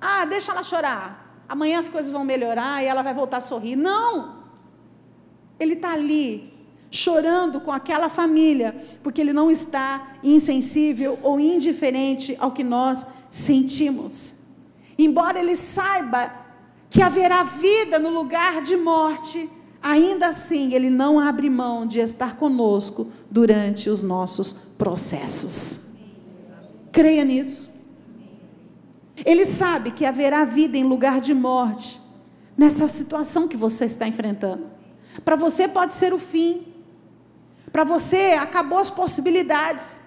Ah, 0.00 0.24
deixa 0.24 0.52
ela 0.52 0.62
chorar, 0.62 1.27
amanhã 1.48 1.78
as 1.78 1.88
coisas 1.88 2.10
vão 2.10 2.24
melhorar 2.24 2.82
e 2.82 2.86
ela 2.86 3.02
vai 3.02 3.14
voltar 3.14 3.38
a 3.38 3.40
sorrir. 3.40 3.76
Não! 3.76 4.36
Ele 5.58 5.74
está 5.74 5.92
ali, 5.92 6.52
chorando 6.90 7.60
com 7.60 7.72
aquela 7.72 8.08
família, 8.08 8.76
porque 9.02 9.20
ele 9.20 9.32
não 9.32 9.50
está 9.50 10.14
insensível 10.22 11.18
ou 11.22 11.40
indiferente 11.40 12.36
ao 12.38 12.52
que 12.52 12.62
nós 12.62 13.06
sentimos. 13.30 14.34
Embora 14.98 15.38
ele 15.38 15.56
saiba 15.56 16.32
que 16.90 17.02
haverá 17.02 17.42
vida 17.42 17.98
no 17.98 18.08
lugar 18.08 18.62
de 18.62 18.76
morte, 18.76 19.48
ainda 19.82 20.28
assim 20.28 20.74
ele 20.74 20.90
não 20.90 21.18
abre 21.18 21.50
mão 21.50 21.86
de 21.86 22.00
estar 22.00 22.36
conosco 22.36 23.10
durante 23.30 23.90
os 23.90 24.02
nossos 24.02 24.52
processos. 24.52 25.88
Creia 26.90 27.24
nisso. 27.24 27.77
Ele 29.24 29.44
sabe 29.44 29.90
que 29.90 30.04
haverá 30.04 30.44
vida 30.44 30.76
em 30.76 30.84
lugar 30.84 31.20
de 31.20 31.34
morte, 31.34 32.00
nessa 32.56 32.88
situação 32.88 33.48
que 33.48 33.56
você 33.56 33.84
está 33.84 34.06
enfrentando. 34.06 34.70
Para 35.24 35.36
você 35.36 35.66
pode 35.66 35.94
ser 35.94 36.12
o 36.12 36.18
fim. 36.18 36.66
Para 37.72 37.84
você 37.84 38.36
acabou 38.40 38.78
as 38.78 38.90
possibilidades. 38.90 40.00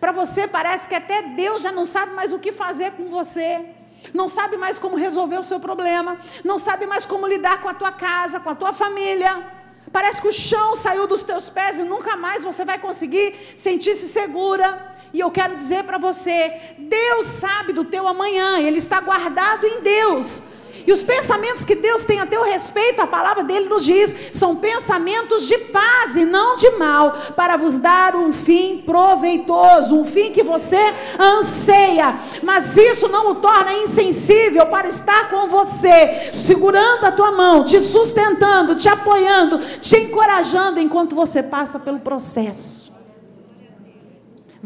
Para 0.00 0.12
você 0.12 0.46
parece 0.46 0.88
que 0.88 0.94
até 0.94 1.22
Deus 1.22 1.62
já 1.62 1.72
não 1.72 1.86
sabe 1.86 2.12
mais 2.14 2.32
o 2.32 2.38
que 2.38 2.52
fazer 2.52 2.92
com 2.92 3.08
você. 3.08 3.64
Não 4.12 4.28
sabe 4.28 4.56
mais 4.56 4.78
como 4.78 4.96
resolver 4.96 5.38
o 5.38 5.44
seu 5.44 5.58
problema, 5.58 6.18
não 6.44 6.58
sabe 6.58 6.86
mais 6.86 7.06
como 7.06 7.26
lidar 7.26 7.60
com 7.60 7.68
a 7.68 7.74
tua 7.74 7.90
casa, 7.90 8.38
com 8.38 8.50
a 8.50 8.54
tua 8.54 8.72
família. 8.72 9.52
Parece 9.92 10.20
que 10.20 10.28
o 10.28 10.32
chão 10.32 10.76
saiu 10.76 11.06
dos 11.06 11.22
teus 11.22 11.48
pés 11.48 11.78
e 11.78 11.82
nunca 11.82 12.16
mais 12.16 12.44
você 12.44 12.64
vai 12.64 12.78
conseguir 12.78 13.34
sentir-se 13.56 14.08
segura. 14.08 14.95
E 15.16 15.20
eu 15.20 15.30
quero 15.30 15.56
dizer 15.56 15.84
para 15.84 15.96
você: 15.96 16.52
Deus 16.76 17.26
sabe 17.26 17.72
do 17.72 17.84
teu 17.84 18.06
amanhã, 18.06 18.58
ele 18.58 18.76
está 18.76 19.00
guardado 19.00 19.66
em 19.66 19.80
Deus. 19.80 20.42
E 20.86 20.92
os 20.92 21.02
pensamentos 21.02 21.64
que 21.64 21.74
Deus 21.74 22.04
tem 22.04 22.20
a 22.20 22.26
teu 22.26 22.44
respeito, 22.44 23.00
a 23.00 23.06
palavra 23.06 23.42
dele 23.42 23.66
nos 23.66 23.82
diz, 23.82 24.14
são 24.30 24.56
pensamentos 24.56 25.48
de 25.48 25.56
paz 25.56 26.16
e 26.16 26.24
não 26.26 26.54
de 26.54 26.70
mal, 26.72 27.16
para 27.34 27.56
vos 27.56 27.78
dar 27.78 28.14
um 28.14 28.30
fim 28.30 28.82
proveitoso, 28.84 29.98
um 29.98 30.04
fim 30.04 30.30
que 30.30 30.42
você 30.42 30.78
anseia. 31.18 32.14
Mas 32.42 32.76
isso 32.76 33.08
não 33.08 33.30
o 33.30 33.34
torna 33.36 33.72
insensível 33.72 34.66
para 34.66 34.86
estar 34.86 35.30
com 35.30 35.48
você, 35.48 36.30
segurando 36.34 37.06
a 37.06 37.10
tua 37.10 37.32
mão, 37.32 37.64
te 37.64 37.80
sustentando, 37.80 38.76
te 38.76 38.88
apoiando, 38.88 39.58
te 39.80 39.96
encorajando 39.96 40.78
enquanto 40.78 41.16
você 41.16 41.42
passa 41.42 41.80
pelo 41.80 42.00
processo. 42.00 42.95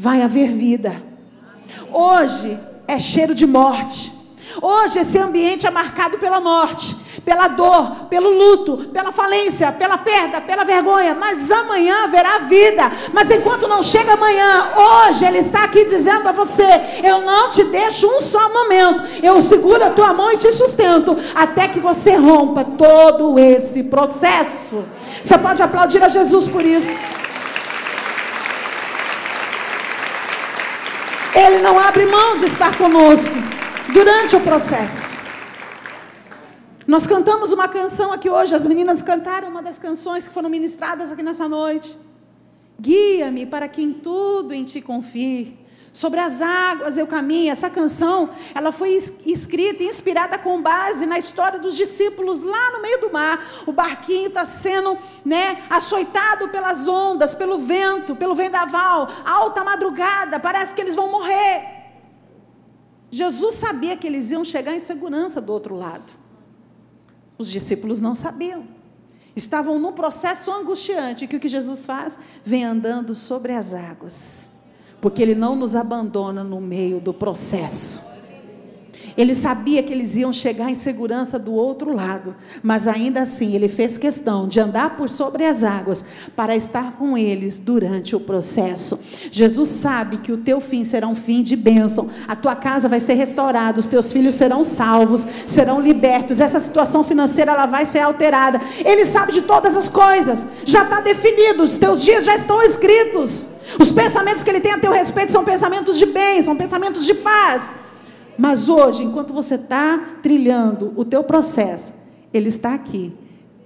Vai 0.00 0.22
haver 0.22 0.48
vida. 0.48 1.02
Hoje 1.92 2.58
é 2.88 2.98
cheiro 2.98 3.34
de 3.34 3.46
morte. 3.46 4.10
Hoje 4.62 5.00
esse 5.00 5.18
ambiente 5.18 5.66
é 5.66 5.70
marcado 5.70 6.16
pela 6.16 6.40
morte, 6.40 6.96
pela 7.22 7.48
dor, 7.48 8.06
pelo 8.08 8.30
luto, 8.30 8.88
pela 8.94 9.12
falência, 9.12 9.70
pela 9.70 9.98
perda, 9.98 10.40
pela 10.40 10.64
vergonha, 10.64 11.14
mas 11.14 11.50
amanhã 11.50 12.04
haverá 12.04 12.38
vida. 12.38 12.90
Mas 13.12 13.30
enquanto 13.30 13.68
não 13.68 13.82
chega 13.82 14.14
amanhã, 14.14 14.70
hoje 14.74 15.26
ele 15.26 15.38
está 15.38 15.64
aqui 15.64 15.84
dizendo 15.84 16.26
a 16.26 16.32
você: 16.32 17.02
eu 17.04 17.20
não 17.20 17.50
te 17.50 17.62
deixo 17.64 18.08
um 18.08 18.20
só 18.20 18.48
momento. 18.50 19.04
Eu 19.22 19.42
seguro 19.42 19.84
a 19.84 19.90
tua 19.90 20.14
mão 20.14 20.32
e 20.32 20.38
te 20.38 20.50
sustento 20.50 21.14
até 21.34 21.68
que 21.68 21.78
você 21.78 22.16
rompa 22.16 22.64
todo 22.64 23.38
esse 23.38 23.82
processo. 23.82 24.82
Você 25.22 25.36
pode 25.36 25.62
aplaudir 25.62 26.02
a 26.02 26.08
Jesus 26.08 26.48
por 26.48 26.64
isso. 26.64 26.98
Ele 31.44 31.58
não 31.60 31.78
abre 31.78 32.04
mão 32.04 32.36
de 32.36 32.44
estar 32.44 32.76
conosco 32.76 33.34
durante 33.94 34.36
o 34.36 34.40
processo. 34.40 35.18
Nós 36.86 37.06
cantamos 37.06 37.50
uma 37.50 37.66
canção 37.66 38.12
aqui 38.12 38.28
hoje, 38.28 38.54
as 38.54 38.66
meninas 38.66 39.00
cantaram 39.00 39.48
uma 39.48 39.62
das 39.62 39.78
canções 39.78 40.28
que 40.28 40.34
foram 40.34 40.50
ministradas 40.50 41.10
aqui 41.10 41.22
nessa 41.22 41.48
noite. 41.48 41.96
Guia-me 42.78 43.46
para 43.46 43.68
que 43.68 43.80
em 43.80 43.92
tudo 43.92 44.52
em 44.52 44.64
ti 44.64 44.82
confie. 44.82 45.56
Sobre 45.92 46.20
as 46.20 46.40
águas 46.40 46.96
eu 46.96 47.06
caminho. 47.06 47.50
Essa 47.50 47.68
canção, 47.68 48.30
ela 48.54 48.70
foi 48.70 48.92
escrita 49.26 49.82
e 49.82 49.86
inspirada 49.86 50.38
com 50.38 50.62
base 50.62 51.04
na 51.04 51.18
história 51.18 51.58
dos 51.58 51.76
discípulos 51.76 52.42
lá 52.42 52.70
no 52.72 52.82
meio 52.82 53.00
do 53.00 53.12
mar. 53.12 53.44
O 53.66 53.72
barquinho 53.72 54.28
está 54.28 54.46
sendo, 54.46 54.96
né, 55.24 55.64
açoitado 55.68 56.48
pelas 56.48 56.86
ondas, 56.86 57.34
pelo 57.34 57.58
vento, 57.58 58.14
pelo 58.14 58.34
vendaval, 58.34 59.08
alta 59.24 59.64
madrugada. 59.64 60.38
Parece 60.38 60.74
que 60.74 60.80
eles 60.80 60.94
vão 60.94 61.10
morrer. 61.10 61.80
Jesus 63.10 63.56
sabia 63.56 63.96
que 63.96 64.06
eles 64.06 64.30
iam 64.30 64.44
chegar 64.44 64.74
em 64.74 64.80
segurança 64.80 65.40
do 65.40 65.52
outro 65.52 65.74
lado. 65.74 66.12
Os 67.36 67.50
discípulos 67.50 68.00
não 68.00 68.14
sabiam. 68.14 68.68
Estavam 69.34 69.78
num 69.78 69.92
processo 69.92 70.52
angustiante 70.52 71.26
que 71.26 71.36
o 71.36 71.40
que 71.40 71.48
Jesus 71.48 71.84
faz? 71.84 72.18
Vem 72.44 72.64
andando 72.64 73.12
sobre 73.14 73.52
as 73.52 73.74
águas. 73.74 74.49
Porque 75.00 75.22
ele 75.22 75.34
não 75.34 75.56
nos 75.56 75.74
abandona 75.74 76.44
no 76.44 76.60
meio 76.60 77.00
do 77.00 77.12
processo. 77.12 78.09
Ele 79.20 79.34
sabia 79.34 79.82
que 79.82 79.92
eles 79.92 80.16
iam 80.16 80.32
chegar 80.32 80.70
em 80.70 80.74
segurança 80.74 81.38
do 81.38 81.52
outro 81.52 81.94
lado, 81.94 82.34
mas 82.62 82.88
ainda 82.88 83.20
assim 83.20 83.54
ele 83.54 83.68
fez 83.68 83.98
questão 83.98 84.48
de 84.48 84.58
andar 84.58 84.96
por 84.96 85.10
sobre 85.10 85.44
as 85.44 85.62
águas 85.62 86.02
para 86.34 86.56
estar 86.56 86.92
com 86.92 87.18
eles 87.18 87.58
durante 87.58 88.16
o 88.16 88.20
processo. 88.20 88.98
Jesus 89.30 89.68
sabe 89.68 90.16
que 90.16 90.32
o 90.32 90.38
teu 90.38 90.58
fim 90.58 90.84
será 90.84 91.06
um 91.06 91.14
fim 91.14 91.42
de 91.42 91.54
bênção, 91.54 92.08
a 92.26 92.34
tua 92.34 92.56
casa 92.56 92.88
vai 92.88 92.98
ser 92.98 93.12
restaurada, 93.12 93.78
os 93.78 93.86
teus 93.86 94.10
filhos 94.10 94.36
serão 94.36 94.64
salvos, 94.64 95.26
serão 95.44 95.82
libertos, 95.82 96.40
essa 96.40 96.58
situação 96.58 97.04
financeira 97.04 97.52
ela 97.52 97.66
vai 97.66 97.84
ser 97.84 97.98
alterada. 97.98 98.58
Ele 98.82 99.04
sabe 99.04 99.32
de 99.32 99.42
todas 99.42 99.76
as 99.76 99.90
coisas, 99.90 100.46
já 100.64 100.84
está 100.84 100.98
definido, 101.02 101.62
os 101.62 101.76
teus 101.76 102.00
dias 102.00 102.24
já 102.24 102.34
estão 102.34 102.62
escritos. 102.62 103.46
Os 103.78 103.92
pensamentos 103.92 104.42
que 104.42 104.48
ele 104.48 104.60
tem 104.60 104.72
a 104.72 104.78
teu 104.78 104.92
respeito 104.92 105.30
são 105.30 105.44
pensamentos 105.44 105.98
de 105.98 106.06
bem, 106.06 106.42
são 106.42 106.56
pensamentos 106.56 107.04
de 107.04 107.12
paz. 107.12 107.70
Mas 108.40 108.70
hoje, 108.70 109.04
enquanto 109.04 109.34
você 109.34 109.56
está 109.56 110.16
trilhando 110.22 110.94
o 110.96 111.04
teu 111.04 111.22
processo, 111.22 111.92
Ele 112.32 112.48
está 112.48 112.72
aqui, 112.72 113.12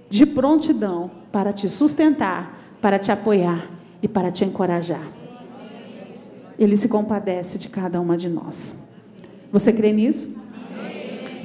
de 0.09 0.25
prontidão, 0.25 1.09
para 1.31 1.53
te 1.53 1.69
sustentar, 1.69 2.75
para 2.81 2.99
te 2.99 3.09
apoiar 3.09 3.71
e 4.03 4.07
para 4.09 4.29
te 4.29 4.43
encorajar. 4.43 5.07
Ele 6.59 6.75
se 6.75 6.89
compadece 6.89 7.57
de 7.57 7.69
cada 7.69 8.01
uma 8.01 8.17
de 8.17 8.27
nós. 8.27 8.75
Você 9.49 9.71
crê 9.71 9.93
nisso? 9.93 10.35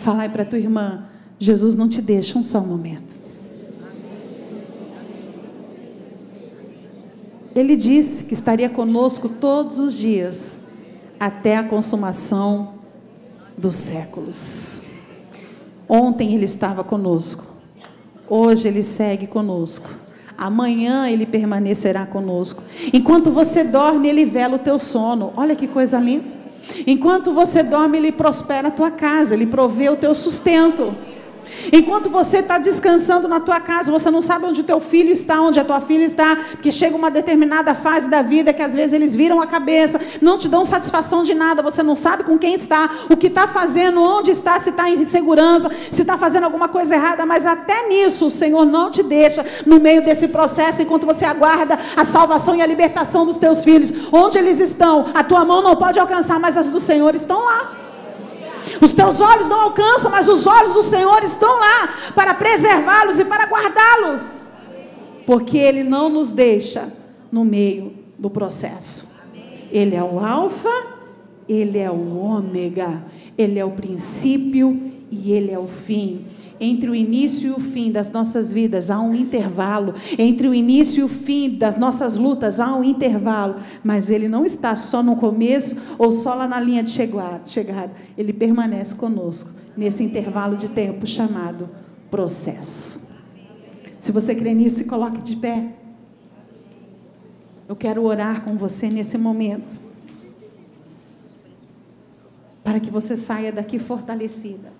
Fala 0.00 0.24
aí 0.24 0.28
para 0.28 0.44
tua 0.44 0.58
irmã, 0.58 1.04
Jesus 1.38 1.76
não 1.76 1.86
te 1.86 2.02
deixa 2.02 2.36
um 2.36 2.42
só 2.42 2.60
momento. 2.60 3.14
Ele 7.54 7.76
disse 7.76 8.24
que 8.24 8.34
estaria 8.34 8.68
conosco 8.68 9.28
todos 9.28 9.78
os 9.78 9.96
dias, 9.96 10.58
até 11.20 11.56
a 11.56 11.62
consumação 11.62 12.79
dos 13.56 13.74
séculos. 13.74 14.82
Ontem 15.88 16.34
ele 16.34 16.44
estava 16.44 16.84
conosco, 16.84 17.44
hoje 18.28 18.68
ele 18.68 18.82
segue 18.82 19.26
conosco. 19.26 19.90
Amanhã 20.38 21.06
ele 21.08 21.26
permanecerá 21.26 22.06
conosco. 22.06 22.62
Enquanto 22.92 23.30
você 23.30 23.62
dorme, 23.62 24.08
ele 24.08 24.24
vela 24.24 24.56
o 24.56 24.58
teu 24.58 24.78
sono. 24.78 25.34
Olha 25.36 25.54
que 25.54 25.66
coisa 25.66 25.98
linda. 25.98 26.24
Enquanto 26.86 27.32
você 27.32 27.62
dorme, 27.62 27.98
ele 27.98 28.12
prospera 28.12 28.68
a 28.68 28.70
tua 28.70 28.90
casa, 28.90 29.34
ele 29.34 29.46
provê 29.46 29.90
o 29.90 29.96
teu 29.96 30.14
sustento. 30.14 30.94
Enquanto 31.72 32.10
você 32.10 32.38
está 32.38 32.58
descansando 32.58 33.28
na 33.28 33.40
tua 33.40 33.60
casa, 33.60 33.92
você 33.92 34.10
não 34.10 34.20
sabe 34.20 34.46
onde 34.46 34.60
o 34.60 34.64
teu 34.64 34.80
filho 34.80 35.12
está, 35.12 35.40
onde 35.40 35.58
a 35.58 35.64
tua 35.64 35.80
filha 35.80 36.04
está, 36.04 36.36
porque 36.52 36.72
chega 36.72 36.96
uma 36.96 37.10
determinada 37.10 37.74
fase 37.74 38.08
da 38.08 38.22
vida 38.22 38.52
que 38.52 38.62
às 38.62 38.74
vezes 38.74 38.92
eles 38.92 39.14
viram 39.14 39.40
a 39.40 39.46
cabeça, 39.46 40.00
não 40.20 40.36
te 40.36 40.48
dão 40.48 40.64
satisfação 40.64 41.24
de 41.24 41.34
nada, 41.34 41.62
você 41.62 41.82
não 41.82 41.94
sabe 41.94 42.24
com 42.24 42.38
quem 42.38 42.54
está, 42.54 42.88
o 43.08 43.16
que 43.16 43.26
está 43.28 43.46
fazendo, 43.46 44.02
onde 44.02 44.30
está, 44.30 44.58
se 44.58 44.70
está 44.70 44.88
em 44.88 45.04
segurança, 45.04 45.70
se 45.90 46.02
está 46.02 46.16
fazendo 46.16 46.44
alguma 46.44 46.68
coisa 46.68 46.94
errada, 46.94 47.24
mas 47.26 47.46
até 47.46 47.88
nisso 47.88 48.26
o 48.26 48.30
Senhor 48.30 48.64
não 48.64 48.90
te 48.90 49.02
deixa 49.02 49.44
no 49.66 49.80
meio 49.80 50.04
desse 50.04 50.28
processo, 50.28 50.82
enquanto 50.82 51.06
você 51.06 51.24
aguarda 51.24 51.78
a 51.96 52.04
salvação 52.04 52.56
e 52.56 52.62
a 52.62 52.66
libertação 52.66 53.24
dos 53.26 53.38
teus 53.38 53.64
filhos. 53.64 53.92
Onde 54.12 54.38
eles 54.38 54.60
estão, 54.60 55.06
a 55.14 55.22
tua 55.24 55.44
mão 55.44 55.62
não 55.62 55.76
pode 55.76 55.98
alcançar, 55.98 56.38
mas 56.38 56.56
as 56.56 56.70
do 56.70 56.80
Senhor 56.80 57.14
estão 57.14 57.44
lá. 57.44 57.79
Os 58.80 58.94
teus 58.94 59.20
olhos 59.20 59.48
não 59.48 59.60
alcançam, 59.60 60.10
mas 60.10 60.28
os 60.28 60.46
olhos 60.46 60.72
do 60.72 60.82
Senhor 60.82 61.22
estão 61.22 61.58
lá 61.58 62.12
para 62.14 62.32
preservá-los 62.34 63.18
e 63.18 63.24
para 63.24 63.44
guardá-los. 63.44 64.42
Porque 65.26 65.58
Ele 65.58 65.84
não 65.84 66.08
nos 66.08 66.32
deixa 66.32 66.92
no 67.30 67.44
meio 67.44 67.92
do 68.18 68.30
processo. 68.30 69.08
Ele 69.70 69.94
é 69.94 70.02
o 70.02 70.18
Alfa, 70.18 70.86
Ele 71.48 71.78
é 71.78 71.90
o 71.90 72.16
Ômega, 72.16 73.04
Ele 73.36 73.58
é 73.58 73.64
o 73.64 73.70
princípio 73.70 74.92
e 75.10 75.32
Ele 75.32 75.50
é 75.50 75.58
o 75.58 75.66
fim. 75.66 76.24
Entre 76.60 76.90
o 76.90 76.94
início 76.94 77.48
e 77.48 77.50
o 77.52 77.58
fim 77.58 77.90
das 77.90 78.12
nossas 78.12 78.52
vidas 78.52 78.90
há 78.90 79.00
um 79.00 79.14
intervalo. 79.14 79.94
Entre 80.18 80.46
o 80.46 80.52
início 80.52 81.00
e 81.00 81.04
o 81.04 81.08
fim 81.08 81.56
das 81.56 81.78
nossas 81.78 82.18
lutas 82.18 82.60
há 82.60 82.76
um 82.76 82.84
intervalo. 82.84 83.56
Mas 83.82 84.10
Ele 84.10 84.28
não 84.28 84.44
está 84.44 84.76
só 84.76 85.02
no 85.02 85.16
começo 85.16 85.76
ou 85.98 86.10
só 86.10 86.34
lá 86.34 86.46
na 86.46 86.60
linha 86.60 86.82
de 86.82 86.90
chegada. 86.90 87.92
Ele 88.18 88.32
permanece 88.34 88.94
conosco 88.94 89.50
nesse 89.74 90.02
intervalo 90.02 90.54
de 90.54 90.68
tempo 90.68 91.06
chamado 91.06 91.70
processo. 92.10 93.08
Se 93.98 94.12
você 94.12 94.34
crê 94.34 94.52
nisso, 94.52 94.78
se 94.78 94.84
coloque 94.84 95.22
de 95.22 95.36
pé. 95.36 95.74
Eu 97.66 97.76
quero 97.76 98.02
orar 98.02 98.42
com 98.42 98.56
você 98.56 98.90
nesse 98.90 99.16
momento. 99.16 99.74
Para 102.62 102.78
que 102.78 102.90
você 102.90 103.16
saia 103.16 103.50
daqui 103.50 103.78
fortalecida. 103.78 104.79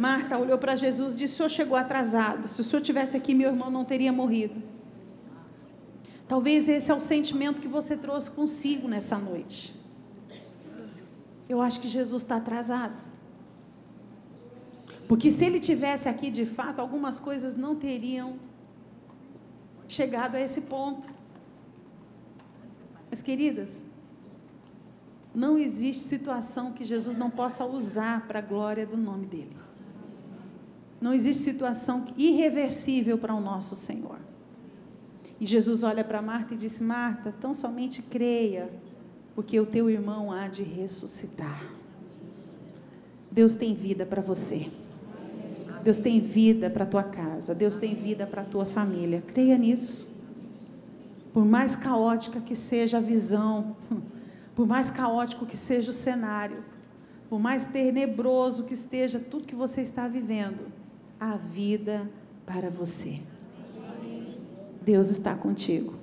Marta 0.00 0.38
olhou 0.38 0.56
para 0.56 0.74
Jesus 0.74 1.14
e 1.14 1.18
disse: 1.18 1.34
O 1.34 1.36
senhor 1.36 1.48
chegou 1.50 1.76
atrasado. 1.76 2.48
Se 2.48 2.62
o 2.62 2.64
senhor 2.64 2.80
tivesse 2.80 3.18
aqui, 3.18 3.34
meu 3.34 3.50
irmão 3.50 3.70
não 3.70 3.84
teria 3.84 4.10
morrido. 4.10 4.62
Talvez 6.26 6.70
esse 6.70 6.90
é 6.90 6.94
o 6.94 7.00
sentimento 7.00 7.60
que 7.60 7.68
você 7.68 7.94
trouxe 7.96 8.30
consigo 8.30 8.88
nessa 8.88 9.18
noite. 9.18 9.74
Eu 11.46 11.60
acho 11.60 11.80
que 11.80 11.88
Jesus 11.88 12.22
está 12.22 12.36
atrasado. 12.36 12.98
Porque 15.06 15.30
se 15.30 15.44
ele 15.44 15.60
tivesse 15.60 16.08
aqui 16.08 16.30
de 16.30 16.46
fato, 16.46 16.80
algumas 16.80 17.20
coisas 17.20 17.54
não 17.54 17.76
teriam 17.76 18.38
chegado 19.86 20.36
a 20.36 20.40
esse 20.40 20.62
ponto. 20.62 21.10
Mas, 23.10 23.20
queridas, 23.20 23.82
não 25.34 25.58
existe 25.58 26.04
situação 26.04 26.72
que 26.72 26.86
Jesus 26.86 27.16
não 27.16 27.28
possa 27.28 27.66
usar 27.66 28.26
para 28.26 28.38
a 28.38 28.42
glória 28.42 28.86
do 28.86 28.96
nome 28.96 29.26
dele. 29.26 29.69
Não 31.00 31.14
existe 31.14 31.42
situação 31.42 32.04
irreversível 32.16 33.16
para 33.16 33.34
o 33.34 33.40
nosso 33.40 33.74
Senhor. 33.74 34.18
E 35.40 35.46
Jesus 35.46 35.82
olha 35.82 36.04
para 36.04 36.20
Marta 36.20 36.52
e 36.52 36.56
disse: 36.56 36.82
Marta, 36.82 37.34
tão 37.40 37.54
somente 37.54 38.02
creia, 38.02 38.70
porque 39.34 39.58
o 39.58 39.64
teu 39.64 39.88
irmão 39.88 40.30
há 40.30 40.46
de 40.48 40.62
ressuscitar. 40.62 41.64
Deus 43.30 43.54
tem 43.54 43.74
vida 43.74 44.04
para 44.04 44.20
você. 44.20 44.70
Deus 45.82 45.98
tem 45.98 46.20
vida 46.20 46.68
para 46.68 46.84
a 46.84 46.86
tua 46.86 47.02
casa. 47.02 47.54
Deus 47.54 47.78
tem 47.78 47.94
vida 47.94 48.26
para 48.26 48.42
a 48.42 48.44
tua 48.44 48.66
família. 48.66 49.22
Creia 49.26 49.56
nisso. 49.56 50.14
Por 51.32 51.44
mais 51.44 51.74
caótica 51.74 52.40
que 52.40 52.54
seja 52.54 52.98
a 52.98 53.00
visão, 53.00 53.76
por 54.54 54.66
mais 54.66 54.90
caótico 54.90 55.46
que 55.46 55.56
seja 55.56 55.90
o 55.90 55.94
cenário, 55.94 56.62
por 57.30 57.38
mais 57.38 57.64
tenebroso 57.64 58.64
que 58.64 58.74
esteja 58.74 59.18
tudo 59.20 59.46
que 59.46 59.54
você 59.54 59.80
está 59.80 60.08
vivendo, 60.08 60.79
há 61.20 61.36
vida 61.36 62.10
para 62.46 62.70
você. 62.70 63.20
Deus 64.80 65.10
está 65.10 65.34
contigo. 65.34 65.94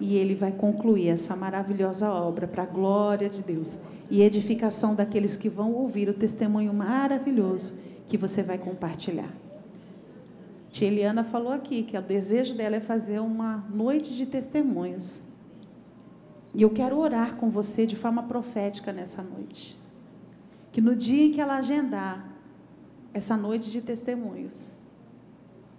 E 0.00 0.16
Ele 0.16 0.34
vai 0.34 0.50
concluir 0.50 1.08
essa 1.08 1.36
maravilhosa 1.36 2.10
obra 2.10 2.48
para 2.48 2.62
a 2.62 2.66
glória 2.66 3.28
de 3.28 3.42
Deus 3.42 3.78
e 4.10 4.22
edificação 4.22 4.94
daqueles 4.94 5.36
que 5.36 5.48
vão 5.48 5.72
ouvir 5.74 6.08
o 6.08 6.14
testemunho 6.14 6.72
maravilhoso 6.72 7.76
que 8.08 8.16
você 8.16 8.42
vai 8.42 8.58
compartilhar. 8.58 9.30
Tia 10.70 10.88
Eliana 10.88 11.22
falou 11.22 11.52
aqui 11.52 11.82
que 11.82 11.96
o 11.96 12.02
desejo 12.02 12.54
dela 12.54 12.76
é 12.76 12.80
fazer 12.80 13.20
uma 13.20 13.58
noite 13.70 14.16
de 14.16 14.24
testemunhos. 14.24 15.22
E 16.54 16.62
eu 16.62 16.70
quero 16.70 16.98
orar 16.98 17.36
com 17.36 17.50
você 17.50 17.86
de 17.86 17.94
forma 17.94 18.22
profética 18.22 18.92
nessa 18.92 19.22
noite. 19.22 19.78
Que 20.72 20.80
no 20.80 20.96
dia 20.96 21.26
em 21.26 21.32
que 21.32 21.40
ela 21.40 21.56
agendar 21.56 22.31
essa 23.14 23.36
noite 23.36 23.70
de 23.70 23.80
testemunhos, 23.80 24.70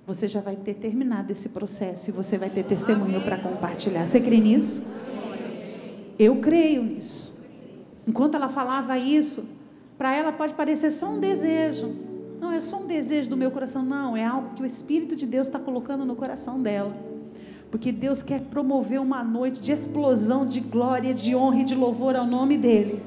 você 0.05 0.27
já 0.27 0.41
vai 0.41 0.55
ter 0.55 0.73
terminado 0.75 1.31
esse 1.31 1.49
processo 1.49 2.09
e 2.09 2.13
você 2.13 2.37
vai 2.37 2.49
ter 2.49 2.63
testemunho 2.63 3.21
para 3.21 3.37
compartilhar. 3.37 4.05
Você 4.05 4.19
crê 4.19 4.39
nisso? 4.39 4.83
Eu 6.19 6.37
creio 6.37 6.83
nisso. 6.83 7.33
Enquanto 8.05 8.35
ela 8.35 8.49
falava 8.49 8.97
isso, 8.97 9.45
para 9.97 10.13
ela 10.15 10.31
pode 10.31 10.53
parecer 10.53 10.91
só 10.91 11.09
um 11.09 11.19
desejo. 11.19 11.95
Não 12.39 12.51
é 12.51 12.59
só 12.59 12.77
um 12.81 12.85
desejo 12.85 13.29
do 13.29 13.37
meu 13.37 13.49
coração, 13.49 13.81
não. 13.81 14.17
É 14.17 14.25
algo 14.25 14.53
que 14.55 14.61
o 14.61 14.65
Espírito 14.65 15.15
de 15.15 15.25
Deus 15.25 15.47
está 15.47 15.57
colocando 15.57 16.03
no 16.03 16.15
coração 16.15 16.61
dela. 16.61 16.93
Porque 17.71 17.91
Deus 17.91 18.21
quer 18.21 18.41
promover 18.41 18.99
uma 18.99 19.23
noite 19.23 19.61
de 19.61 19.71
explosão 19.71 20.45
de 20.45 20.59
glória, 20.59 21.13
de 21.13 21.33
honra 21.33 21.61
e 21.61 21.63
de 21.63 21.73
louvor 21.73 22.15
ao 22.15 22.27
nome 22.27 22.57
dEle. 22.57 23.01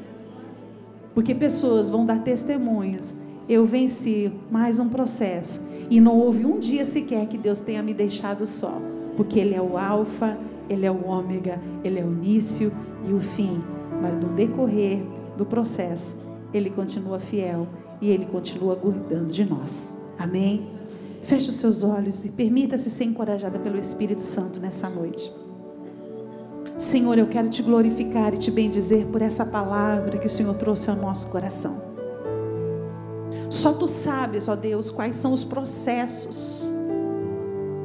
Porque 1.14 1.34
pessoas 1.34 1.90
vão 1.90 2.06
dar 2.06 2.22
testemunhas. 2.22 3.14
Eu 3.48 3.64
venci 3.64 4.32
mais 4.50 4.80
um 4.80 4.88
processo. 4.88 5.60
E 5.88 6.00
não 6.00 6.18
houve 6.18 6.44
um 6.44 6.58
dia 6.58 6.84
sequer 6.84 7.26
que 7.26 7.38
Deus 7.38 7.60
tenha 7.60 7.80
me 7.82 7.94
deixado 7.94 8.44
só. 8.44 8.80
Porque 9.16 9.38
Ele 9.38 9.54
é 9.54 9.62
o 9.62 9.78
Alfa, 9.78 10.36
Ele 10.68 10.84
é 10.84 10.90
o 10.90 11.06
Ômega, 11.06 11.60
Ele 11.84 12.00
é 12.00 12.04
o 12.04 12.12
início 12.12 12.72
e 13.08 13.12
o 13.12 13.20
fim. 13.20 13.62
Mas 14.02 14.16
no 14.16 14.28
decorrer 14.30 15.00
do 15.36 15.46
processo, 15.46 16.16
Ele 16.52 16.70
continua 16.70 17.20
fiel 17.20 17.68
e 18.00 18.10
Ele 18.10 18.26
continua 18.26 18.74
cuidando 18.74 19.32
de 19.32 19.44
nós. 19.44 19.92
Amém? 20.18 20.68
Feche 21.22 21.48
os 21.48 21.56
seus 21.56 21.84
olhos 21.84 22.24
e 22.24 22.30
permita-se 22.30 22.90
ser 22.90 23.04
encorajada 23.04 23.60
pelo 23.60 23.78
Espírito 23.78 24.22
Santo 24.22 24.58
nessa 24.58 24.88
noite. 24.88 25.32
Senhor, 26.78 27.16
eu 27.16 27.26
quero 27.26 27.48
te 27.48 27.62
glorificar 27.62 28.34
e 28.34 28.38
te 28.38 28.50
bendizer 28.50 29.06
por 29.06 29.22
essa 29.22 29.46
palavra 29.46 30.18
que 30.18 30.26
o 30.26 30.30
Senhor 30.30 30.54
trouxe 30.56 30.90
ao 30.90 30.96
nosso 30.96 31.28
coração. 31.28 31.85
Só 33.48 33.72
tu 33.72 33.86
sabes, 33.86 34.48
ó 34.48 34.56
Deus, 34.56 34.90
quais 34.90 35.16
são 35.16 35.32
os 35.32 35.44
processos 35.44 36.68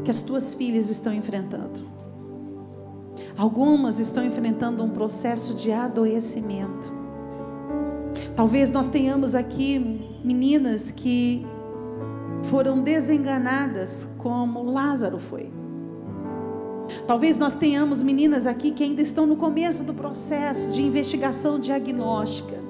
que 0.04 0.12
as 0.12 0.22
tuas 0.22 0.54
filhas 0.54 0.90
estão 0.90 1.14
enfrentando. 1.14 1.80
Algumas 3.38 4.00
estão 4.00 4.24
enfrentando 4.26 4.84
um 4.84 4.90
processo 4.90 5.54
de 5.54 5.72
adoecimento. 5.72 6.92
Talvez 8.36 8.72
nós 8.72 8.88
tenhamos 8.88 9.36
aqui 9.36 9.80
meninas 10.24 10.92
que 10.92 11.46
foram 12.44 12.82
desenganadas, 12.82 14.08
como 14.18 14.64
Lázaro 14.64 15.20
foi. 15.20 15.52
Talvez 17.08 17.38
nós 17.38 17.56
tenhamos 17.56 18.02
meninas 18.02 18.46
aqui 18.46 18.72
que 18.72 18.84
ainda 18.84 19.02
estão 19.02 19.26
no 19.26 19.36
começo 19.36 19.84
do 19.84 19.94
processo 19.94 20.72
de 20.72 20.82
investigação 20.82 21.60
diagnóstica. 21.60 22.61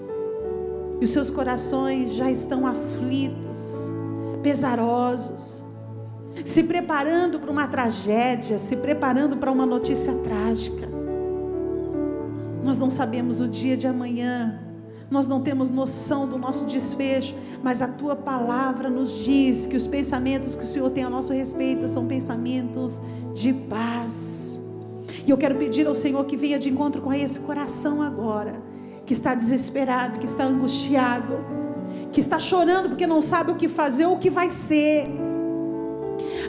E 1.02 1.04
os 1.04 1.10
seus 1.10 1.32
corações 1.32 2.14
já 2.14 2.30
estão 2.30 2.68
aflitos, 2.68 3.92
pesarosos, 4.44 5.64
se 6.46 6.64
preparando 6.64 7.40
para 7.40 7.50
uma 7.50 7.68
tragédia, 7.68 8.60
se 8.60 8.76
preparando 8.76 9.36
para 9.36 9.52
uma 9.52 9.66
notícia 9.66 10.14
trágica. 10.14 10.88
Nós 12.64 12.78
não 12.78 12.92
sabemos 12.92 13.42
o 13.42 13.48
dia 13.48 13.76
de 13.76 13.88
amanhã, 13.88 14.60
nós 15.10 15.28
não 15.28 15.42
temos 15.42 15.72
noção 15.72 16.28
do 16.28 16.38
nosso 16.38 16.68
desfecho, 16.68 17.34
mas 17.64 17.82
a 17.82 17.88
tua 17.88 18.16
palavra 18.16 18.88
nos 18.88 19.26
diz 19.26 19.66
que 19.66 19.76
os 19.76 19.88
pensamentos 19.88 20.54
que 20.54 20.64
o 20.64 20.68
Senhor 20.68 20.90
tem 20.92 21.04
a 21.04 21.10
nosso 21.10 21.34
respeito 21.34 21.90
são 21.90 22.06
pensamentos 22.06 23.02
de 23.34 23.52
paz. 23.52 24.60
E 25.26 25.32
eu 25.32 25.38
quero 25.38 25.56
pedir 25.56 25.88
ao 25.88 25.96
Senhor 25.96 26.24
que 26.26 26.38
venha 26.38 26.60
de 26.60 26.70
encontro 26.70 27.02
com 27.02 27.12
esse 27.12 27.40
coração 27.40 28.04
agora, 28.04 28.62
que 29.12 29.14
está 29.14 29.36
desesperado, 29.36 30.20
que 30.20 30.26
está 30.26 30.46
angustiado, 30.46 31.44
que 32.14 32.22
está 32.22 32.40
chorando 32.40 32.88
porque 32.88 33.06
não 33.06 33.22
sabe 33.22 33.52
o 33.52 33.56
que 33.56 33.68
fazer 33.68 34.06
ou 34.06 34.14
o 34.16 34.18
que 34.18 34.30
vai 34.30 34.50
ser. 34.50 35.06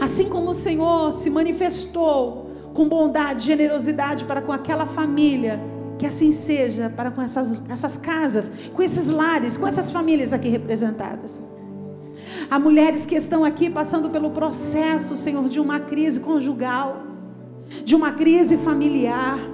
Assim 0.01 0.29
como 0.29 0.51
o 0.51 0.55
Senhor 0.55 1.13
se 1.13 1.29
manifestou 1.29 2.53
com 2.73 2.89
bondade, 2.89 3.45
generosidade 3.45 4.25
para 4.25 4.41
com 4.41 4.53
aquela 4.53 4.87
família, 4.87 5.61
que 5.99 6.07
assim 6.07 6.31
seja 6.31 6.89
para 6.89 7.11
com 7.11 7.21
essas, 7.21 7.61
essas 7.69 7.97
casas, 7.97 8.53
com 8.73 8.81
esses 8.81 9.11
lares, 9.11 9.59
com 9.59 9.67
essas 9.67 9.91
famílias 9.91 10.33
aqui 10.33 10.49
representadas. 10.49 11.41
Há 12.49 12.61
mulheres 12.61 13.05
que 13.05 13.17
estão 13.17 13.43
aqui 13.43 13.69
passando 13.69 14.09
pelo 14.09 14.31
processo, 14.31 15.17
Senhor, 15.17 15.49
de 15.49 15.59
uma 15.59 15.81
crise 15.81 16.21
conjugal, 16.21 17.03
de 17.85 17.97
uma 17.97 18.13
crise 18.13 18.57
familiar. 18.57 19.52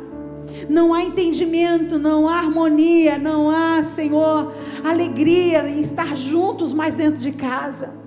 Não 0.68 0.92
há 0.94 1.02
entendimento, 1.02 1.98
não 1.98 2.28
há 2.28 2.38
harmonia, 2.38 3.18
não 3.18 3.50
há, 3.50 3.82
Senhor, 3.82 4.52
alegria 4.84 5.68
em 5.68 5.80
estar 5.80 6.16
juntos 6.16 6.72
mais 6.72 6.94
dentro 6.94 7.20
de 7.20 7.32
casa. 7.32 7.98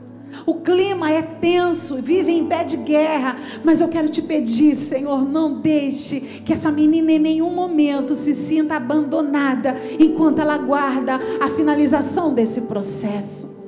O 0.46 0.56
clima 0.56 1.12
é 1.12 1.22
tenso, 1.22 1.98
vive 1.98 2.32
em 2.32 2.46
pé 2.48 2.64
de 2.64 2.78
guerra, 2.78 3.38
mas 3.64 3.82
eu 3.82 3.90
quero 3.90 4.10
te 4.10 4.22
pedir, 4.22 4.76
Senhor, 4.76 5.28
não 5.28 5.60
deixe 5.60 6.20
que 6.20 6.54
essa 6.54 6.72
menina 6.72 7.12
em 7.12 7.20
nenhum 7.20 7.54
momento 7.54 8.16
se 8.16 8.34
sinta 8.34 8.76
abandonada 8.76 9.76
enquanto 10.00 10.40
ela 10.40 10.56
aguarda 10.56 11.20
a 11.42 11.50
finalização 11.50 12.34
desse 12.34 12.62
processo. 12.62 13.61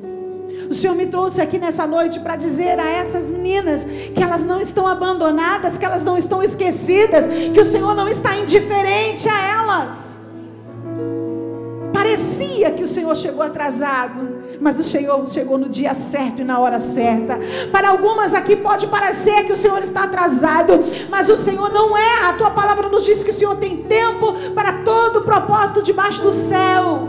O 0.69 0.73
Senhor 0.73 0.95
me 0.95 1.05
trouxe 1.05 1.41
aqui 1.41 1.57
nessa 1.57 1.85
noite 1.85 2.19
para 2.19 2.35
dizer 2.35 2.79
a 2.79 2.89
essas 2.89 3.27
meninas 3.27 3.85
que 3.85 4.23
elas 4.23 4.43
não 4.43 4.59
estão 4.59 4.87
abandonadas, 4.87 5.77
que 5.77 5.85
elas 5.85 6.03
não 6.03 6.17
estão 6.17 6.41
esquecidas, 6.41 7.27
que 7.53 7.59
o 7.59 7.65
Senhor 7.65 7.93
não 7.95 8.07
está 8.07 8.35
indiferente 8.35 9.27
a 9.27 9.61
elas. 9.61 10.21
Parecia 11.93 12.69
que 12.71 12.83
o 12.83 12.87
Senhor 12.87 13.15
chegou 13.15 13.41
atrasado, 13.41 14.43
mas 14.59 14.79
o 14.79 14.83
Senhor 14.83 15.27
chegou 15.29 15.57
no 15.57 15.69
dia 15.69 15.93
certo 15.93 16.41
e 16.41 16.43
na 16.43 16.59
hora 16.59 16.79
certa. 16.79 17.39
Para 17.71 17.89
algumas 17.89 18.33
aqui 18.33 18.55
pode 18.55 18.87
parecer 18.87 19.45
que 19.45 19.53
o 19.53 19.57
Senhor 19.57 19.81
está 19.81 20.03
atrasado, 20.03 20.83
mas 21.09 21.29
o 21.29 21.35
Senhor 21.35 21.71
não 21.71 21.97
é. 21.97 22.25
A 22.25 22.33
tua 22.33 22.51
palavra 22.51 22.89
nos 22.89 23.05
diz 23.05 23.23
que 23.23 23.29
o 23.29 23.33
Senhor 23.33 23.55
tem 23.55 23.77
tempo 23.77 24.33
para 24.53 24.83
todo 24.83 25.21
propósito 25.21 25.81
debaixo 25.81 26.21
do 26.21 26.31
céu. 26.31 27.07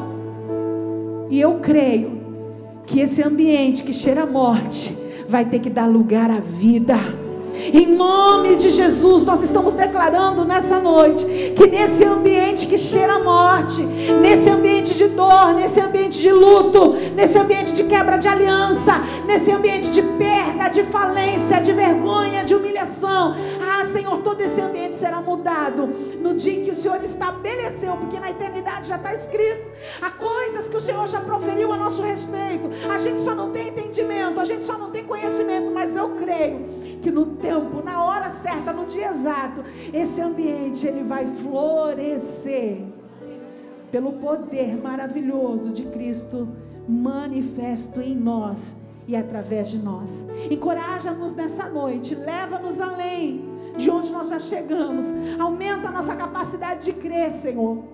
E 1.28 1.40
eu 1.40 1.54
creio 1.60 2.13
que 2.86 3.00
esse 3.00 3.22
ambiente 3.22 3.82
que 3.82 3.92
cheira 3.92 4.22
a 4.22 4.26
morte 4.26 4.96
vai 5.28 5.44
ter 5.44 5.58
que 5.58 5.70
dar 5.70 5.86
lugar 5.86 6.30
à 6.30 6.40
vida. 6.40 7.23
Em 7.54 7.86
nome 7.86 8.56
de 8.56 8.70
Jesus, 8.70 9.26
nós 9.26 9.42
estamos 9.42 9.74
declarando 9.74 10.44
nessa 10.44 10.78
noite 10.78 11.24
que 11.56 11.66
nesse 11.66 12.04
ambiente 12.04 12.66
que 12.66 12.76
cheira 12.76 13.14
a 13.14 13.18
morte, 13.20 13.82
nesse 14.20 14.50
ambiente 14.50 14.94
de 14.94 15.06
dor, 15.08 15.54
nesse 15.54 15.80
ambiente 15.80 16.20
de 16.20 16.32
luto, 16.32 16.94
nesse 17.14 17.38
ambiente 17.38 17.72
de 17.72 17.84
quebra 17.84 18.16
de 18.16 18.26
aliança, 18.26 18.94
nesse 19.26 19.50
ambiente 19.50 19.90
de 19.90 20.02
perda, 20.02 20.68
de 20.68 20.82
falência, 20.82 21.60
de 21.60 21.72
vergonha, 21.72 22.42
de 22.44 22.54
humilhação, 22.54 23.34
ah, 23.62 23.84
Senhor, 23.84 24.18
todo 24.18 24.40
esse 24.40 24.60
ambiente 24.60 24.96
será 24.96 25.20
mudado 25.20 25.86
no 26.20 26.34
dia 26.34 26.54
em 26.54 26.62
que 26.62 26.70
o 26.70 26.74
Senhor 26.74 27.02
estabeleceu, 27.04 27.96
porque 27.96 28.18
na 28.18 28.30
eternidade 28.30 28.88
já 28.88 28.96
está 28.96 29.14
escrito. 29.14 29.68
Há 30.02 30.10
coisas 30.10 30.68
que 30.68 30.76
o 30.76 30.80
Senhor 30.80 31.06
já 31.06 31.20
proferiu 31.20 31.72
a 31.72 31.76
nosso 31.76 32.02
respeito. 32.02 32.68
A 32.92 32.98
gente 32.98 33.20
só 33.20 33.34
não 33.34 33.50
tem 33.50 33.68
entendimento, 33.68 34.40
a 34.40 34.44
gente 34.44 34.64
só 34.64 34.76
não 34.76 34.90
tem 34.90 35.04
conhecimento, 35.04 35.70
mas 35.70 35.96
eu 35.96 36.10
creio 36.10 36.93
que 37.04 37.10
no 37.10 37.26
tempo, 37.36 37.82
na 37.84 38.02
hora 38.02 38.30
certa, 38.30 38.72
no 38.72 38.86
dia 38.86 39.10
exato, 39.10 39.62
esse 39.92 40.22
ambiente 40.22 40.86
ele 40.86 41.02
vai 41.02 41.26
florescer 41.26 42.82
pelo 43.92 44.12
poder 44.12 44.74
maravilhoso 44.82 45.70
de 45.70 45.84
Cristo 45.84 46.48
manifesto 46.88 48.00
em 48.00 48.16
nós 48.16 48.74
e 49.06 49.14
através 49.14 49.68
de 49.68 49.76
nós. 49.76 50.24
Encoraja-nos 50.50 51.34
nessa 51.34 51.68
noite, 51.68 52.14
leva-nos 52.14 52.80
além 52.80 53.44
de 53.76 53.90
onde 53.90 54.10
nós 54.10 54.30
já 54.30 54.38
chegamos. 54.38 55.12
Aumenta 55.38 55.88
a 55.88 55.92
nossa 55.92 56.16
capacidade 56.16 56.86
de 56.86 56.94
crer, 56.94 57.30
Senhor. 57.30 57.84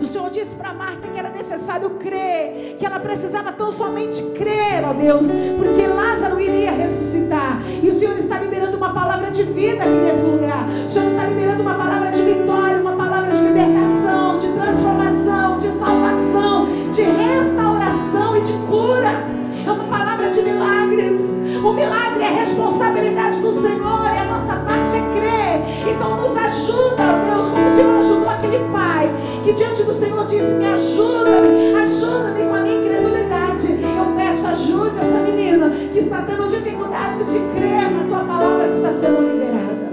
O 0.00 0.04
Senhor 0.04 0.28
disse 0.30 0.54
para 0.54 0.72
Marta 0.72 1.08
que 1.08 1.18
era 1.18 1.30
necessário 1.30 1.90
crer, 1.90 2.76
que 2.78 2.84
ela 2.84 3.00
precisava 3.00 3.52
tão 3.52 3.70
somente 3.70 4.22
crer, 4.36 4.84
ó 4.84 4.92
Deus, 4.92 5.28
porque 5.56 5.86
Lázaro 5.86 6.40
iria 6.40 6.72
ressuscitar. 6.72 7.60
E 7.82 7.88
o 7.88 7.92
Senhor 7.92 8.16
está 8.16 8.38
liberando 8.38 8.76
uma 8.76 8.92
palavra 8.92 9.30
de 9.30 9.42
vida 9.42 9.82
aqui 9.82 9.92
nesse 9.92 10.22
lugar. 10.22 10.66
O 10.84 10.88
Senhor 10.88 11.06
está 11.06 11.24
liberando 11.24 11.62
uma 11.62 11.74
palavra 11.74 12.10
de 12.10 12.22
vitória, 12.22 12.80
uma 12.80 12.96
palavra 12.96 13.30
de 13.30 13.42
libertação, 13.42 14.38
de 14.38 14.48
transformação, 14.48 15.58
de 15.58 15.70
salvação, 15.70 16.66
de 16.90 17.02
restauração 17.02 18.36
e 18.36 18.40
de 18.42 18.52
cura. 18.68 19.35
É 19.66 19.70
uma 19.72 19.84
palavra 19.84 20.30
de 20.30 20.40
milagres. 20.42 21.28
O 21.64 21.72
milagre 21.72 22.22
é 22.22 22.28
responsabilidade 22.28 23.40
do 23.40 23.50
Senhor 23.50 24.14
e 24.14 24.18
a 24.18 24.24
nossa 24.24 24.54
parte 24.60 24.94
é 24.94 25.00
crer. 25.18 25.92
Então 25.92 26.20
nos 26.20 26.36
ajuda, 26.36 27.02
Deus, 27.28 27.48
como 27.48 27.66
o 27.66 27.70
Senhor 27.70 27.98
ajudou 27.98 28.28
aquele 28.28 28.60
pai 28.72 29.10
que 29.42 29.52
diante 29.52 29.82
do 29.82 29.92
Senhor 29.92 30.24
disse: 30.24 30.52
Me 30.54 30.66
ajuda-me, 30.66 31.74
ajuda-me 31.82 32.44
com 32.44 32.54
a 32.54 32.60
minha 32.60 32.78
incredulidade. 32.78 33.66
Eu 33.72 34.14
peço, 34.16 34.46
ajude 34.46 34.98
essa 34.98 35.18
menina 35.18 35.68
que 35.92 35.98
está 35.98 36.22
tendo 36.22 36.46
dificuldades 36.46 37.26
de 37.26 37.40
crer 37.56 37.90
na 37.90 38.06
tua 38.06 38.20
palavra 38.20 38.68
que 38.68 38.74
está 38.76 38.92
sendo 38.92 39.20
liberada. 39.20 39.90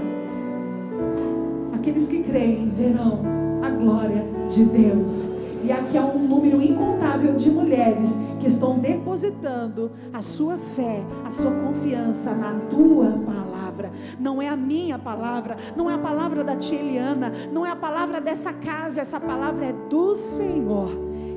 Aqueles 1.74 2.06
que 2.06 2.22
creem 2.22 2.70
verão 2.70 3.18
a 3.60 3.70
glória 3.70 4.24
de 4.48 4.64
Deus. 4.64 5.33
E 5.64 5.72
aqui 5.72 5.96
há 5.96 6.04
um 6.04 6.18
número 6.18 6.60
incontável 6.60 7.32
de 7.32 7.50
mulheres 7.50 8.18
que 8.38 8.46
estão 8.46 8.78
depositando 8.78 9.90
a 10.12 10.20
sua 10.20 10.58
fé, 10.58 11.02
a 11.24 11.30
sua 11.30 11.50
confiança 11.52 12.34
na 12.34 12.52
tua 12.68 13.18
palavra. 13.24 13.90
Não 14.20 14.42
é 14.42 14.48
a 14.48 14.56
minha 14.56 14.98
palavra, 14.98 15.56
não 15.74 15.90
é 15.90 15.94
a 15.94 15.98
palavra 15.98 16.44
da 16.44 16.54
tia 16.54 16.78
Eliana, 16.78 17.32
não 17.50 17.64
é 17.64 17.70
a 17.70 17.76
palavra 17.76 18.20
dessa 18.20 18.52
casa, 18.52 19.00
essa 19.00 19.18
palavra 19.18 19.64
é 19.64 19.72
do 19.88 20.14
Senhor. 20.14 20.90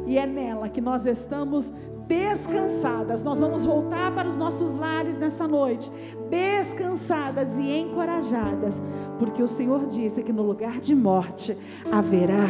E 0.05 0.17
é 0.17 0.25
nela 0.25 0.67
que 0.67 0.81
nós 0.81 1.05
estamos 1.05 1.71
descansadas. 2.05 3.23
Nós 3.23 3.39
vamos 3.39 3.65
voltar 3.65 4.13
para 4.13 4.27
os 4.27 4.35
nossos 4.35 4.75
lares 4.75 5.17
nessa 5.17 5.47
noite, 5.47 5.89
descansadas 6.29 7.57
e 7.57 7.77
encorajadas, 7.77 8.81
porque 9.17 9.41
o 9.41 9.47
Senhor 9.47 9.85
disse 9.87 10.21
que 10.21 10.33
no 10.33 10.43
lugar 10.43 10.81
de 10.81 10.93
morte 10.93 11.57
haverá 11.89 12.45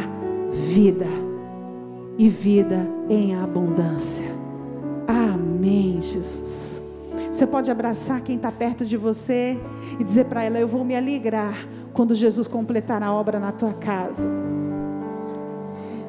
vida 0.50 1.27
e 2.18 2.28
vida 2.28 2.84
em 3.08 3.36
abundância. 3.36 4.26
Amém, 5.06 6.00
Jesus. 6.00 6.82
Você 7.30 7.46
pode 7.46 7.70
abraçar 7.70 8.20
quem 8.20 8.34
está 8.34 8.50
perto 8.50 8.84
de 8.84 8.96
você 8.96 9.56
e 9.98 10.02
dizer 10.02 10.24
para 10.24 10.42
ela: 10.42 10.58
Eu 10.58 10.66
vou 10.66 10.84
me 10.84 10.96
alegrar 10.96 11.56
quando 11.94 12.14
Jesus 12.14 12.48
completar 12.48 13.02
a 13.02 13.12
obra 13.12 13.38
na 13.38 13.52
tua 13.52 13.72
casa. 13.72 14.28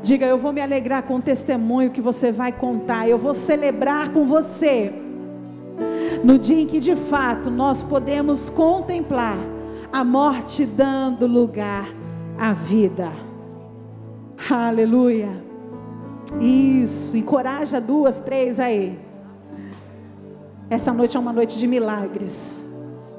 Diga, 0.02 0.26
eu 0.26 0.38
vou 0.38 0.52
me 0.52 0.62
alegrar 0.62 1.04
com 1.04 1.18
o 1.18 1.22
testemunho 1.22 1.92
que 1.92 2.02
você 2.02 2.32
vai 2.32 2.52
contar, 2.52 3.08
eu 3.08 3.18
vou 3.18 3.34
celebrar 3.34 4.12
com 4.12 4.26
você. 4.26 4.94
No 6.24 6.40
dia 6.40 6.62
em 6.62 6.66
que 6.66 6.80
de 6.80 6.96
fato 6.96 7.52
nós 7.52 7.84
podemos 7.84 8.50
contemplar 8.50 9.38
a 9.92 10.04
morte 10.04 10.66
dando 10.66 11.28
lugar 11.28 11.90
à 12.38 12.54
vida. 12.54 13.12
Aleluia. 14.50 15.49
Isso, 16.40 17.18
encoraja 17.18 17.82
duas, 17.82 18.20
três 18.20 18.60
aí. 18.60 19.00
Essa 20.70 20.94
noite 20.94 21.18
é 21.18 21.20
uma 21.20 21.34
noite 21.34 21.58
de 21.58 21.66
milagres, 21.66 22.64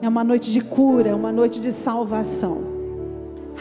é 0.01 0.09
uma 0.09 0.23
noite 0.23 0.53
de 0.53 0.61
cura, 0.61 1.09
é 1.11 1.15
uma 1.15 1.33
noite 1.33 1.61
de 1.61 1.73
salvação. 1.73 2.63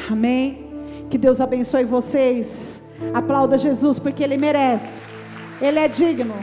Amém? 0.10 0.68
Que 1.10 1.18
Deus 1.18 1.42
abençoe 1.42 1.86
vocês. 1.86 2.84
Aplauda 3.14 3.58
Jesus 3.58 3.98
porque 3.98 4.24
Ele 4.24 4.38
merece, 4.38 5.02
Ele 5.60 5.80
é 5.80 5.88
digno. 5.88 6.36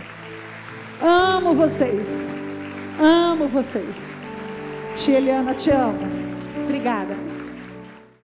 Amo 1.00 1.54
vocês, 1.54 2.30
amo 3.00 3.46
vocês. 3.46 4.12
Tia 4.94 5.18
Eliana, 5.18 5.54
te 5.54 5.70
amo. 5.70 5.98
Obrigada. 6.64 7.25